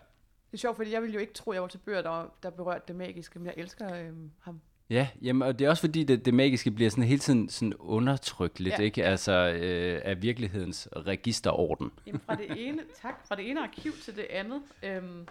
Det 0.52 0.54
er 0.54 0.58
sjovt, 0.58 0.76
fordi 0.78 0.94
jeg 0.94 1.02
ville 1.02 1.13
jo 1.13 1.20
ikke 1.20 1.34
tro, 1.34 1.54
jeg 1.54 1.62
var 1.62 1.68
til 1.68 1.78
bøger, 1.78 2.02
der, 2.02 2.34
der 2.44 2.50
berørte 2.50 2.84
det 2.88 2.96
magiske, 2.96 3.39
men 3.39 3.46
jeg 3.46 3.54
elsker 3.58 3.96
øhm, 3.96 4.32
ham. 4.42 4.62
Ja, 4.89 5.08
jamen, 5.21 5.41
og 5.41 5.60
det 5.60 5.65
er 5.65 5.69
også 5.69 5.82
fordi, 5.82 6.04
det, 6.04 6.25
det 6.25 6.34
magiske 6.34 6.71
bliver 6.71 6.89
sådan 6.89 7.04
hele 7.04 7.19
tiden 7.19 7.49
sådan 7.49 7.73
undertrykt 7.73 8.60
lidt, 8.60 8.80
Ja, 8.80 8.84
ikke? 8.84 9.06
Altså 9.06 9.32
øh, 9.32 10.02
af 10.06 10.21
virkelighedens 10.21 10.89
registerorden. 10.95 11.91
Jamen, 12.08 12.21
fra 12.25 12.36
det 12.36 12.67
ene, 12.67 12.82
tak, 13.02 13.28
fra 13.28 13.36
det 13.36 13.49
ene 13.49 13.63
arkiv 13.63 13.91
til 14.04 14.15
det 14.15 14.25
andet. 14.30 14.62
Øhm, 14.84 15.28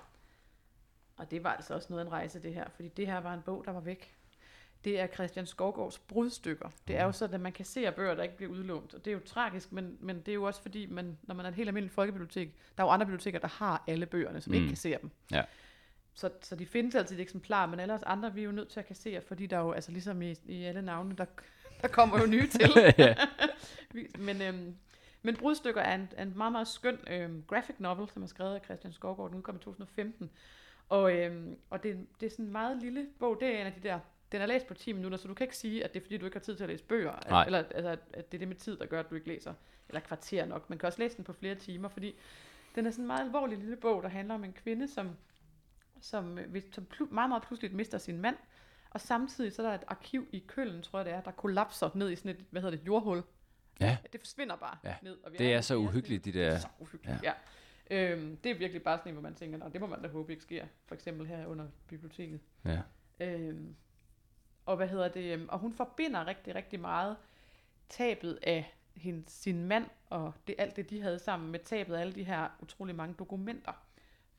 og 1.17 1.31
det 1.31 1.45
var 1.45 1.53
altså 1.53 1.75
også 1.75 1.87
noget 1.91 2.01
af 2.05 2.07
en 2.07 2.13
rejse, 2.13 2.43
det 2.43 2.55
her, 2.55 2.65
fordi 2.75 2.89
det 2.89 3.07
her 3.07 3.19
var 3.21 3.35
en 3.35 3.41
bog, 3.45 3.63
der 3.67 3.73
var 3.73 3.81
væk. 3.81 4.15
Det 4.85 5.01
er 5.01 5.07
Christian 5.07 5.47
Skovgaards 5.47 5.99
brudstykker. 5.99 6.69
Det 6.89 6.97
er 6.97 7.05
jo 7.05 7.13
sådan, 7.13 7.35
at 7.35 7.41
man 7.41 7.53
kan 7.53 7.65
se 7.65 7.87
af 7.87 7.95
bøger, 7.95 8.15
der 8.15 8.23
ikke 8.23 8.37
bliver 8.37 8.53
udlånt. 8.53 8.95
Og 8.95 9.05
det 9.05 9.11
er 9.11 9.15
jo 9.15 9.21
tragisk, 9.27 9.73
men, 9.73 9.97
men 10.01 10.17
det 10.17 10.29
er 10.29 10.35
jo 10.35 10.43
også 10.43 10.63
fordi, 10.63 10.87
man, 10.87 11.19
når 11.23 11.35
man 11.35 11.45
er 11.47 11.51
et 11.51 11.55
helt 11.57 11.69
almindeligt 11.69 11.95
folkebibliotek, 11.95 12.55
der 12.77 12.83
er 12.83 12.87
jo 12.87 12.91
andre 12.93 13.07
biblioteker, 13.07 13.39
der 13.39 13.49
har 13.49 13.85
alle 13.87 14.07
bøgerne, 14.07 14.41
som 14.41 14.51
mm. 14.51 14.55
ikke 14.55 14.65
Mm. 14.65 14.69
kan 14.69 14.77
se 14.77 14.97
dem. 15.03 15.11
Ja. 15.33 15.43
Så, 16.19 16.31
så 16.43 16.57
de 16.57 16.67
findes 16.67 16.95
altid 16.95 17.19
i 17.19 17.23
eksemplarer, 17.23 17.67
men 17.67 17.81
alle 17.81 17.95
os 17.95 18.03
andre, 18.03 18.35
vi 18.35 18.41
er 18.41 18.45
jo 18.45 18.53
nødt 18.53 18.69
til 18.69 18.81
at 18.81 18.87
kassere, 18.87 19.21
fordi 19.21 19.47
der 19.47 19.57
er 19.57 19.61
jo, 19.61 19.73
altså 19.73 19.93
ligesom 19.93 20.23
i, 20.23 20.35
i 20.47 20.65
alle 20.65 20.83
navne, 20.83 21.15
der, 21.17 21.25
der 21.83 21.89
kommer 21.89 22.21
jo 22.21 22.27
nye 22.27 22.47
til. 22.47 22.71
men, 24.27 24.43
øhm, 24.43 24.75
men 25.23 25.37
Brudstykker 25.37 25.81
er 25.81 25.95
en, 25.95 26.09
en 26.19 26.33
meget, 26.37 26.53
meget 26.53 26.69
skøn 26.69 26.99
øhm, 27.11 27.45
graphic 27.47 27.77
novel, 27.79 28.09
som 28.09 28.23
er 28.23 28.27
skrevet 28.27 28.55
af 28.55 28.61
Christian 28.65 28.93
Skovgaard. 28.93 29.29
Den 29.31 29.39
udkom 29.39 29.57
i 29.57 29.59
2015. 29.59 30.31
Og, 30.89 31.17
øhm, 31.17 31.57
og 31.71 31.83
det, 31.83 32.07
det 32.21 32.27
er 32.27 32.31
sådan 32.31 32.45
en 32.45 32.53
meget 32.53 32.77
lille 32.83 33.07
bog. 33.19 33.37
Det 33.41 33.49
er 33.49 33.61
en 33.61 33.67
af 33.67 33.73
de 33.73 33.89
der... 33.89 33.99
Den 34.33 34.41
er 34.41 34.47
læst 34.47 34.67
på 34.67 34.75
10 34.75 34.93
minutter, 34.93 35.19
så 35.19 35.29
du 35.29 35.35
kan 35.35 35.45
ikke 35.45 35.57
sige, 35.57 35.85
at 35.85 35.95
det 35.95 36.01
er 36.01 36.05
fordi, 36.05 36.17
du 36.17 36.25
ikke 36.25 36.35
har 36.39 36.45
tid 36.45 36.57
til 36.57 36.65
at 36.65 36.71
læse 36.71 36.85
bøger. 36.85 37.11
At, 37.13 37.47
eller 37.47 37.59
altså, 37.59 37.89
at- 37.91 37.99
at 38.13 38.33
det 38.33 38.37
er 38.37 38.39
det 38.39 38.49
med 38.49 38.57
tid, 38.57 38.77
der 38.77 38.87
gør, 38.87 39.01
at 39.01 39.11
du 39.11 39.15
ikke 39.15 39.29
læser. 39.29 39.55
Eller 39.89 40.01
kvarter 40.01 40.45
nok. 40.47 40.71
Man 40.71 40.79
kan 40.79 40.87
også 40.87 40.99
læse 40.99 41.17
den 41.17 41.25
på 41.25 41.33
flere 41.33 41.55
timer, 41.55 41.89
fordi 41.89 42.15
den 42.75 42.87
er 42.87 42.91
sådan 42.91 43.03
en 43.03 43.07
meget 43.07 43.25
alvorlig 43.25 43.59
lille 43.59 43.77
bog, 43.77 44.03
der 44.03 44.09
handler 44.09 44.35
om 44.35 44.45
en 44.45 44.53
kvinde, 44.53 44.89
som, 44.89 45.11
som, 46.01 46.39
øh, 46.39 46.63
som 46.73 46.87
plu- 46.95 47.11
meget, 47.15 47.29
meget 47.31 47.43
pludseligt 47.43 47.75
mister 47.75 47.99
sin 47.99 48.21
mand. 48.21 48.37
Og 48.91 49.01
samtidig 49.01 49.53
så 49.53 49.63
er 49.63 49.67
der 49.67 49.75
et 49.75 49.85
arkiv 49.89 50.29
i 50.33 50.39
Køln, 50.39 50.83
tror 50.83 50.99
jeg 50.99 51.07
det 51.07 51.15
er, 51.15 51.21
der 51.21 51.31
kollapser 51.31 51.91
ned 51.95 52.11
i 52.11 52.17
sådan 52.17 52.31
et, 52.31 52.45
hvad 52.51 52.63
hedder 52.63 52.77
det, 52.77 52.87
jordhul. 52.87 53.23
ja, 53.81 53.99
Det 54.13 54.21
forsvinder 54.21 54.57
bare 54.57 54.77
Ja, 54.85 54.95
ned. 55.03 55.19
Og 55.25 55.33
vi 55.33 55.37
det 55.37 55.53
er 55.55 55.59
i- 55.59 55.63
så 55.63 55.77
uhyggeligt, 55.77 56.25
de 56.25 56.33
sådan- 56.33 56.45
Det 56.45 56.51
der- 56.51 56.57
er 56.57 56.61
så 56.61 56.69
uhyggeligt, 56.79 57.23
ja. 57.23 57.33
ja. 57.91 58.13
Øhm, 58.13 58.37
det 58.37 58.51
er 58.51 58.59
virkelig 58.59 58.83
bare 58.83 58.99
sådan 58.99 59.11
en, 59.11 59.15
hvor 59.15 59.23
man 59.23 59.35
tænker, 59.35 59.59
Nå, 59.59 59.69
det 59.69 59.81
må 59.81 59.87
man 59.87 60.03
da 60.03 60.09
håbe 60.09 60.33
ikke 60.33 60.43
sker. 60.43 60.67
For 60.87 60.95
eksempel 60.95 61.27
her 61.27 61.47
under 61.47 61.67
biblioteket. 61.89 62.41
ja. 62.65 62.81
Øhm, 63.21 63.77
og 64.67 64.77
hvad 64.77 64.89
hedder 64.89 65.09
det? 65.09 65.33
øhm, 65.33 65.49
Og 65.49 65.59
hun 65.59 65.73
forbinder 65.75 66.27
rigtig, 66.27 66.55
rigtig 66.55 66.81
meget 66.81 67.17
tabet 67.89 68.39
af 68.43 68.75
hendes, 68.97 69.33
sin 69.33 69.65
mand 69.65 69.85
og 70.11 70.33
det, 70.47 70.55
alt 70.59 70.77
det, 70.77 70.91
de 70.91 71.03
havde 71.03 71.19
sammen 71.19 71.51
med 71.53 71.61
tabet 71.61 71.95
af 71.95 72.01
alle 72.01 72.13
de 72.15 72.25
her 72.25 72.49
utrolig 72.61 72.95
mange 72.95 73.15
dokumenter. 73.15 73.73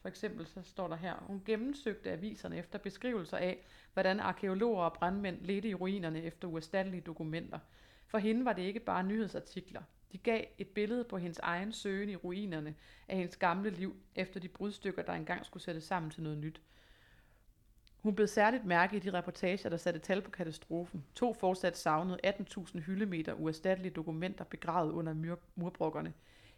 For 0.01 0.09
eksempel 0.09 0.47
så 0.47 0.61
står 0.61 0.87
der 0.87 0.95
her, 0.95 1.13
hun 1.27 1.41
gennemsøgte 1.45 2.11
aviserne 2.11 2.57
efter 2.57 2.79
beskrivelser 2.79 3.37
af, 3.37 3.65
hvordan 3.93 4.19
arkeologer 4.19 4.83
og 4.83 4.93
brandmænd 4.93 5.41
ledte 5.41 5.69
i 5.69 5.73
ruinerne 5.73 6.23
efter 6.23 6.47
uerstattelige 6.47 7.01
dokumenter. 7.01 7.59
For 8.07 8.17
hende 8.17 8.45
var 8.45 8.53
det 8.53 8.61
ikke 8.61 8.79
bare 8.79 9.03
nyhedsartikler. 9.03 9.81
De 10.11 10.17
gav 10.17 10.43
et 10.57 10.67
billede 10.67 11.03
på 11.03 11.17
hendes 11.17 11.39
egen 11.39 11.71
søgen 11.71 12.09
i 12.09 12.15
ruinerne 12.15 12.75
af 13.07 13.17
hendes 13.17 13.37
gamle 13.37 13.69
liv 13.69 13.95
efter 14.15 14.39
de 14.39 14.47
brudstykker, 14.47 15.01
der 15.01 15.13
engang 15.13 15.45
skulle 15.45 15.63
sættes 15.63 15.83
sammen 15.83 16.11
til 16.11 16.23
noget 16.23 16.37
nyt. 16.37 16.61
Hun 17.97 18.15
blev 18.15 18.27
særligt 18.27 18.65
mærke 18.65 18.95
i 18.95 18.99
de 18.99 19.13
reportager, 19.13 19.69
der 19.69 19.77
satte 19.77 19.99
tal 19.99 20.21
på 20.21 20.31
katastrofen. 20.31 21.05
To 21.15 21.33
fortsat 21.33 21.77
savnede 21.77 22.19
18.000 22.25 22.79
hyldemeter 22.79 23.33
uerstattelige 23.33 23.93
dokumenter 23.93 24.43
begravet 24.43 24.91
under 24.91 25.13
mur- 25.13 25.39
murbrokkerne. 25.55 26.13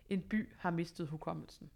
En 0.10 0.21
by 0.21 0.49
har 0.58 0.71
mistet 0.71 1.08
hukommelsen. 1.08 1.69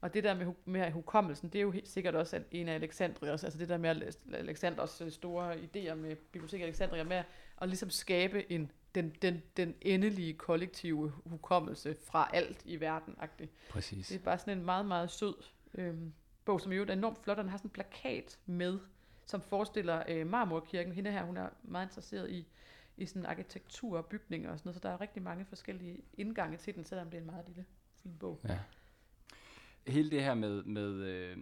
Og 0.00 0.14
det 0.14 0.24
der 0.24 0.34
med, 0.34 0.46
med 0.64 0.90
hukommelsen, 0.90 1.48
det 1.48 1.58
er 1.58 1.62
jo 1.62 1.70
helt 1.70 1.88
sikkert 1.88 2.14
også 2.14 2.42
en 2.50 2.68
af 2.68 2.74
Alexandrias, 2.74 3.44
altså 3.44 3.58
det 3.58 3.68
der 3.68 3.78
med 3.78 3.90
Alex- 3.90 4.34
Alexanders 4.34 5.00
øh, 5.00 5.10
store 5.10 5.54
idéer 5.54 5.94
med 5.94 6.16
Bibliotek 6.16 6.60
Alexandria, 6.60 7.04
med 7.04 7.22
at 7.60 7.68
ligesom 7.68 7.90
skabe 7.90 8.52
en, 8.52 8.70
den, 8.94 9.10
den, 9.22 9.42
den 9.56 9.74
endelige 9.80 10.34
kollektive 10.34 11.12
hukommelse 11.26 11.96
fra 12.04 12.30
alt 12.32 12.62
i 12.64 12.80
verden. 12.80 13.14
-agtigt. 13.18 13.48
Præcis. 13.70 14.08
Det 14.08 14.14
er 14.14 14.24
bare 14.24 14.38
sådan 14.38 14.58
en 14.58 14.64
meget, 14.64 14.86
meget 14.86 15.10
sød 15.10 15.34
øhm, 15.74 16.12
bog, 16.44 16.60
som 16.60 16.72
øvrigt 16.72 16.90
er 16.90 16.94
enormt 16.94 17.18
flot, 17.24 17.38
og 17.38 17.44
den 17.44 17.50
har 17.50 17.58
sådan 17.58 17.68
en 17.68 17.72
plakat 17.72 18.38
med, 18.46 18.78
som 19.26 19.40
forestiller 19.40 20.02
øh, 20.08 20.26
Marmorkirken. 20.26 20.92
Hende 20.92 21.10
her, 21.10 21.24
hun 21.24 21.36
er 21.36 21.48
meget 21.62 21.86
interesseret 21.86 22.30
i, 22.30 22.46
i 22.96 23.06
sådan 23.06 23.26
arkitektur 23.26 23.98
og 23.98 24.06
bygninger 24.06 24.50
og 24.50 24.58
sådan 24.58 24.68
noget, 24.68 24.82
så 24.82 24.88
der 24.88 24.94
er 24.94 25.00
rigtig 25.00 25.22
mange 25.22 25.44
forskellige 25.44 26.00
indgange 26.14 26.56
til 26.56 26.74
den, 26.74 26.84
selvom 26.84 27.10
det 27.10 27.16
er 27.16 27.20
en 27.20 27.26
meget 27.26 27.46
lille, 27.46 27.64
fin 28.02 28.16
bog. 28.20 28.40
Ja. 28.48 28.58
Hele 29.88 30.10
det 30.10 30.22
her 30.22 30.34
med, 30.34 30.62
med 30.62 30.92
øh, 30.92 31.36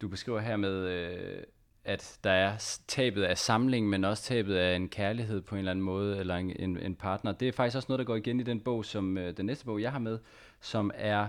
du 0.00 0.08
beskriver 0.08 0.40
her 0.40 0.56
med, 0.56 0.88
øh, 0.88 1.42
at 1.84 2.18
der 2.24 2.30
er 2.30 2.80
tabet 2.88 3.22
af 3.22 3.38
samling, 3.38 3.88
men 3.88 4.04
også 4.04 4.22
tabet 4.22 4.54
af 4.54 4.76
en 4.76 4.88
kærlighed 4.88 5.40
på 5.40 5.54
en 5.54 5.58
eller 5.58 5.70
anden 5.70 5.84
måde, 5.84 6.18
eller 6.18 6.36
en, 6.36 6.56
en, 6.58 6.78
en 6.78 6.94
partner. 6.94 7.32
Det 7.32 7.48
er 7.48 7.52
faktisk 7.52 7.76
også 7.76 7.86
noget, 7.88 7.98
der 7.98 8.04
går 8.04 8.16
igen 8.16 8.40
i 8.40 8.42
den 8.42 8.60
bog, 8.60 8.84
som 8.84 9.18
øh, 9.18 9.36
den 9.36 9.46
næste 9.46 9.64
bog, 9.64 9.80
jeg 9.80 9.92
har 9.92 9.98
med, 9.98 10.18
som 10.60 10.90
er 10.94 11.28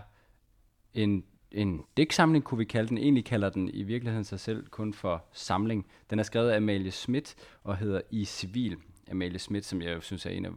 en, 0.93 1.23
en 1.51 1.84
digtsamling, 1.97 2.43
kunne 2.43 2.58
vi 2.58 2.65
kalde 2.65 2.89
den. 2.89 2.97
Egentlig 2.97 3.25
kalder 3.25 3.49
den 3.49 3.69
i 3.69 3.84
virkeligheden 3.84 4.25
sig 4.25 4.39
selv 4.39 4.67
kun 4.67 4.93
for 4.93 5.25
samling. 5.32 5.88
Den 6.10 6.19
er 6.19 6.23
skrevet 6.23 6.49
af 6.49 6.58
Amalie 6.58 6.91
Schmidt 6.91 7.36
og 7.63 7.77
hedder 7.77 8.01
I 8.12 8.25
Civil. 8.25 8.77
Amalie 9.12 9.39
Schmidt, 9.39 9.65
som 9.65 9.82
jeg 9.82 9.95
jo 9.95 10.01
synes 10.01 10.25
er 10.25 10.29
en 10.29 10.45
af 10.45 10.51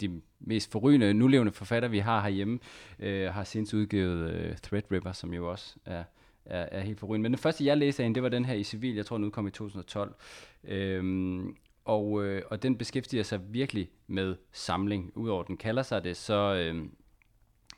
de 0.00 0.20
mest 0.40 0.72
forrygende 0.72 1.14
nulevende 1.14 1.52
forfatter, 1.52 1.88
vi 1.88 1.98
har 1.98 2.20
herhjemme, 2.20 2.58
øh, 2.98 3.26
har 3.32 3.44
senest 3.44 3.74
udgivet 3.74 4.30
øh, 4.30 4.56
Threadripper, 4.56 5.12
som 5.12 5.34
jo 5.34 5.50
også 5.50 5.76
er, 5.84 6.04
er, 6.44 6.68
er 6.72 6.80
helt 6.80 7.00
forrygende. 7.00 7.22
Men 7.22 7.32
den 7.32 7.38
første, 7.38 7.64
jeg 7.64 7.76
læste 7.76 8.02
af 8.02 8.04
hende, 8.04 8.14
det 8.14 8.22
var 8.22 8.28
den 8.28 8.44
her 8.44 8.54
i 8.54 8.62
civil, 8.62 8.94
jeg 8.94 9.06
tror, 9.06 9.16
den 9.16 9.24
udkom 9.26 9.46
i 9.46 9.50
2012. 9.50 10.14
Øhm, 10.64 11.56
og, 11.84 12.24
øh, 12.24 12.42
og 12.50 12.62
den 12.62 12.78
beskæftiger 12.78 13.22
sig 13.22 13.40
virkelig 13.54 13.90
med 14.06 14.36
samling. 14.52 15.12
Udover 15.14 15.42
den 15.42 15.56
kalder 15.56 15.82
sig 15.82 16.04
det, 16.04 16.16
så, 16.16 16.54
øh, 16.54 16.84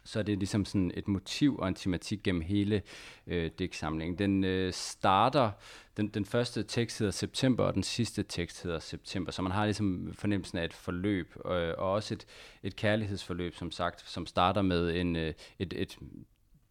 så 0.06 0.18
er 0.18 0.22
det 0.22 0.38
ligesom 0.38 0.64
sådan 0.64 0.90
et 0.94 1.08
motiv 1.08 1.56
og 1.58 1.68
en 1.68 1.74
tematik 1.74 2.22
gennem 2.22 2.42
hele 2.42 2.82
øh, 3.26 3.50
digtsamlingen. 3.58 4.18
Den 4.18 4.44
øh, 4.44 4.72
starter, 4.72 5.50
den, 5.96 6.08
den 6.08 6.24
første 6.24 6.62
tekst 6.62 6.98
hedder 6.98 7.12
september, 7.12 7.64
og 7.64 7.74
den 7.74 7.82
sidste 7.82 8.22
tekst 8.22 8.62
hedder 8.62 8.78
september, 8.78 9.32
så 9.32 9.42
man 9.42 9.52
har 9.52 9.64
ligesom 9.64 10.14
fornemmelsen 10.14 10.58
af 10.58 10.64
et 10.64 10.74
forløb, 10.74 11.36
øh, 11.44 11.74
og 11.78 11.92
også 11.92 12.14
et, 12.14 12.26
et 12.62 12.76
kærlighedsforløb, 12.76 13.54
som 13.54 13.70
sagt, 13.70 14.10
som 14.10 14.26
starter 14.26 14.62
med 14.62 14.96
en, 14.96 15.16
øh, 15.16 15.34
et, 15.58 15.74
et 15.76 15.98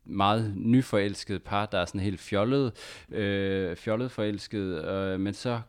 meget 0.05 0.53
nyforelsket 0.55 1.43
par, 1.43 1.65
der 1.65 1.79
er 1.79 1.85
sådan 1.85 2.01
helt 2.01 2.19
fjollet, 2.19 2.73
øh, 3.09 3.75
fjollet 3.75 4.11
forelsket, 4.11 4.85
øh, 4.85 5.19
men 5.19 5.33
så 5.33 5.61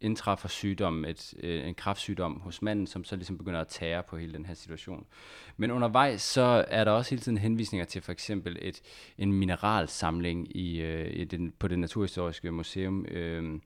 indtræffer 0.00 0.48
sygdom, 0.48 1.04
et, 1.04 1.34
øh, 1.40 1.68
en 1.68 1.74
kraftsygdom 1.74 2.40
hos 2.40 2.62
manden, 2.62 2.86
som 2.86 3.04
så 3.04 3.16
ligesom 3.16 3.38
begynder 3.38 3.60
at 3.60 3.68
tære 3.68 4.02
på 4.02 4.16
hele 4.16 4.32
den 4.32 4.46
her 4.46 4.54
situation. 4.54 5.06
Men 5.56 5.70
undervejs 5.70 6.22
så 6.22 6.64
er 6.68 6.84
der 6.84 6.92
også 6.92 7.10
hele 7.10 7.22
tiden 7.22 7.38
henvisninger 7.38 7.84
til 7.84 8.02
for 8.02 8.12
eksempel 8.12 8.58
et, 8.62 8.80
en 9.18 9.32
mineralsamling 9.32 10.56
i, 10.56 10.80
øh, 10.80 11.10
i 11.12 11.24
den, 11.24 11.52
på 11.58 11.68
det 11.68 11.78
Naturhistoriske 11.78 12.52
Museum 12.52 13.06
øh, 13.06 13.60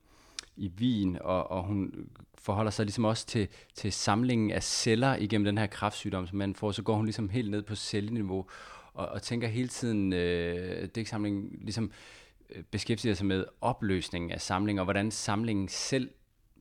i 0.57 0.71
Wien, 0.81 1.19
og, 1.21 1.51
og 1.51 1.62
hun 1.62 2.09
forholder 2.38 2.71
sig 2.71 2.87
ligesom 2.87 3.05
også 3.05 3.27
til, 3.27 3.49
til 3.75 3.93
samlingen 3.93 4.51
af 4.51 4.62
celler 4.62 5.17
igennem 5.17 5.45
den 5.45 5.59
her 5.59 5.67
kraftsygdom, 5.67 6.27
som 6.27 6.38
man 6.38 6.55
får, 6.55 6.73
så 6.73 6.83
går 6.83 6.95
hun 6.95 7.05
ligesom 7.05 7.29
helt 7.29 7.51
ned 7.51 7.62
på 7.62 7.75
celleniveau, 7.75 8.47
og, 8.95 9.09
og 9.09 9.23
tænker 9.23 9.49
hele 9.49 9.69
tiden, 9.69 10.12
øh, 10.12 10.88
digtsamlingen 10.95 11.59
ligesom 11.61 11.93
øh, 12.51 12.62
beskæftiger 12.71 13.14
sig 13.14 13.27
med 13.27 13.45
opløsningen 13.61 14.31
af 14.31 14.41
samlinger, 14.41 14.83
og 14.83 14.85
hvordan 14.85 15.11
samlingen 15.11 15.69
selv 15.69 16.11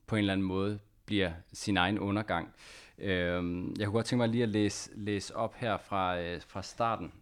på 0.08 0.16
en 0.16 0.18
eller 0.18 0.32
anden 0.32 0.46
måde 0.46 0.78
bliver 1.06 1.32
sin 1.52 1.76
egen 1.76 1.98
undergang. 1.98 2.54
Øh, 2.98 3.08
jeg 3.78 3.86
kunne 3.86 3.92
godt 3.92 4.06
tænke 4.06 4.20
mig 4.20 4.28
lige 4.28 4.42
at 4.42 4.48
læse, 4.48 4.90
læse 4.94 5.36
op 5.36 5.54
her 5.54 5.76
fra, 5.76 6.18
øh, 6.20 6.40
fra 6.48 6.62
starten 6.62 7.12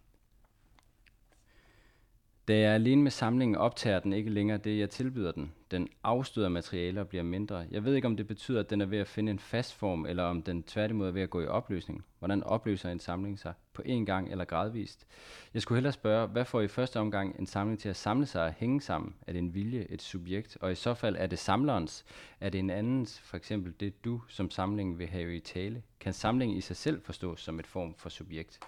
da 2.47 2.59
jeg 2.59 2.71
er 2.71 2.73
alene 2.73 3.03
med 3.03 3.11
samlingen, 3.11 3.55
optager 3.55 3.99
den 3.99 4.13
ikke 4.13 4.29
længere 4.29 4.57
det, 4.57 4.79
jeg 4.79 4.89
tilbyder 4.89 5.31
den. 5.31 5.53
Den 5.71 5.87
afstøder 6.03 6.49
materialer 6.49 7.01
og 7.01 7.07
bliver 7.07 7.23
mindre. 7.23 7.65
Jeg 7.71 7.85
ved 7.85 7.95
ikke, 7.95 8.07
om 8.07 8.17
det 8.17 8.27
betyder, 8.27 8.59
at 8.59 8.69
den 8.69 8.81
er 8.81 8.85
ved 8.85 8.97
at 8.97 9.07
finde 9.07 9.31
en 9.31 9.39
fast 9.39 9.73
form, 9.73 10.05
eller 10.05 10.23
om 10.23 10.41
den 10.41 10.63
tværtimod 10.63 11.07
er 11.07 11.11
ved 11.11 11.21
at 11.21 11.29
gå 11.29 11.41
i 11.41 11.47
opløsning. 11.47 12.05
Hvordan 12.19 12.43
opløser 12.43 12.89
en 12.89 12.99
samling 12.99 13.39
sig? 13.39 13.53
På 13.73 13.81
én 13.85 14.05
gang 14.05 14.31
eller 14.31 14.45
gradvist? 14.45 15.07
Jeg 15.53 15.61
skulle 15.61 15.77
hellere 15.77 15.93
spørge, 15.93 16.27
hvad 16.27 16.45
får 16.45 16.61
i 16.61 16.67
første 16.67 16.99
omgang 16.99 17.39
en 17.39 17.45
samling 17.45 17.79
til 17.79 17.89
at 17.89 17.95
samle 17.95 18.25
sig 18.25 18.43
og 18.43 18.53
hænge 18.53 18.81
sammen? 18.81 19.15
Er 19.27 19.31
det 19.31 19.39
en 19.39 19.53
vilje, 19.53 19.85
et 19.89 20.01
subjekt? 20.01 20.57
Og 20.61 20.71
i 20.71 20.75
så 20.75 20.93
fald, 20.93 21.15
er 21.19 21.27
det 21.27 21.39
samlerens? 21.39 22.05
Er 22.41 22.49
det 22.49 22.59
en 22.59 22.69
andens, 22.69 23.19
for 23.19 23.37
eksempel 23.37 23.73
det 23.79 24.05
du 24.05 24.21
som 24.27 24.51
samlingen 24.51 24.99
vil 24.99 25.07
have 25.07 25.35
i 25.35 25.39
tale? 25.39 25.81
Kan 25.99 26.13
samlingen 26.13 26.57
i 26.57 26.61
sig 26.61 26.75
selv 26.75 27.01
forstås 27.01 27.41
som 27.41 27.59
et 27.59 27.67
form 27.67 27.93
for 27.97 28.09
subjekt? 28.09 28.59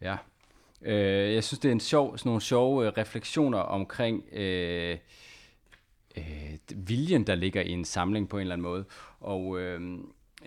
Ja, 0.00 0.16
Øh, 0.82 1.34
jeg 1.34 1.44
synes, 1.44 1.58
det 1.58 1.68
er 1.68 1.72
en 1.72 1.80
sjov, 1.80 2.18
sådan 2.18 2.28
nogle 2.28 2.40
sjove 2.40 2.86
øh, 2.86 2.92
refleksioner 2.98 3.58
omkring 3.58 4.24
øh, 4.32 4.98
øh, 6.16 6.58
viljen, 6.74 7.26
der 7.26 7.34
ligger 7.34 7.62
i 7.62 7.70
en 7.70 7.84
samling 7.84 8.28
på 8.28 8.36
en 8.36 8.40
eller 8.40 8.54
anden 8.54 8.62
måde. 8.62 8.84
Og 9.20 9.60
øh, 9.60 9.80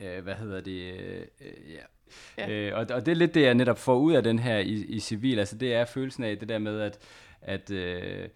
øh, 0.01 0.23
hvad 0.23 0.35
hedder 0.35 0.61
det? 0.61 0.93
Øh, 0.93 1.21
ja. 1.73 1.83
Ja. 2.37 2.49
Øh, 2.49 2.77
og, 2.77 2.85
og 2.95 3.05
det 3.05 3.11
er 3.11 3.15
lidt 3.15 3.33
det, 3.33 3.41
jeg 3.41 3.53
netop 3.53 3.79
får 3.79 3.95
ud 3.95 4.13
af 4.13 4.23
den 4.23 4.39
her 4.39 4.57
i, 4.57 4.73
i 4.73 4.99
civil. 4.99 5.39
Altså 5.39 5.57
det 5.57 5.73
er 5.73 5.85
følelsen 5.85 6.23
af 6.23 6.37
det 6.37 6.49
der 6.49 6.57
med, 6.57 6.79
at, 6.79 6.99
at 7.41 7.71
øh, 7.71 8.29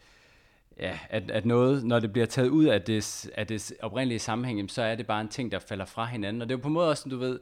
ja, 0.80 1.00
at, 1.10 1.32
at 1.32 1.46
noget, 1.46 1.84
når 1.84 2.00
det 2.00 2.12
bliver 2.12 2.26
taget 2.26 2.50
ud 2.50 2.66
af 2.66 2.82
det, 2.82 3.30
af 3.36 3.48
det 3.48 3.74
oprindelige 3.82 4.20
sammenhæng, 4.20 4.72
så 4.72 4.82
er 4.82 4.96
det 4.96 5.08
bare 5.08 5.22
en 5.22 5.28
ting, 5.28 5.52
der 5.52 5.60
falder 5.60 5.86
fra 5.86 6.06
hinanden. 6.06 6.42
Og 6.42 6.50
det 6.50 6.54
er 6.54 6.58
jo 6.58 6.62
på 6.62 6.68
en 6.68 6.74
måde 6.74 6.90
også, 6.90 7.10
du 7.10 7.18
ved, 7.18 7.40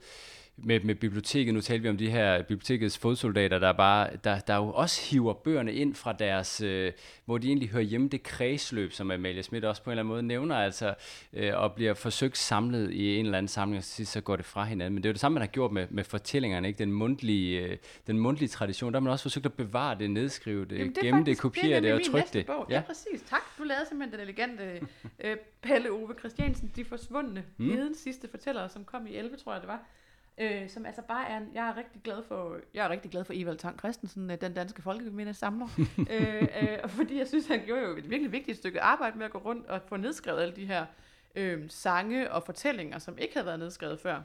med, 0.63 0.79
med 0.79 0.95
biblioteket, 0.95 1.53
nu 1.53 1.61
taler 1.61 1.81
vi 1.81 1.89
om 1.89 1.97
de 1.97 2.09
her 2.09 2.41
bibliotekets 2.41 2.97
fodsoldater, 2.97 3.59
der 3.59 3.73
bare, 3.73 4.09
der, 4.23 4.39
der 4.39 4.55
jo 4.55 4.71
også 4.71 5.09
hiver 5.09 5.33
bøgerne 5.33 5.73
ind 5.73 5.95
fra 5.95 6.13
deres, 6.13 6.61
øh, 6.61 6.91
hvor 7.25 7.37
de 7.37 7.47
egentlig 7.47 7.69
hører 7.69 7.83
hjemme, 7.83 8.09
det 8.09 8.23
kredsløb, 8.23 8.91
som 8.91 9.11
Amalie 9.11 9.43
Schmidt 9.43 9.65
også 9.65 9.83
på 9.83 9.89
en 9.89 9.91
eller 9.91 10.01
anden 10.01 10.09
måde 10.09 10.23
nævner, 10.23 10.55
altså, 10.55 10.93
øh, 11.33 11.51
og 11.55 11.73
bliver 11.73 11.93
forsøgt 11.93 12.37
samlet 12.37 12.91
i 12.91 13.15
en 13.15 13.25
eller 13.25 13.37
anden 13.37 13.47
samling, 13.47 13.77
og 13.77 13.83
så, 13.83 14.05
så 14.05 14.21
går 14.21 14.35
det 14.35 14.45
fra 14.45 14.63
hinanden. 14.63 14.93
Men 14.93 15.03
det 15.03 15.09
er 15.09 15.11
jo 15.11 15.13
det 15.13 15.21
samme, 15.21 15.33
man 15.33 15.41
har 15.41 15.47
gjort 15.47 15.71
med, 15.71 15.87
med 15.89 16.03
fortællingerne, 16.03 16.67
ikke? 16.67 16.77
Den, 16.77 16.91
mundtlige, 16.91 17.61
øh, 17.61 17.77
den 18.07 18.19
mundtlige 18.19 18.49
tradition, 18.49 18.93
der 18.93 18.99
har 18.99 19.03
man 19.03 19.11
også 19.11 19.23
forsøgt 19.23 19.45
at 19.45 19.53
bevare 19.53 19.97
det, 19.99 20.11
nedskrive 20.11 20.65
det, 20.65 20.77
Jamen, 20.77 20.95
det 20.95 21.03
gemme 21.03 21.25
det, 21.25 21.37
kopiere 21.37 21.75
det, 21.75 21.83
det 21.83 21.93
og 21.93 22.01
trykke 22.11 22.29
det. 22.33 22.45
Bog. 22.45 22.65
Ja. 22.69 22.75
ja, 22.75 22.81
præcis. 22.81 23.21
Tak. 23.29 23.41
Du 23.57 23.63
lavede 23.63 23.85
simpelthen 23.89 24.19
den 24.19 24.27
elegante 24.27 24.87
øh, 25.19 25.37
Pelle 25.61 25.91
Ove 25.91 26.13
Christiansen, 26.19 26.71
De 26.75 26.85
Forsvundne, 26.85 27.43
mm. 27.57 27.93
sidste 27.93 28.27
fortællere, 28.27 28.69
som 28.69 28.85
kom 28.85 29.07
i 29.07 29.15
11, 29.15 29.37
tror 29.37 29.53
jeg 29.53 29.61
det 29.61 29.67
var 29.67 29.85
øh, 30.39 30.69
som 30.69 30.85
altså 30.85 31.01
bare 31.01 31.29
er, 31.29 31.37
en, 31.37 31.49
jeg 31.53 31.67
er 31.67 31.77
rigtig 31.77 32.01
glad 32.03 32.23
for, 32.27 32.57
jeg 32.73 32.85
er 32.85 32.89
rigtig 32.89 33.11
glad 33.11 33.23
for 33.23 33.33
Evald 33.35 33.57
Tang 33.57 33.79
Christensen, 33.79 34.31
øh, 34.31 34.41
den 34.41 34.53
danske 34.53 34.81
folkemindesamler, 34.81 35.67
øh, 36.11 36.47
øh, 36.61 36.89
fordi 36.89 37.17
jeg 37.17 37.27
synes, 37.27 37.47
han 37.47 37.65
gjorde 37.65 37.81
jo 37.81 37.97
et 37.97 38.09
virkelig 38.09 38.31
vigtigt 38.31 38.57
stykke 38.57 38.81
arbejde 38.81 39.17
med 39.17 39.25
at 39.25 39.31
gå 39.31 39.37
rundt 39.37 39.67
og 39.67 39.81
få 39.87 39.97
nedskrevet 39.97 40.41
alle 40.41 40.55
de 40.55 40.65
her 40.65 40.85
øh, 41.35 41.69
sange 41.69 42.31
og 42.31 42.43
fortællinger, 42.43 42.99
som 42.99 43.17
ikke 43.17 43.33
havde 43.33 43.45
været 43.45 43.59
nedskrevet 43.59 43.99
før. 43.99 44.21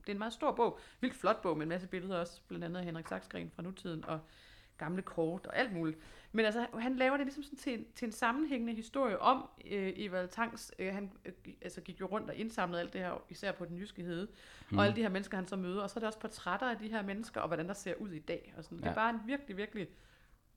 Det 0.00 0.08
er 0.08 0.12
en 0.12 0.18
meget 0.18 0.32
stor 0.32 0.52
bog, 0.52 0.78
vildt 1.00 1.16
flot 1.16 1.42
bog 1.42 1.56
med 1.56 1.62
en 1.62 1.68
masse 1.68 1.86
billeder 1.86 2.20
også, 2.20 2.40
blandt 2.48 2.64
andet 2.64 2.78
af 2.78 2.84
Henrik 2.84 3.08
Saxgren 3.08 3.50
fra 3.54 3.62
nutiden, 3.62 4.04
og 4.04 4.20
gamle 4.78 5.02
kort 5.02 5.46
og 5.46 5.58
alt 5.58 5.72
muligt. 5.72 5.98
Men 6.32 6.44
altså, 6.44 6.66
han 6.78 6.96
laver 6.96 7.16
det 7.16 7.26
ligesom 7.26 7.42
sådan 7.42 7.58
til, 7.58 7.78
en, 7.78 7.86
til 7.94 8.06
en 8.06 8.12
sammenhængende 8.12 8.74
historie 8.74 9.18
om 9.18 9.48
øh, 9.66 9.92
Evald 9.96 10.28
Tangs. 10.28 10.72
Øh, 10.78 10.94
han 10.94 11.12
øh, 11.24 11.32
altså 11.62 11.80
gik 11.80 12.00
jo 12.00 12.06
rundt 12.06 12.30
og 12.30 12.36
indsamlede 12.36 12.80
alt 12.80 12.92
det 12.92 13.00
her, 13.00 13.22
især 13.28 13.52
på 13.52 13.64
den 13.64 13.76
jyske 13.76 14.02
hede. 14.02 14.28
Mm. 14.70 14.78
Og 14.78 14.84
alle 14.84 14.96
de 14.96 15.02
her 15.02 15.08
mennesker, 15.08 15.36
han 15.36 15.48
så 15.48 15.56
møder. 15.56 15.82
Og 15.82 15.90
så 15.90 15.98
er 15.98 16.00
det 16.00 16.06
også 16.06 16.18
portrætter 16.18 16.70
af 16.70 16.78
de 16.78 16.88
her 16.88 17.02
mennesker, 17.02 17.40
og 17.40 17.46
hvordan 17.46 17.68
der 17.68 17.74
ser 17.74 17.94
ud 17.94 18.10
i 18.10 18.18
dag. 18.18 18.54
Og 18.56 18.64
sådan. 18.64 18.78
Ja. 18.78 18.84
Det 18.84 18.90
er 18.90 18.94
bare 18.94 19.10
en 19.10 19.20
virkelig, 19.26 19.56
virkelig 19.56 19.88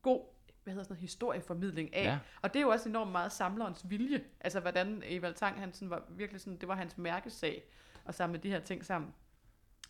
god 0.01 0.21
hvad 0.63 0.73
hedder 0.73 0.83
sådan 0.83 0.93
noget, 0.93 1.01
historieformidling 1.01 1.95
af. 1.95 2.03
Ja. 2.03 2.19
Og 2.41 2.53
det 2.53 2.59
er 2.59 2.63
jo 2.63 2.69
også 2.69 2.89
enormt 2.89 3.11
meget 3.11 3.31
samlerens 3.31 3.89
vilje. 3.89 4.23
Altså, 4.39 4.59
hvordan 4.59 5.03
Evald 5.05 5.33
Tang, 5.33 5.59
han 5.59 5.73
sådan 5.73 5.89
var 5.89 6.03
virkelig 6.09 6.41
sådan, 6.41 6.57
det 6.57 6.67
var 6.67 6.75
hans 6.75 6.97
mærkesag 6.97 7.63
at 8.05 8.15
samle 8.15 8.37
de 8.37 8.49
her 8.49 8.59
ting 8.59 8.85
sammen. 8.85 9.13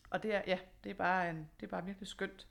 Og 0.09 0.23
det 0.23 0.35
er, 0.35 0.41
ja, 0.47 0.57
det 0.83 0.89
er 0.89 0.93
bare, 0.93 1.29
en, 1.29 1.49
det 1.59 1.65
er 1.65 1.69
bare 1.69 1.85
virkelig 1.85 2.07
skønt. 2.07 2.47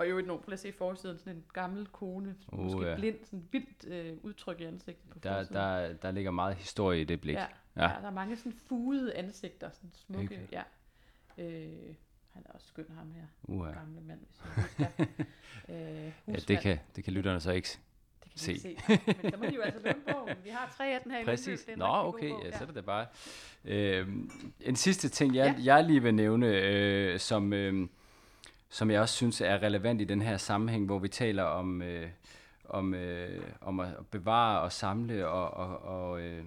Og 0.00 0.10
jo 0.10 0.18
et 0.18 0.26
nogen, 0.26 0.42
prøv 0.42 0.52
at 0.52 0.58
se 0.58 0.72
forsiden, 0.72 1.18
sådan 1.18 1.36
en 1.36 1.44
gammel 1.52 1.86
kone, 1.86 2.34
uh, 2.52 2.58
måske 2.58 2.88
ja. 2.88 2.96
blind, 2.96 3.16
sådan 3.24 3.48
vildt 3.52 3.86
øh, 3.86 4.16
udtryk 4.22 4.60
i 4.60 4.64
ansigtet 4.64 5.10
på 5.10 5.18
der, 5.18 5.44
der, 5.44 5.92
der 5.92 6.10
ligger 6.10 6.30
meget 6.30 6.56
historie 6.56 7.00
i 7.00 7.04
det 7.04 7.20
blik. 7.20 7.34
Ja, 7.34 7.46
ja. 7.76 7.82
ja 7.82 7.88
der 8.00 8.06
er 8.06 8.10
mange 8.10 8.36
sådan 8.36 8.52
fugede 8.68 9.14
ansigter, 9.14 9.70
sådan 9.70 9.90
smukke, 9.92 10.40
okay. 10.44 10.52
ja. 10.52 10.62
Øh, 11.38 11.94
han 12.30 12.42
er 12.46 12.52
også 12.52 12.66
skøn, 12.66 12.84
ham 12.96 13.12
her. 13.12 13.22
Uh, 13.42 13.66
ja. 13.66 13.72
Gamle 13.72 14.00
mand, 14.00 14.20
hvis 14.26 14.40
jeg 14.44 14.62
husker. 14.62 15.04
øh, 15.74 16.12
ja, 16.28 16.32
det 16.48 16.60
kan, 16.60 16.78
det 16.96 17.04
kan 17.04 17.12
lytterne 17.12 17.40
så 17.40 17.52
ikke 17.52 17.78
det 18.24 18.30
kan 18.30 18.38
se. 18.38 18.60
se. 18.60 18.76
Men 19.22 19.32
så 19.32 19.38
må 19.38 19.44
de 19.44 19.54
jo 19.54 19.60
altså 19.60 19.94
på. 20.08 20.28
Vi 20.44 20.50
har 20.50 20.74
tre 20.76 20.94
af 20.94 21.00
den 21.00 21.12
her 21.12 21.24
Præcis. 21.24 21.68
Nå, 21.76 21.86
okay, 21.86 22.30
ja, 22.44 22.50
så 22.50 22.62
er 22.62 22.66
det 22.66 22.74
da 22.74 22.80
bare. 22.80 23.06
Øh, 23.64 24.08
en 24.60 24.76
sidste 24.76 25.08
ting, 25.08 25.34
jeg, 25.34 25.54
ja. 25.58 25.74
jeg 25.74 25.84
lige 25.84 26.02
vil 26.02 26.14
nævne, 26.14 26.46
øh, 26.46 27.18
som... 27.18 27.52
Øh, 27.52 27.88
som 28.70 28.90
jeg 28.90 29.00
også 29.00 29.14
synes 29.14 29.40
er 29.40 29.62
relevant 29.62 30.00
i 30.00 30.04
den 30.04 30.22
her 30.22 30.36
sammenhæng, 30.36 30.86
hvor 30.86 30.98
vi 30.98 31.08
taler 31.08 31.42
om, 31.42 31.82
øh, 31.82 32.08
om, 32.64 32.94
øh, 32.94 33.42
om 33.60 33.80
at 33.80 33.88
bevare 34.10 34.60
og 34.60 34.72
samle 34.72 35.28
og, 35.28 35.50
og, 35.50 35.78
og, 35.82 36.20
øh, 36.20 36.44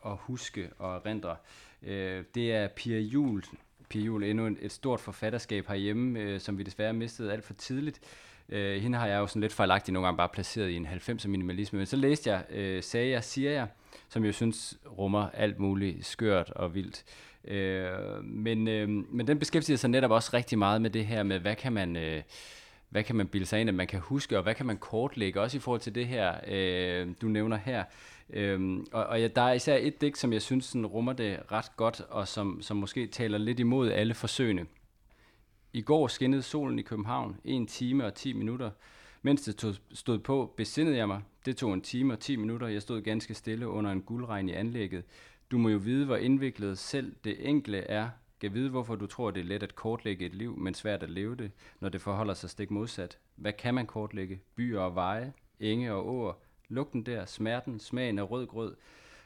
og 0.00 0.16
huske 0.16 0.70
og 0.78 0.96
erindre. 0.96 1.36
Øh, 1.82 2.24
det 2.34 2.52
er 2.52 2.68
Pia 2.68 2.98
Jul. 2.98 3.42
Pia 3.88 4.02
Jul 4.02 4.24
endnu 4.24 4.46
et, 4.46 4.56
et 4.60 4.72
stort 4.72 5.00
forfatterskab 5.00 5.66
herhjemme, 5.68 6.20
øh, 6.20 6.40
som 6.40 6.58
vi 6.58 6.62
desværre 6.62 6.92
mistede 6.92 7.32
alt 7.32 7.44
for 7.44 7.54
tidligt. 7.54 8.00
Øh, 8.48 8.82
hende 8.82 8.98
har 8.98 9.06
jeg 9.06 9.18
jo 9.18 9.26
sådan 9.26 9.42
lidt 9.42 9.52
fejlagtigt 9.52 9.92
nogle 9.92 10.06
gange 10.06 10.16
bare 10.16 10.28
placeret 10.28 10.68
i 10.68 10.76
en 10.76 10.86
90'er 10.86 11.28
minimalisme, 11.28 11.76
men 11.76 11.86
så 11.86 11.96
læste 11.96 12.30
jeg, 12.30 12.44
øh, 12.50 12.82
sagde 12.82 13.10
jeg, 13.10 13.24
siger 13.24 13.50
jeg, 13.50 13.68
som 14.08 14.24
jeg 14.24 14.34
synes 14.34 14.78
rummer 14.98 15.28
alt 15.30 15.58
muligt 15.58 16.06
skørt 16.06 16.50
og 16.50 16.74
vildt. 16.74 17.04
Øh, 17.04 17.29
Øh, 17.44 18.24
men, 18.24 18.68
øh, 18.68 18.88
men 18.88 19.26
den 19.26 19.38
beskæftiger 19.38 19.76
sig 19.76 19.90
netop 19.90 20.10
også 20.10 20.30
rigtig 20.34 20.58
meget 20.58 20.82
med 20.82 20.90
det 20.90 21.06
her 21.06 21.22
med, 21.22 21.38
hvad 21.38 21.56
kan 21.56 21.72
man... 21.72 21.96
Øh, 21.96 22.22
hvad 22.90 23.04
kan 23.04 23.16
man 23.16 23.28
bilde 23.28 23.46
sig 23.46 23.60
ind, 23.60 23.68
at 23.68 23.74
man 23.74 23.86
kan 23.86 24.00
huske, 24.00 24.36
og 24.36 24.42
hvad 24.42 24.54
kan 24.54 24.66
man 24.66 24.76
kortlægge, 24.76 25.40
også 25.40 25.56
i 25.56 25.60
forhold 25.60 25.80
til 25.80 25.94
det 25.94 26.06
her, 26.06 26.34
øh, 26.48 27.08
du 27.22 27.28
nævner 27.28 27.56
her. 27.56 27.84
Øhm, 28.30 28.86
og 28.92 29.06
og 29.06 29.20
ja, 29.20 29.28
der 29.28 29.42
er 29.42 29.52
især 29.52 29.76
et 29.76 30.00
digt, 30.00 30.18
som 30.18 30.32
jeg 30.32 30.42
synes 30.42 30.64
sådan, 30.64 30.86
rummer 30.86 31.12
det 31.12 31.52
ret 31.52 31.76
godt, 31.76 32.00
og 32.00 32.28
som, 32.28 32.62
som 32.62 32.76
måske 32.76 33.06
taler 33.06 33.38
lidt 33.38 33.60
imod 33.60 33.90
alle 33.90 34.14
forsøgene. 34.14 34.66
I 35.72 35.82
går 35.82 36.08
skinnede 36.08 36.42
solen 36.42 36.78
i 36.78 36.82
København, 36.82 37.36
en 37.44 37.66
time 37.66 38.04
og 38.04 38.14
10 38.14 38.32
minutter. 38.32 38.70
Mens 39.22 39.42
det 39.42 39.56
tog, 39.56 39.74
stod 39.92 40.18
på, 40.18 40.54
besindede 40.56 40.96
jeg 40.96 41.08
mig. 41.08 41.22
Det 41.46 41.56
tog 41.56 41.74
en 41.74 41.80
time 41.80 42.12
og 42.12 42.20
10 42.20 42.36
minutter. 42.36 42.66
Jeg 42.66 42.82
stod 42.82 43.02
ganske 43.02 43.34
stille 43.34 43.68
under 43.68 43.90
en 43.90 44.02
guldregn 44.02 44.48
i 44.48 44.52
anlægget. 44.52 45.04
Du 45.50 45.58
må 45.58 45.68
jo 45.68 45.78
vide, 45.78 46.06
hvor 46.06 46.16
indviklet 46.16 46.78
selv 46.78 47.14
det 47.24 47.48
enkle 47.48 47.78
er. 47.78 48.08
Kan 48.40 48.54
vide, 48.54 48.70
hvorfor 48.70 48.96
du 48.96 49.06
tror, 49.06 49.30
det 49.30 49.40
er 49.40 49.44
let 49.44 49.62
at 49.62 49.74
kortlægge 49.74 50.26
et 50.26 50.34
liv, 50.34 50.56
men 50.56 50.74
svært 50.74 51.02
at 51.02 51.10
leve 51.10 51.36
det, 51.36 51.50
når 51.80 51.88
det 51.88 52.00
forholder 52.00 52.34
sig 52.34 52.50
stik 52.50 52.70
modsat. 52.70 53.18
Hvad 53.36 53.52
kan 53.52 53.74
man 53.74 53.86
kortlægge? 53.86 54.40
Byer 54.54 54.80
og 54.80 54.94
veje, 54.94 55.32
enge 55.60 55.92
og 55.92 56.08
åer, 56.08 56.32
lugten 56.68 57.06
der, 57.06 57.24
smerten, 57.24 57.78
smagen 57.78 58.18
af 58.18 58.30
rød 58.30 58.46
grød. 58.46 58.76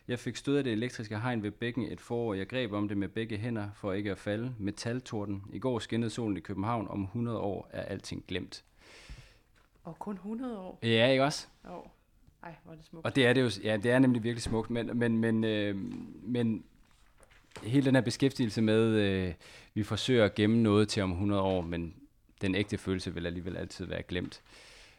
Jeg 0.08 0.18
fik 0.18 0.36
stød 0.36 0.56
af 0.56 0.64
det 0.64 0.72
elektriske 0.72 1.18
hegn 1.18 1.42
ved 1.42 1.50
bækken 1.50 1.82
et 1.92 2.00
forår. 2.00 2.34
Jeg 2.34 2.48
greb 2.48 2.72
om 2.72 2.88
det 2.88 2.96
med 2.96 3.08
begge 3.08 3.36
hænder 3.36 3.70
for 3.74 3.92
ikke 3.92 4.10
at 4.10 4.18
falde. 4.18 4.54
Metaltorden. 4.58 5.44
I 5.52 5.58
går 5.58 5.78
skinnede 5.78 6.10
solen 6.10 6.36
i 6.36 6.40
København. 6.40 6.88
Om 6.88 7.02
100 7.02 7.38
år 7.38 7.68
er 7.70 7.82
alting 7.82 8.24
glemt. 8.28 8.64
Og 9.82 9.98
kun 9.98 10.14
100 10.14 10.58
år? 10.58 10.78
Ja, 10.82 11.08
ikke 11.08 11.24
også? 11.24 11.46
Jo. 11.68 11.84
Ej, 12.44 12.54
hvor 12.64 12.72
er 12.72 12.76
det 12.76 12.84
smukt. 12.84 13.06
Og 13.06 13.16
det 13.16 13.26
er 13.26 13.32
det 13.32 13.40
jo, 13.40 13.50
ja, 13.64 13.76
det 13.76 13.90
er 13.90 13.98
nemlig 13.98 14.22
virkelig 14.22 14.42
smukt, 14.42 14.70
men, 14.70 14.98
men, 14.98 15.18
men, 15.18 15.44
øh, 15.44 15.76
men 16.22 16.64
hele 17.62 17.86
den 17.86 17.94
her 17.94 18.02
beskæftigelse 18.02 18.62
med, 18.62 18.82
øh, 18.84 19.34
vi 19.74 19.82
forsøger 19.82 20.24
at 20.24 20.34
gemme 20.34 20.62
noget 20.62 20.88
til 20.88 21.02
om 21.02 21.10
100 21.10 21.42
år, 21.42 21.60
men 21.60 21.94
den 22.40 22.54
ægte 22.54 22.78
følelse 22.78 23.14
vil 23.14 23.26
alligevel 23.26 23.56
altid 23.56 23.86
være 23.86 24.02
glemt. 24.02 24.42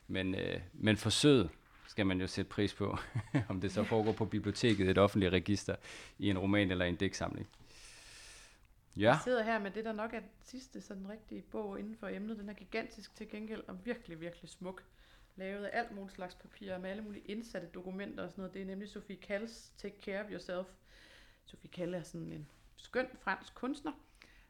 Men, 0.08 0.36
øh, 0.36 0.60
men 0.74 0.98
forsøget, 0.98 1.50
skal 1.88 2.06
man 2.06 2.22
jo 2.22 2.28
sætte 2.28 2.50
pris 2.50 2.74
på, 2.74 2.98
om 3.50 3.62
det 3.62 3.72
så 3.72 3.84
foregår 3.84 4.12
på 4.12 4.26
biblioteket, 4.26 4.90
et 4.90 4.98
offentligt 4.98 5.34
register, 5.34 5.76
i 6.20 6.30
en 6.30 6.38
roman 6.38 6.72
eller 6.72 6.86
en 6.86 6.96
digtsamling. 6.96 7.48
Ja, 8.98 9.10
Jeg 9.10 9.20
sidder 9.24 9.44
her 9.44 9.60
med 9.60 9.72
det, 9.72 9.86
der 9.86 9.94
nok 9.94 10.14
er 10.14 10.20
den 10.20 10.30
sidste 10.44 10.82
sådan 10.82 11.10
rigtige 11.10 11.42
bog 11.42 11.80
inden 11.80 11.96
for 12.00 12.08
emnet. 12.08 12.38
Den 12.38 12.50
er 12.50 12.54
gigantisk 12.54 13.16
til 13.16 13.30
gengæld 13.30 13.64
og 13.68 13.86
virkelig, 13.86 14.22
virkelig 14.22 14.50
smuk. 14.50 14.84
Lavet 15.36 15.66
af 15.66 15.80
alt 15.80 15.96
muligt 15.96 16.16
slags 16.16 16.36
papir 16.36 16.78
med 16.78 16.90
alle 16.90 17.04
mulige 17.04 17.24
indsatte 17.26 17.68
dokumenter 17.68 18.24
og 18.24 18.30
sådan 18.30 18.42
noget. 18.42 18.54
Det 18.54 18.62
er 18.62 18.66
nemlig 18.66 18.90
Sophie 18.90 19.16
Kalls 19.16 19.72
Take 19.78 20.02
Care 20.02 20.26
of 20.26 20.32
Yourself. 20.32 20.68
Sophie 21.46 21.70
Kalle 21.70 21.98
er 21.98 22.04
sådan 22.04 22.32
en 22.32 22.48
skøn 22.76 23.08
fransk 23.22 23.56
kunstner, 23.56 23.92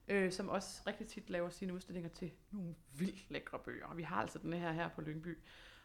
øh, 0.08 0.32
som 0.32 0.50
også 0.50 0.82
rigtig 0.88 1.08
tit 1.08 1.30
laver 1.30 1.50
sine 1.50 1.74
udstillinger 1.74 2.10
til 2.10 2.32
nogle 2.52 2.76
vildt 2.98 3.32
lækre 3.32 3.60
bøger. 3.60 3.86
Og 3.86 3.98
vi 3.98 4.04
har 4.04 4.22
altså 4.22 4.40
den 4.40 4.54
her 4.54 4.72
her 4.72 4.90
på 4.90 5.02
Lyngby. 5.02 5.38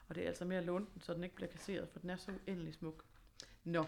Og 0.08 0.14
det 0.14 0.22
er 0.24 0.28
altså 0.28 0.44
med 0.44 0.56
at 0.56 0.64
låne 0.64 0.86
den, 0.94 1.00
så 1.00 1.14
den 1.14 1.24
ikke 1.24 1.36
bliver 1.36 1.50
kasseret, 1.50 1.88
for 1.92 2.00
den 2.00 2.10
er 2.10 2.16
så 2.16 2.32
uendelig 2.46 2.74
smuk. 2.74 3.04
Nå, 3.64 3.84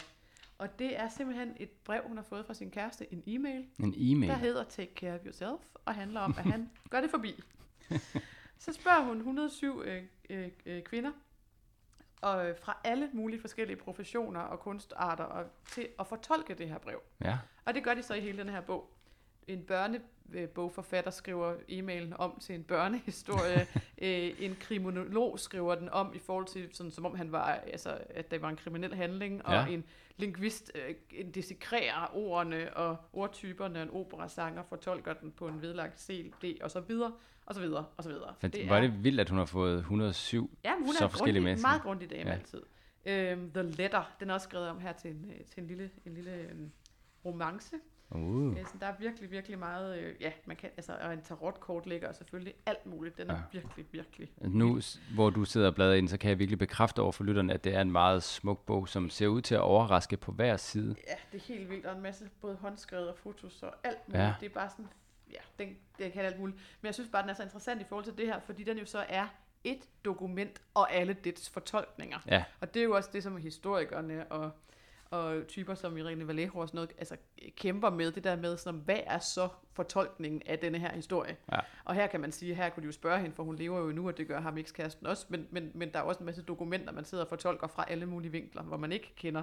og 0.59 0.79
det 0.79 1.01
er 1.01 1.09
simpelthen 1.09 1.57
et 1.61 1.71
brev, 1.71 2.03
hun 2.07 2.17
har 2.17 2.25
fået 2.25 2.47
fra 2.47 2.55
sin 2.55 2.71
kæreste, 2.71 3.13
en 3.13 3.23
e-mail, 3.27 3.67
en 3.79 3.95
e-mail. 3.97 4.31
der 4.31 4.37
hedder 4.37 4.65
Take 4.65 4.93
Care 4.97 5.15
of 5.15 5.21
Yourself, 5.27 5.61
og 5.85 5.95
handler 5.95 6.21
om, 6.21 6.35
at 6.39 6.45
han 6.45 6.71
gør 6.91 7.01
det 7.01 7.11
forbi. 7.11 7.43
Så 8.63 8.73
spørger 8.73 9.01
hun 9.03 9.17
107 9.17 9.83
øh, 9.85 10.03
øh, 10.31 10.49
øh, 10.67 10.83
kvinder, 10.83 11.11
og 12.21 12.49
øh, 12.49 12.57
fra 12.61 12.79
alle 12.85 13.11
mulige 13.13 13.41
forskellige 13.41 13.77
professioner 13.77 14.41
og 14.41 14.61
kunstarter, 14.61 15.25
og 15.25 15.47
til 15.67 15.89
at 15.99 16.07
fortolke 16.07 16.55
det 16.55 16.69
her 16.69 16.79
brev. 16.79 17.01
Ja, 17.25 17.39
Og 17.65 17.75
det 17.75 17.85
gør 17.85 17.95
de 17.95 18.03
så 18.03 18.15
i 18.15 18.21
hele 18.21 18.39
den 18.39 18.49
her 18.49 18.61
bog. 18.61 18.91
En 19.49 19.63
børnebogforfatter 19.63 21.11
skriver 21.11 21.55
e-mailen 21.69 22.15
om 22.19 22.39
til 22.41 22.55
en 22.55 22.65
børnehistorie. 22.65 23.67
øh, 24.03 24.31
en 24.39 24.57
kriminolog 24.61 25.39
skriver 25.39 25.75
den 25.75 25.89
om 25.89 26.15
i 26.15 26.19
forhold 26.19 26.47
til, 26.47 26.69
sådan, 26.73 26.91
som 26.93 27.07
om 27.07 27.15
han 27.15 27.33
var, 27.33 27.47
altså, 27.47 27.99
at 28.11 28.31
der 28.31 28.39
var 28.39 28.49
en 28.49 28.57
kriminel 28.57 28.95
handling. 28.95 29.47
Og 29.47 29.53
Ja. 29.53 29.67
en 29.67 29.85
lingvist 30.17 30.73
øh, 30.75 30.95
en 31.11 31.31
desikrerer 31.31 32.17
ordene 32.17 32.77
og 32.77 32.97
ordtyperne. 33.13 33.83
En 33.83 33.91
operasanger 33.91 34.63
fortolker 34.63 35.13
den 35.13 35.33
på 35.33 35.49
en 35.49 35.63
vedlagt 35.63 36.01
CD, 36.01 36.63
og 36.63 36.71
så 36.71 36.81
videre, 36.81 37.13
og 37.53 37.55
så 37.55 37.61
videre, 37.61 37.84
og 37.96 38.03
så 38.05 38.09
videre. 38.11 38.34
det 38.42 38.68
var 38.70 38.80
det 38.80 39.05
vildt, 39.05 39.20
at 39.20 39.28
hun 39.28 39.38
har 39.38 39.44
fået 39.44 39.78
107 39.78 40.59
Ja, 40.64 40.72
hun 40.78 40.94
så 40.94 41.05
er 41.05 41.09
forskellige 41.09 41.44
grundig, 41.44 41.62
meget 41.62 41.82
grundig 41.82 42.11
dame 42.11 42.30
Ja. 42.30 42.34
altid. 42.36 42.62
Øhm, 43.07 43.50
The 43.50 43.62
Letter, 43.62 44.12
den 44.20 44.30
er 44.30 44.34
også 44.34 44.44
skrevet 44.44 44.68
om 44.68 44.80
her 44.80 44.92
til 44.92 45.11
en, 45.11 45.24
øh, 45.30 45.40
til 45.55 45.61
en 45.62 45.66
lille, 45.66 45.90
en 46.07 46.14
lille 46.14 46.30
øhm, 46.34 46.70
romance. 47.24 47.76
Uh. 48.11 48.46
Øh, 48.59 48.64
så 48.66 48.74
der 48.80 48.86
er 48.86 48.94
virkelig, 49.00 49.30
virkelig 49.30 49.59
meget, 49.59 49.98
øh, 49.98 50.14
ja, 50.20 50.32
man 50.46 50.57
kan, 50.57 50.70
altså, 50.76 50.92
og 51.03 51.12
en 51.12 51.22
tarotkort 51.22 51.86
ligger 51.86 52.09
og 52.09 52.14
selvfølgelig 52.14 52.55
alt 52.66 52.86
muligt. 52.86 53.18
Den 53.18 53.30
er 53.30 53.34
Ja. 53.34 53.40
virkelig, 53.53 53.86
virkelig. 53.92 54.30
Nu, 54.40 54.80
hvor 55.14 55.30
du 55.30 55.44
sidder 55.44 55.66
og 55.66 55.74
bladrer 55.74 55.94
ind, 55.94 56.09
så 56.09 56.18
kan 56.18 56.30
jeg 56.30 56.38
virkelig 56.38 56.59
bekræfte 56.59 57.03
over 57.03 57.12
for 57.12 57.24
lytterne, 57.24 57.53
at 57.53 57.64
det 57.64 57.74
er 57.74 57.80
en 57.80 57.92
meget 57.92 58.22
smuk 58.22 58.66
bog, 58.66 58.88
som 58.88 59.11
ser 59.11 59.26
ud 59.26 59.40
til 59.42 59.55
at 59.55 59.61
overraske 59.61 60.16
på 60.16 60.32
hver 60.32 60.57
side. 60.57 60.96
Ja, 61.09 61.14
det 61.32 61.38
er 61.38 61.55
helt 61.55 61.70
vildt, 61.70 61.86
og 61.86 61.96
en 61.96 62.03
masse 62.03 62.28
både 62.40 62.55
håndskrevet 62.57 63.09
og 63.09 63.16
fotos 63.18 63.62
og 63.62 63.74
alt 63.84 64.09
muligt. 64.09 64.22
Ja. 64.22 64.34
Det 64.40 64.46
er 64.46 64.55
bare 64.55 64.70
sådan, 64.70 64.88
ja, 65.33 65.64
den, 65.64 65.76
den 65.99 66.12
kan 66.12 66.24
alt 66.24 66.39
muligt. 66.39 66.59
Men 66.80 66.87
jeg 66.87 66.95
synes 66.95 67.11
bare, 67.11 67.22
den 67.22 67.30
er 67.30 67.35
så 67.35 67.43
interessant 67.43 67.80
i 67.80 67.85
forhold 67.85 68.05
til 68.05 68.18
det 68.18 68.26
her, 68.26 68.41
fordi 68.41 68.64
den 68.64 68.78
jo 68.78 68.87
så 68.87 69.05
er 69.09 69.26
et 69.64 69.89
dokument 70.05 70.62
og 70.74 70.93
alle 70.93 71.12
dets 71.12 71.51
fortolkninger. 71.51 72.18
Ja, 72.26 72.45
Og 72.61 72.74
det 72.74 72.80
er 72.80 72.85
jo 72.85 72.97
også 72.97 73.11
det, 73.12 73.22
som 73.22 73.37
historikerne 73.37 74.33
og, 74.33 74.51
og 75.11 75.47
typer 75.47 75.74
som 75.74 75.99
Irene 75.99 76.28
Vallejo 76.28 76.59
og 76.59 76.68
sådan 76.68 76.76
noget, 76.76 76.93
altså 76.99 77.16
kæmper 77.57 77.91
med, 77.91 78.12
det 78.12 78.24
der 78.24 78.37
med, 78.37 78.57
sådan, 78.57 78.80
hvad 78.80 79.01
er 79.07 79.18
så 79.18 79.49
fortolkningen 79.72 80.43
af 80.47 80.59
denne 80.59 80.78
her 80.78 80.93
historie? 80.93 81.37
Ja. 81.53 81.59
Og 81.85 81.95
her 81.95 82.07
kan 82.07 82.20
man 82.20 82.33
sige, 82.33 82.55
her 82.55 82.70
kunne 82.70 82.83
de 82.83 82.87
jo 82.87 82.93
spørge 82.93 83.20
hende, 83.20 83.35
for 83.37 83.43
hun 83.43 83.57
lever 83.57 83.78
jo 83.80 83.93
nu, 83.93 84.09
og 84.09 84.16
det 84.16 84.28
gør 84.28 84.41
ham 84.41 84.59
ekskæresten 84.59 85.07
også, 85.07 85.26
men, 85.28 85.49
men, 85.51 85.70
men 85.74 85.93
der 85.93 85.99
er 85.99 86.03
også 86.03 86.18
en 86.18 86.26
masse 86.26 86.43
dokumenter, 86.43 86.93
man 86.93 87.05
sidder 87.05 87.24
og 87.24 87.28
fortolker 87.28 87.66
fra 87.66 87.85
alle 87.89 88.07
mulige 88.07 88.33
vinkler, 88.33 88.62
hvor 88.62 88.76
man 88.76 88.93
ikke 88.93 89.12
kender 89.16 89.43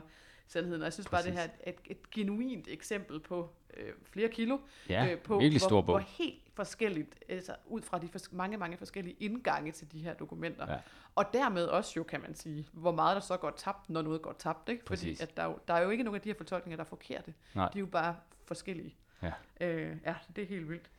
sandheden. 0.49 0.81
Og 0.81 0.85
jeg 0.85 0.93
synes 0.93 1.07
bare, 1.09 1.23
det 1.23 1.31
her 1.33 1.41
er 1.41 1.69
et, 1.69 1.75
et, 1.85 2.11
genuint 2.11 2.67
eksempel 2.67 3.19
på 3.19 3.49
øh, 3.77 3.93
flere 4.03 4.29
kilo, 4.29 4.57
ja 4.89 5.11
øh, 5.11 5.19
på 5.19 5.37
virkelig 5.39 5.61
hvor, 5.61 5.67
stor 5.67 5.81
bog. 5.81 5.95
hvor 5.95 5.99
helt 5.99 6.41
forskelligt, 6.53 7.23
altså 7.29 7.55
ud 7.65 7.81
fra 7.81 7.99
de 7.99 8.07
fors- 8.15 8.35
mange, 8.35 8.57
mange 8.57 8.77
forskellige 8.77 9.15
indgange 9.19 9.71
til 9.71 9.91
de 9.91 9.99
her 9.99 10.13
dokumenter. 10.13 10.71
Ja. 10.73 10.77
Og 11.15 11.25
dermed 11.33 11.65
også 11.65 11.93
jo, 11.97 12.03
kan 12.03 12.21
man 12.21 12.35
sige, 12.35 12.67
hvor 12.71 12.91
meget 12.91 13.15
der 13.15 13.21
så 13.21 13.37
går 13.37 13.51
tabt, 13.57 13.89
når 13.89 14.01
noget 14.01 14.21
går 14.21 14.33
tabt. 14.33 14.69
Ikke? 14.69 14.83
Fordi 14.87 15.17
at 15.21 15.37
der, 15.37 15.43
er 15.43 15.47
jo, 15.47 15.57
der 15.67 15.73
er 15.73 15.81
jo 15.81 15.89
ikke 15.89 16.03
nogen 16.03 16.15
af 16.15 16.21
de 16.21 16.29
her 16.29 16.35
fortolkninger, 16.37 16.75
der 16.77 16.83
er 16.83 16.87
forkerte. 16.89 17.33
Nej. 17.55 17.69
De 17.73 17.77
er 17.77 17.79
jo 17.79 17.85
bare 17.85 18.15
forskellige. 18.45 18.95
Ja. 19.21 19.31
Øh, 19.61 19.97
ja, 20.05 20.15
det 20.35 20.41
er 20.41 20.47
helt 20.47 20.69
vildt. 20.69 20.89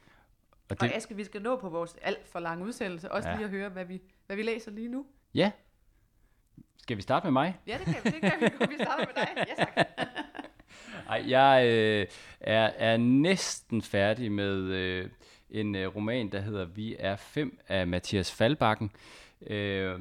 Og 0.52 0.66
Og 0.70 0.80
det, 0.80 0.92
Aske, 0.94 1.16
vi 1.16 1.24
skal 1.24 1.42
nå 1.42 1.56
på 1.56 1.68
vores 1.68 1.96
alt 2.02 2.28
for 2.28 2.40
lange 2.40 2.64
udsendelse, 2.64 3.12
også 3.12 3.28
ja. 3.28 3.34
lige 3.34 3.44
at 3.44 3.50
høre, 3.50 3.68
hvad 3.68 3.84
vi, 3.84 4.02
hvad 4.26 4.36
vi 4.36 4.42
læser 4.42 4.70
lige 4.70 4.88
nu. 4.88 5.06
ja. 5.34 5.52
Skal 6.82 6.96
vi 6.96 7.02
starte 7.02 7.26
med 7.26 7.32
mig? 7.32 7.58
Ja, 7.66 7.78
det 7.78 7.94
kan, 7.94 8.12
det 8.12 8.20
kan 8.20 8.32
vi. 8.40 8.66
Vi 8.68 8.74
starter 8.84 9.06
med 9.06 9.14
dig. 9.14 9.28
Ja, 9.36 9.64
tak. 9.64 9.86
Ej, 11.10 11.24
jeg 11.28 11.66
øh, 11.66 12.06
er, 12.40 12.70
er 12.76 12.96
næsten 12.96 13.82
færdig 13.82 14.32
med 14.32 14.56
øh, 14.56 15.08
en 15.50 15.74
øh, 15.74 15.96
roman, 15.96 16.32
der 16.32 16.40
hedder 16.40 16.64
Vi 16.64 16.96
er 16.98 17.16
fem 17.16 17.58
af 17.68 17.86
Mathias 17.86 18.32
Faldbakken. 18.32 18.90
Øh, 19.46 20.00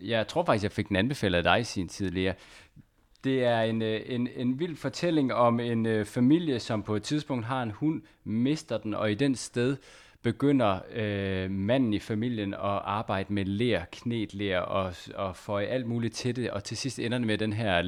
jeg 0.00 0.28
tror 0.28 0.44
faktisk, 0.44 0.62
jeg 0.62 0.72
fik 0.72 0.88
den 0.88 0.96
anbefalet 0.96 1.38
af 1.38 1.44
dig 1.44 1.60
i 1.60 1.64
sin 1.64 1.88
tid, 1.88 2.10
Lea. 2.10 2.32
Det 3.24 3.44
er 3.44 3.60
en, 3.60 3.82
øh, 3.82 4.00
en, 4.06 4.28
en 4.36 4.58
vild 4.58 4.76
fortælling 4.76 5.34
om 5.34 5.60
en 5.60 5.86
øh, 5.86 6.06
familie, 6.06 6.60
som 6.60 6.82
på 6.82 6.96
et 6.96 7.02
tidspunkt 7.02 7.46
har 7.46 7.62
en 7.62 7.70
hund, 7.70 8.02
mister 8.24 8.78
den, 8.78 8.94
og 8.94 9.10
i 9.10 9.14
den 9.14 9.34
sted 9.34 9.76
begynder 10.24 10.78
øh, 10.94 11.50
manden 11.50 11.94
i 11.94 11.98
familien 11.98 12.54
at 12.54 12.60
arbejde 12.84 13.32
med 13.32 13.44
ler, 13.44 13.80
knetler 13.92 14.58
og, 14.58 14.94
og 15.14 15.36
få 15.36 15.56
alt 15.56 15.86
muligt 15.86 16.14
til 16.14 16.36
det, 16.36 16.50
og 16.50 16.64
til 16.64 16.76
sidst 16.76 16.98
ender 16.98 17.18
det 17.18 17.26
med, 17.26 17.34
at 17.34 17.40
den 17.40 17.52
her 17.52 17.82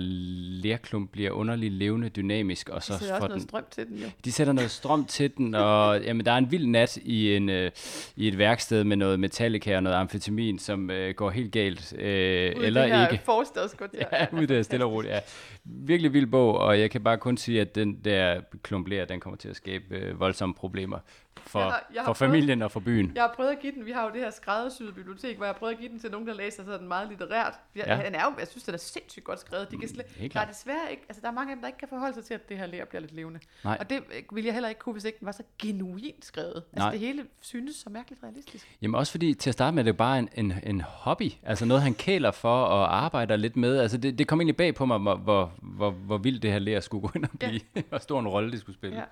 lerklump 0.63 1.13
bliver 1.13 1.31
underligt 1.31 1.73
levende, 1.73 2.09
dynamisk, 2.09 2.69
og 2.69 2.83
så 2.83 2.93
Så 2.93 2.99
sætter 2.99 3.15
også 3.15 3.23
får 3.23 3.29
noget 3.29 3.41
den, 3.41 3.49
strøm 3.49 3.65
til 3.71 3.87
den 3.87 3.97
jo. 3.97 4.07
de 4.25 4.33
sætter 4.33 4.53
noget 4.53 4.71
strøm 4.71 5.05
til 5.05 5.37
den, 5.37 5.55
og 5.55 6.01
jamen, 6.07 6.27
der 6.27 6.33
er 6.33 6.37
en 6.37 6.51
vild 6.51 6.67
nat 6.67 6.97
i, 6.97 7.37
en, 7.37 7.49
øh, 7.49 7.71
i 8.17 8.29
et 8.29 8.39
værksted 8.39 8.85
med 8.85 8.97
noget 8.97 9.21
Metallica 9.21 9.77
og 9.77 9.83
noget 9.83 9.97
amfetamin, 9.97 10.59
som 10.59 10.91
øh, 10.91 11.15
går 11.15 11.31
helt 11.31 11.53
galt, 11.53 11.95
øh, 11.99 12.03
Ude 12.03 12.65
i 12.65 12.67
eller 12.67 12.83
det 12.83 12.97
her 12.97 13.09
ikke. 13.09 13.25
forstadskvarter. 13.35 14.05
Ja, 14.13 14.27
ude 14.33 14.47
der 14.47 14.63
stille 14.63 14.85
og 14.85 14.93
roligt. 14.93 15.15
Ja. 15.15 15.21
Virkelig 15.65 16.13
vild 16.13 16.27
bog, 16.27 16.59
og 16.59 16.81
jeg 16.81 16.91
kan 16.91 17.01
bare 17.01 17.19
kun 17.19 17.37
sige, 17.37 17.61
at 17.61 17.75
den 17.75 18.01
der 18.05 18.41
klumpler, 18.63 19.05
den 19.05 19.21
kommer 19.21 19.37
til 19.37 19.49
at 19.49 19.57
skabe 19.57 19.85
øh, 19.97 20.21
voldsomme 20.21 20.55
problemer 20.55 20.99
for, 21.37 21.59
Jeg 21.61 21.69
har- 21.69 21.87
jeg 21.95 22.01
har 22.03 22.07
for 22.07 22.13
prøvet- 22.15 22.31
familien 22.33 22.63
og 22.63 22.73
for 22.73 22.81
byen. 22.81 23.13
Jeg 23.15 23.23
har 23.23 23.33
prøvet 23.37 23.51
at 23.51 23.59
give 23.61 23.73
den, 23.73 23.87
vi 23.87 23.91
har 23.93 24.05
jo 24.05 24.11
det 24.13 24.21
her 24.21 24.31
skræddersyede 24.31 24.93
bibliotek, 24.93 25.37
hvor 25.37 25.45
jeg 25.47 25.53
har 25.55 25.59
prøvet 25.59 25.73
at 25.73 25.79
give 25.79 25.89
den 25.91 26.01
til 26.01 26.11
nogen, 26.11 26.27
der 26.27 26.35
læser 26.35 26.65
sådan 26.65 26.89
meget 26.89 27.09
litterært. 27.09 27.55
Jeg, 27.75 27.85
Ja. 27.87 27.97
ja. 27.97 28.07
den 28.07 28.15
er 28.15 28.25
jo, 28.25 28.33
jeg 28.39 28.49
synes, 28.49 28.65
den 28.65 28.75
er 28.75 28.79
sindssygt 28.79 29.25
godt 29.25 29.41
skrevet. 29.41 29.71
De 29.71 29.79
kan 29.79 29.89
slet, 29.89 30.07
helt 30.17 30.35
der 30.35 30.41
er 30.41 30.45
desværre 30.45 30.91
ikke, 30.91 31.03
altså 31.09 31.21
der 31.23 31.29
er 31.29 31.33
mange 31.33 31.51
af 31.51 31.57
dem, 31.57 31.61
der 31.61 31.67
ikke 31.67 31.79
kan 31.79 31.89
forholde 31.89 32.15
sig 32.15 32.25
til, 32.25 32.35
at 32.35 32.49
det 32.49 32.59
her 32.59 32.67
lærer 32.67 32.85
bliver 32.85 33.01
lidt 33.01 33.13
levende. 33.13 33.41
Nej. 33.65 33.77
Og 33.81 33.91
det 33.91 34.03
ville 34.33 34.47
jeg 34.47 34.55
heller 34.55 34.69
ikke 34.69 34.79
kunne, 34.79 34.93
hvis 34.93 35.05
ikke 35.05 35.19
den 35.19 35.27
var 35.27 35.33
så 35.33 35.43
genuint 35.59 36.25
skrevet. 36.25 36.55
Altså 36.57 36.65
Nej. 36.77 36.91
det 36.91 37.01
hele 37.01 37.27
synes 37.41 37.77
så 37.77 37.91
mærkeligt 37.91 38.23
realistisk. 38.23 38.77
Jamen 38.83 38.95
også 38.95 39.11
fordi, 39.11 39.35
til 39.35 39.51
at 39.51 39.55
starte 39.55 39.75
med, 39.75 39.85
det 39.85 39.91
er 39.91 39.97
bare 39.97 40.19
en, 40.19 40.29
en, 40.35 40.55
en 40.63 40.81
hobby. 40.81 41.33
Altså 41.43 41.65
noget, 41.65 41.83
han 41.83 41.95
kæler 41.95 42.31
for 42.31 42.65
og 42.65 42.97
arbejder 43.05 43.37
lidt 43.37 43.57
med. 43.57 43.79
Altså 43.79 43.97
det, 43.99 44.19
det 44.19 44.29
kom 44.29 44.41
egentlig 44.41 44.57
bag 44.57 44.75
på 44.75 44.87
mig, 44.87 44.99
hvor, 44.99 45.17
hvor, 45.17 45.53
hvor, 45.63 45.91
hvor 45.91 46.19
vildt 46.19 46.43
det 46.43 46.53
her 46.53 46.59
lærer 46.59 46.81
skulle 46.81 47.01
gå 47.03 47.11
ind 47.15 47.25
og 47.25 47.31
Ja. 47.43 47.49
blive. 47.49 47.61
hvor 47.89 47.99
stor 47.99 48.21
en 48.21 48.29
rolle 48.29 48.53
det 48.53 48.61
skulle 48.61 48.77
spille. 48.77 48.97
Ja. 48.97 49.05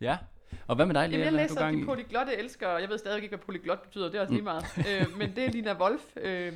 Ja. 0.00 0.16
Og 0.66 0.76
hvad 0.76 0.86
med 0.86 0.94
dig, 0.94 1.08
Lea? 1.08 1.18
Jamen, 1.18 1.34
jeg 1.34 1.42
læser 1.42 1.60
gang 1.60 1.80
De 1.80 1.84
polyglotte 1.84 2.36
elsker, 2.36 2.66
og 2.68 2.80
jeg 2.80 2.88
ved 2.88 2.98
stadig 2.98 3.16
ikke, 3.16 3.28
hvad 3.28 3.38
polyglot 3.38 3.82
betyder, 3.82 4.06
det 4.06 4.14
er 4.14 4.20
også 4.20 4.32
lige 4.32 4.42
meget. 4.44 4.64
øh, 4.78 5.18
men 5.18 5.36
det 5.36 5.44
er 5.44 5.50
Lina 5.50 5.74
Wolf, 5.80 6.16
øh, 6.16 6.52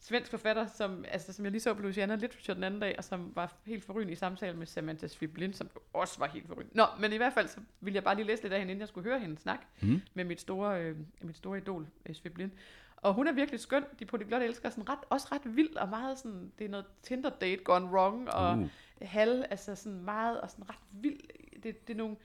svensk 0.00 0.30
forfatter, 0.30 0.66
som, 0.66 1.04
altså, 1.08 1.32
som 1.32 1.44
jeg 1.44 1.52
lige 1.52 1.60
så 1.60 1.74
på 1.74 1.82
Louisiana 1.82 2.14
Literature 2.14 2.54
den 2.54 2.64
anden 2.64 2.80
dag, 2.80 2.94
og 2.98 3.04
som 3.04 3.32
var 3.34 3.54
helt 3.66 3.84
forrygende 3.84 4.12
i 4.12 4.16
samtale 4.16 4.56
med 4.56 4.66
Samantha 4.66 5.06
Sviblin, 5.06 5.52
som 5.52 5.70
også 5.92 6.18
var 6.18 6.26
helt 6.26 6.46
forrygende. 6.46 6.76
Nå, 6.76 6.84
men 7.00 7.12
i 7.12 7.16
hvert 7.16 7.32
fald, 7.32 7.48
så 7.48 7.60
ville 7.80 7.94
jeg 7.94 8.04
bare 8.04 8.14
lige 8.16 8.26
læse 8.26 8.42
lidt 8.42 8.52
af 8.52 8.58
hende, 8.58 8.70
inden 8.70 8.80
jeg 8.80 8.88
skulle 8.88 9.10
høre 9.10 9.20
hende 9.20 9.38
snakke 9.38 9.64
Mm. 9.80 10.00
med 10.14 10.24
mit 10.24 10.40
store, 10.40 10.82
øh, 10.82 10.96
mit 11.22 11.36
store 11.36 11.58
idol, 11.58 11.86
øh, 12.06 12.14
Sviblin. 12.14 12.52
Og 12.96 13.14
hun 13.14 13.26
er 13.28 13.32
virkelig 13.32 13.60
skøn. 13.60 13.84
De 13.98 14.04
polyglotte 14.04 14.46
elsker 14.46 14.70
sådan 14.70 14.88
ret, 14.88 14.98
også 15.10 15.28
ret 15.32 15.56
vild 15.56 15.76
og 15.76 15.88
meget 15.88 16.18
sådan, 16.18 16.52
det 16.58 16.64
er 16.64 16.68
noget 16.68 16.86
Tinder 17.02 17.30
date 17.30 17.62
gone 17.64 17.86
wrong, 17.86 18.30
og 18.30 18.58
Uh. 18.58 18.68
halv, 19.02 19.44
altså 19.50 19.74
sådan 19.74 20.00
meget, 20.04 20.40
og 20.40 20.50
sådan 20.50 20.68
ret 20.70 20.78
vild. 20.90 21.20
Det, 21.62 21.86
det 21.88 21.92
er 21.94 21.98
nogle, 21.98 22.16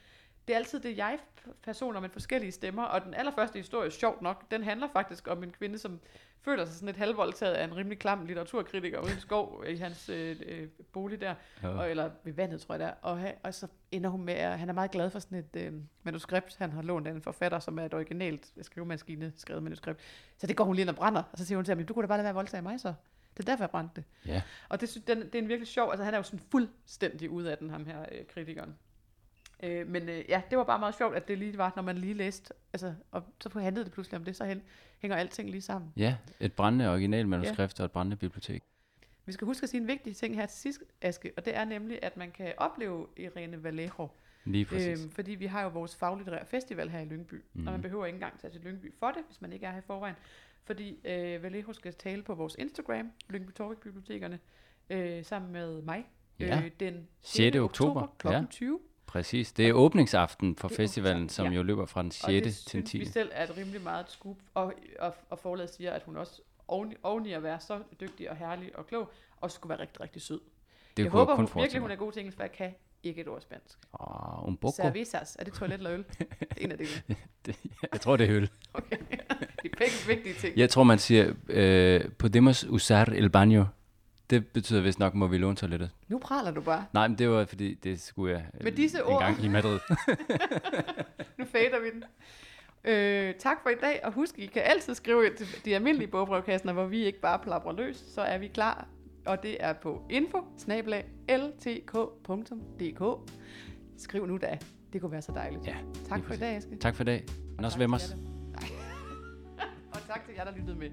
det 0.48 0.54
er 0.54 0.58
altid 0.58 0.80
det 0.80 0.98
jeg-personer 0.98 2.00
med 2.00 2.10
forskellige 2.10 2.52
stemmer, 2.52 2.84
og 2.84 3.02
den 3.06 3.14
allerførste 3.14 3.60
historie, 3.60 3.92
sjovt 3.92 4.22
nok, 4.22 4.52
den 4.52 4.64
handler 4.64 4.88
faktisk 4.94 5.28
om 5.28 5.44
en 5.44 5.52
kvinde, 5.52 5.78
som 5.78 6.00
føler 6.42 6.66
sig 6.66 6.74
sådan 6.74 6.86
lidt 6.86 6.98
halvvoldtaget 6.98 7.54
af 7.54 7.64
en 7.64 7.76
rimelig 7.76 8.00
klam 8.00 8.26
litteraturkritiker 8.26 9.00
uden 9.00 9.20
skov 9.20 9.64
i 9.68 9.76
hans 9.76 10.10
øh, 10.10 10.36
øh, 10.46 10.68
bolig 10.94 11.22
der, 11.22 11.36
Ja. 11.64 11.68
og, 11.70 11.90
eller 11.90 12.10
ved 12.24 12.34
vandet, 12.34 12.62
tror 12.62 12.74
jeg 12.76 12.80
det 12.80 12.88
er. 12.88 12.94
Og, 13.02 13.34
og 13.44 13.54
så 13.54 13.68
ender 13.92 14.10
hun 14.10 14.26
med, 14.26 14.34
at 14.34 14.60
han 14.60 14.70
er 14.70 14.74
meget 14.74 14.92
glad 14.92 15.10
for 15.10 15.20
sådan 15.20 15.38
et 15.38 15.56
øh, 15.56 15.74
manuskript, 16.04 16.56
han 16.58 16.72
har 16.72 16.82
lånt 16.82 17.08
af 17.08 17.12
en 17.12 17.22
forfatter, 17.22 17.60
som 17.60 17.80
er 17.80 17.86
et 17.86 17.94
originalt 17.94 18.54
skrivemaskine 18.62 19.34
skrevet 19.38 19.64
manuskript. 19.64 20.00
Så 20.38 20.48
det 20.48 20.56
går 20.58 20.64
hun 20.64 20.76
lige 20.76 20.84
ind 20.84 20.90
og 20.90 20.96
brænder, 20.96 21.24
og 21.32 21.38
så 21.38 21.46
siger 21.46 21.58
hun 21.58 21.66
til 21.66 21.76
ham, 21.76 21.86
du 21.86 21.94
kunne 21.94 22.04
da 22.04 22.08
bare 22.08 22.18
lade 22.18 22.24
være 22.24 22.30
at 22.30 22.36
voldtage 22.36 22.62
mig 22.62 22.80
så. 22.80 22.94
Det 23.38 23.44
er 23.44 23.52
derfor, 23.52 23.64
jeg 23.64 23.70
brændte 23.70 23.96
det. 23.96 24.04
Ja. 24.26 24.42
Og 24.70 24.82
det, 24.82 25.04
den, 25.08 25.18
det 25.22 25.36
er 25.36 25.40
en 25.40 25.48
virkelig 25.48 25.68
sjov, 25.68 25.90
altså 25.92 26.04
han 26.04 26.14
er 26.14 26.18
jo 26.18 26.24
sådan 26.24 26.40
fuldstændig 26.52 27.30
ude 27.30 27.52
af 27.52 27.58
den, 27.58 27.70
ham 27.70 27.86
her 27.86 28.06
øh, 28.12 28.26
kritikeren. 28.34 28.76
Øh, 29.64 29.88
men 29.88 30.10
øh, 30.10 30.24
ja, 30.30 30.42
det 30.50 30.58
var 30.58 30.64
bare 30.64 30.80
meget 30.80 30.96
sjovt, 30.96 31.16
at 31.16 31.28
det 31.28 31.38
lige 31.38 31.58
var, 31.58 31.74
når 31.76 31.84
man 31.84 31.98
lige 31.98 32.14
læste, 32.14 32.54
altså, 32.74 32.94
og 33.12 33.24
så 33.42 33.60
handlede 33.60 33.86
det 33.86 33.94
pludselig 33.94 34.20
om 34.20 34.26
det, 34.26 34.36
så 34.36 34.46
hen, 34.46 34.62
hænger 35.00 35.18
alting 35.18 35.50
lige 35.50 35.62
sammen. 35.62 35.94
Ja, 35.98 36.16
et 36.40 36.54
brændende 36.54 36.90
originalmanuskript 36.92 37.80
ja. 37.80 37.84
og 37.84 37.86
et 37.86 37.92
brændende 37.92 38.18
bibliotek. 38.18 38.64
Vi 39.26 39.32
skal 39.32 39.46
huske 39.46 39.64
at 39.64 39.70
sige 39.70 39.82
en 39.82 39.88
vigtig 39.88 40.16
ting 40.16 40.36
her 40.36 40.46
til 40.46 40.58
sidst, 40.60 40.84
Aske, 41.02 41.32
og 41.38 41.46
det 41.46 41.56
er 41.56 41.66
nemlig, 41.66 42.00
at 42.02 42.18
man 42.18 42.32
kan 42.32 42.54
opleve 42.58 43.08
Irene 43.18 43.64
Vallejo. 43.64 44.08
Lige 44.46 44.66
præcis. 44.66 45.02
Øhm, 45.04 45.12
fordi 45.12 45.32
vi 45.36 45.46
har 45.46 45.64
jo 45.64 45.70
vores 45.70 45.96
faglitterære 45.96 46.46
festival 46.46 46.90
her 46.90 47.00
i 47.00 47.06
Lyngby, 47.06 47.34
mm. 47.34 47.60
og 47.60 47.64
man 47.66 47.74
Mhm. 47.74 47.82
behøver 47.82 48.06
ikke 48.06 48.16
engang 48.16 48.40
tage 48.40 48.52
til 48.52 48.62
Lyngby 48.62 48.94
for 49.00 49.08
det, 49.12 49.24
hvis 49.28 49.42
man 49.42 49.54
ikke 49.54 49.66
er 49.66 49.72
her 49.72 49.78
i 49.78 49.82
forvejen. 49.88 50.16
Fordi 50.64 51.00
øh, 51.06 51.44
Vallejo 51.44 51.74
skal 51.74 51.94
tale 51.94 52.24
på 52.24 52.36
vores 52.36 52.56
Instagram, 52.60 53.12
Lyngby 53.30 53.52
Torvik 53.52 53.78
Bibliotekerne, 53.78 54.40
øh, 54.90 55.26
sammen 55.26 55.52
med 55.52 55.82
mig, 55.82 56.06
Ja. 56.40 56.62
øh, 56.66 56.72
den 56.80 57.08
6. 57.22 57.56
oktober, 57.56 58.16
kl. 58.20 58.28
ja. 58.28 58.44
20. 58.50 58.80
Præcis. 59.08 59.52
Det 59.52 59.68
er 59.70 59.74
åbningsaften 59.74 60.56
for 60.56 60.68
festivalen, 60.68 61.30
som 61.30 61.46
ja. 61.46 61.52
jo 61.52 61.64
løber 61.64 61.86
fra 61.86 62.02
den 62.02 62.12
6. 62.12 62.24
Og 62.24 62.32
det 62.32 62.44
til 62.44 62.54
den 62.54 62.54
synes 62.54 62.92
10. 62.92 62.98
vi 62.98 63.06
selv 63.06 63.32
er 63.34 63.44
et 63.44 63.58
rimelig 63.58 63.82
meget 63.82 64.06
et 64.06 64.12
scoop, 64.12 64.38
og, 64.54 64.74
og, 65.00 65.16
og 65.30 65.40
forladet 65.40 65.74
siger, 65.74 65.92
at 65.92 66.04
hun 66.04 66.18
også 66.18 66.42
oven, 66.68 66.94
oven 67.04 67.26
i 67.26 67.32
at 67.32 67.44
være 67.44 67.60
så 67.60 67.80
dygtig 68.00 68.30
og 68.30 68.36
herlig 68.36 68.78
og 68.78 68.88
klog, 68.88 69.12
også 69.42 69.56
skulle 69.56 69.70
være 69.70 69.80
rigtig, 69.80 70.02
rigtig 70.02 70.22
sød. 70.22 70.42
Det 70.98 71.04
jeg 71.04 71.12
håber 71.12 71.36
hun, 71.36 71.50
virkelig, 71.56 71.82
hun 71.82 71.92
er 71.92 71.96
god 71.96 72.12
til 72.12 72.20
engelsk, 72.20 72.38
for 72.38 72.44
jeg 72.44 72.52
kan 72.52 72.74
ikke 73.04 73.22
et 73.22 73.28
ord 73.28 73.42
spansk. 73.42 73.80
Åh, 74.00 74.48
un 74.48 74.58
poco. 74.58 74.76
Cervezas, 74.76 75.36
er 75.40 75.44
det 75.44 75.54
toilet 75.54 75.78
eller 75.78 75.92
øl? 75.94 76.06
Det 76.20 76.28
er 76.42 76.66
en 76.66 76.72
af. 76.72 76.78
Det, 77.46 77.56
jeg 77.92 78.02
tror, 78.02 78.18
det 78.18 78.30
er 78.30 78.36
øl. 78.36 78.50
Okay. 78.74 78.98
De 79.64 79.70
er 79.74 79.78
begge 79.78 79.94
vigtige 80.08 80.36
ting. 80.36 80.58
Jeg 80.58 80.70
tror, 80.70 80.84
man 80.84 81.00
siger, 81.00 81.34
øh, 81.48 82.12
podemos 82.12 82.64
usar 82.64 83.06
el 83.06 83.30
baño. 83.36 83.66
Det 84.30 84.48
betyder 84.48 84.82
vist 84.82 85.00
nok, 85.00 85.14
må 85.14 85.28
vi 85.28 85.38
låne 85.38 85.56
toilettet. 85.56 85.92
Nu 86.08 86.18
praler 86.20 86.52
du 86.52 86.62
bare. 86.62 86.86
Nej, 86.94 87.08
men 87.08 87.18
det 87.18 87.30
var 87.30 87.46
fordi, 87.46 87.74
det 87.74 88.02
skulle 88.02 88.34
jeg 88.34 88.46
Med 88.62 88.72
øh, 88.72 88.78
disse 88.78 88.98
en 88.98 89.04
ord. 89.04 89.22
gang 89.22 89.44
i 89.44 89.48
Madrid. 89.48 89.80
Nu 91.38 91.46
fader 91.46 91.80
vi 91.82 91.90
den. 91.92 92.04
Øh, 92.84 93.34
tak 93.40 93.58
for 93.64 93.70
i 93.70 93.76
dag, 93.82 94.00
og 94.04 94.14
husk, 94.14 94.40
I 94.40 94.46
kan 94.46 94.62
altid 94.66 94.96
skrive 94.96 95.26
ind 95.26 95.36
til 95.36 95.48
de 95.66 95.76
almindelige 95.76 96.08
bogbrevkasser, 96.12 96.74
hvor 96.74 96.86
vi 96.86 97.06
ikke 97.06 97.20
bare 97.22 97.40
plapper 97.40 97.72
løs, 97.72 97.98
så 97.98 98.22
er 98.22 98.38
vi 98.38 98.48
klar. 98.48 98.88
Og 99.26 99.44
det 99.44 99.58
er 99.64 99.74
på 99.74 100.02
info 100.10 100.38
ltk.dk. 101.30 103.30
Skriv 103.98 104.26
nu 104.28 104.38
da. 104.38 104.58
Det 104.94 105.02
kunne 105.02 105.12
være 105.12 105.22
så 105.22 105.32
dejligt. 105.32 105.68
Ja, 105.68 105.76
tak 106.10 106.24
for 106.26 106.34
i 106.34 106.38
dag, 106.38 106.56
Aske. 106.56 106.78
tak 106.78 106.96
for 106.96 107.04
i 107.04 107.06
dag. 107.06 107.26
Til 107.72 107.80
vemos. 107.80 108.10
jer, 108.12 108.18
der- 108.18 108.24
Nej. 108.52 108.70
og 109.94 110.00
tak 110.08 110.26
til 110.26 110.34
jer, 110.38 110.44
der 110.44 110.52
lyttede 110.58 110.78
med. 110.78 110.90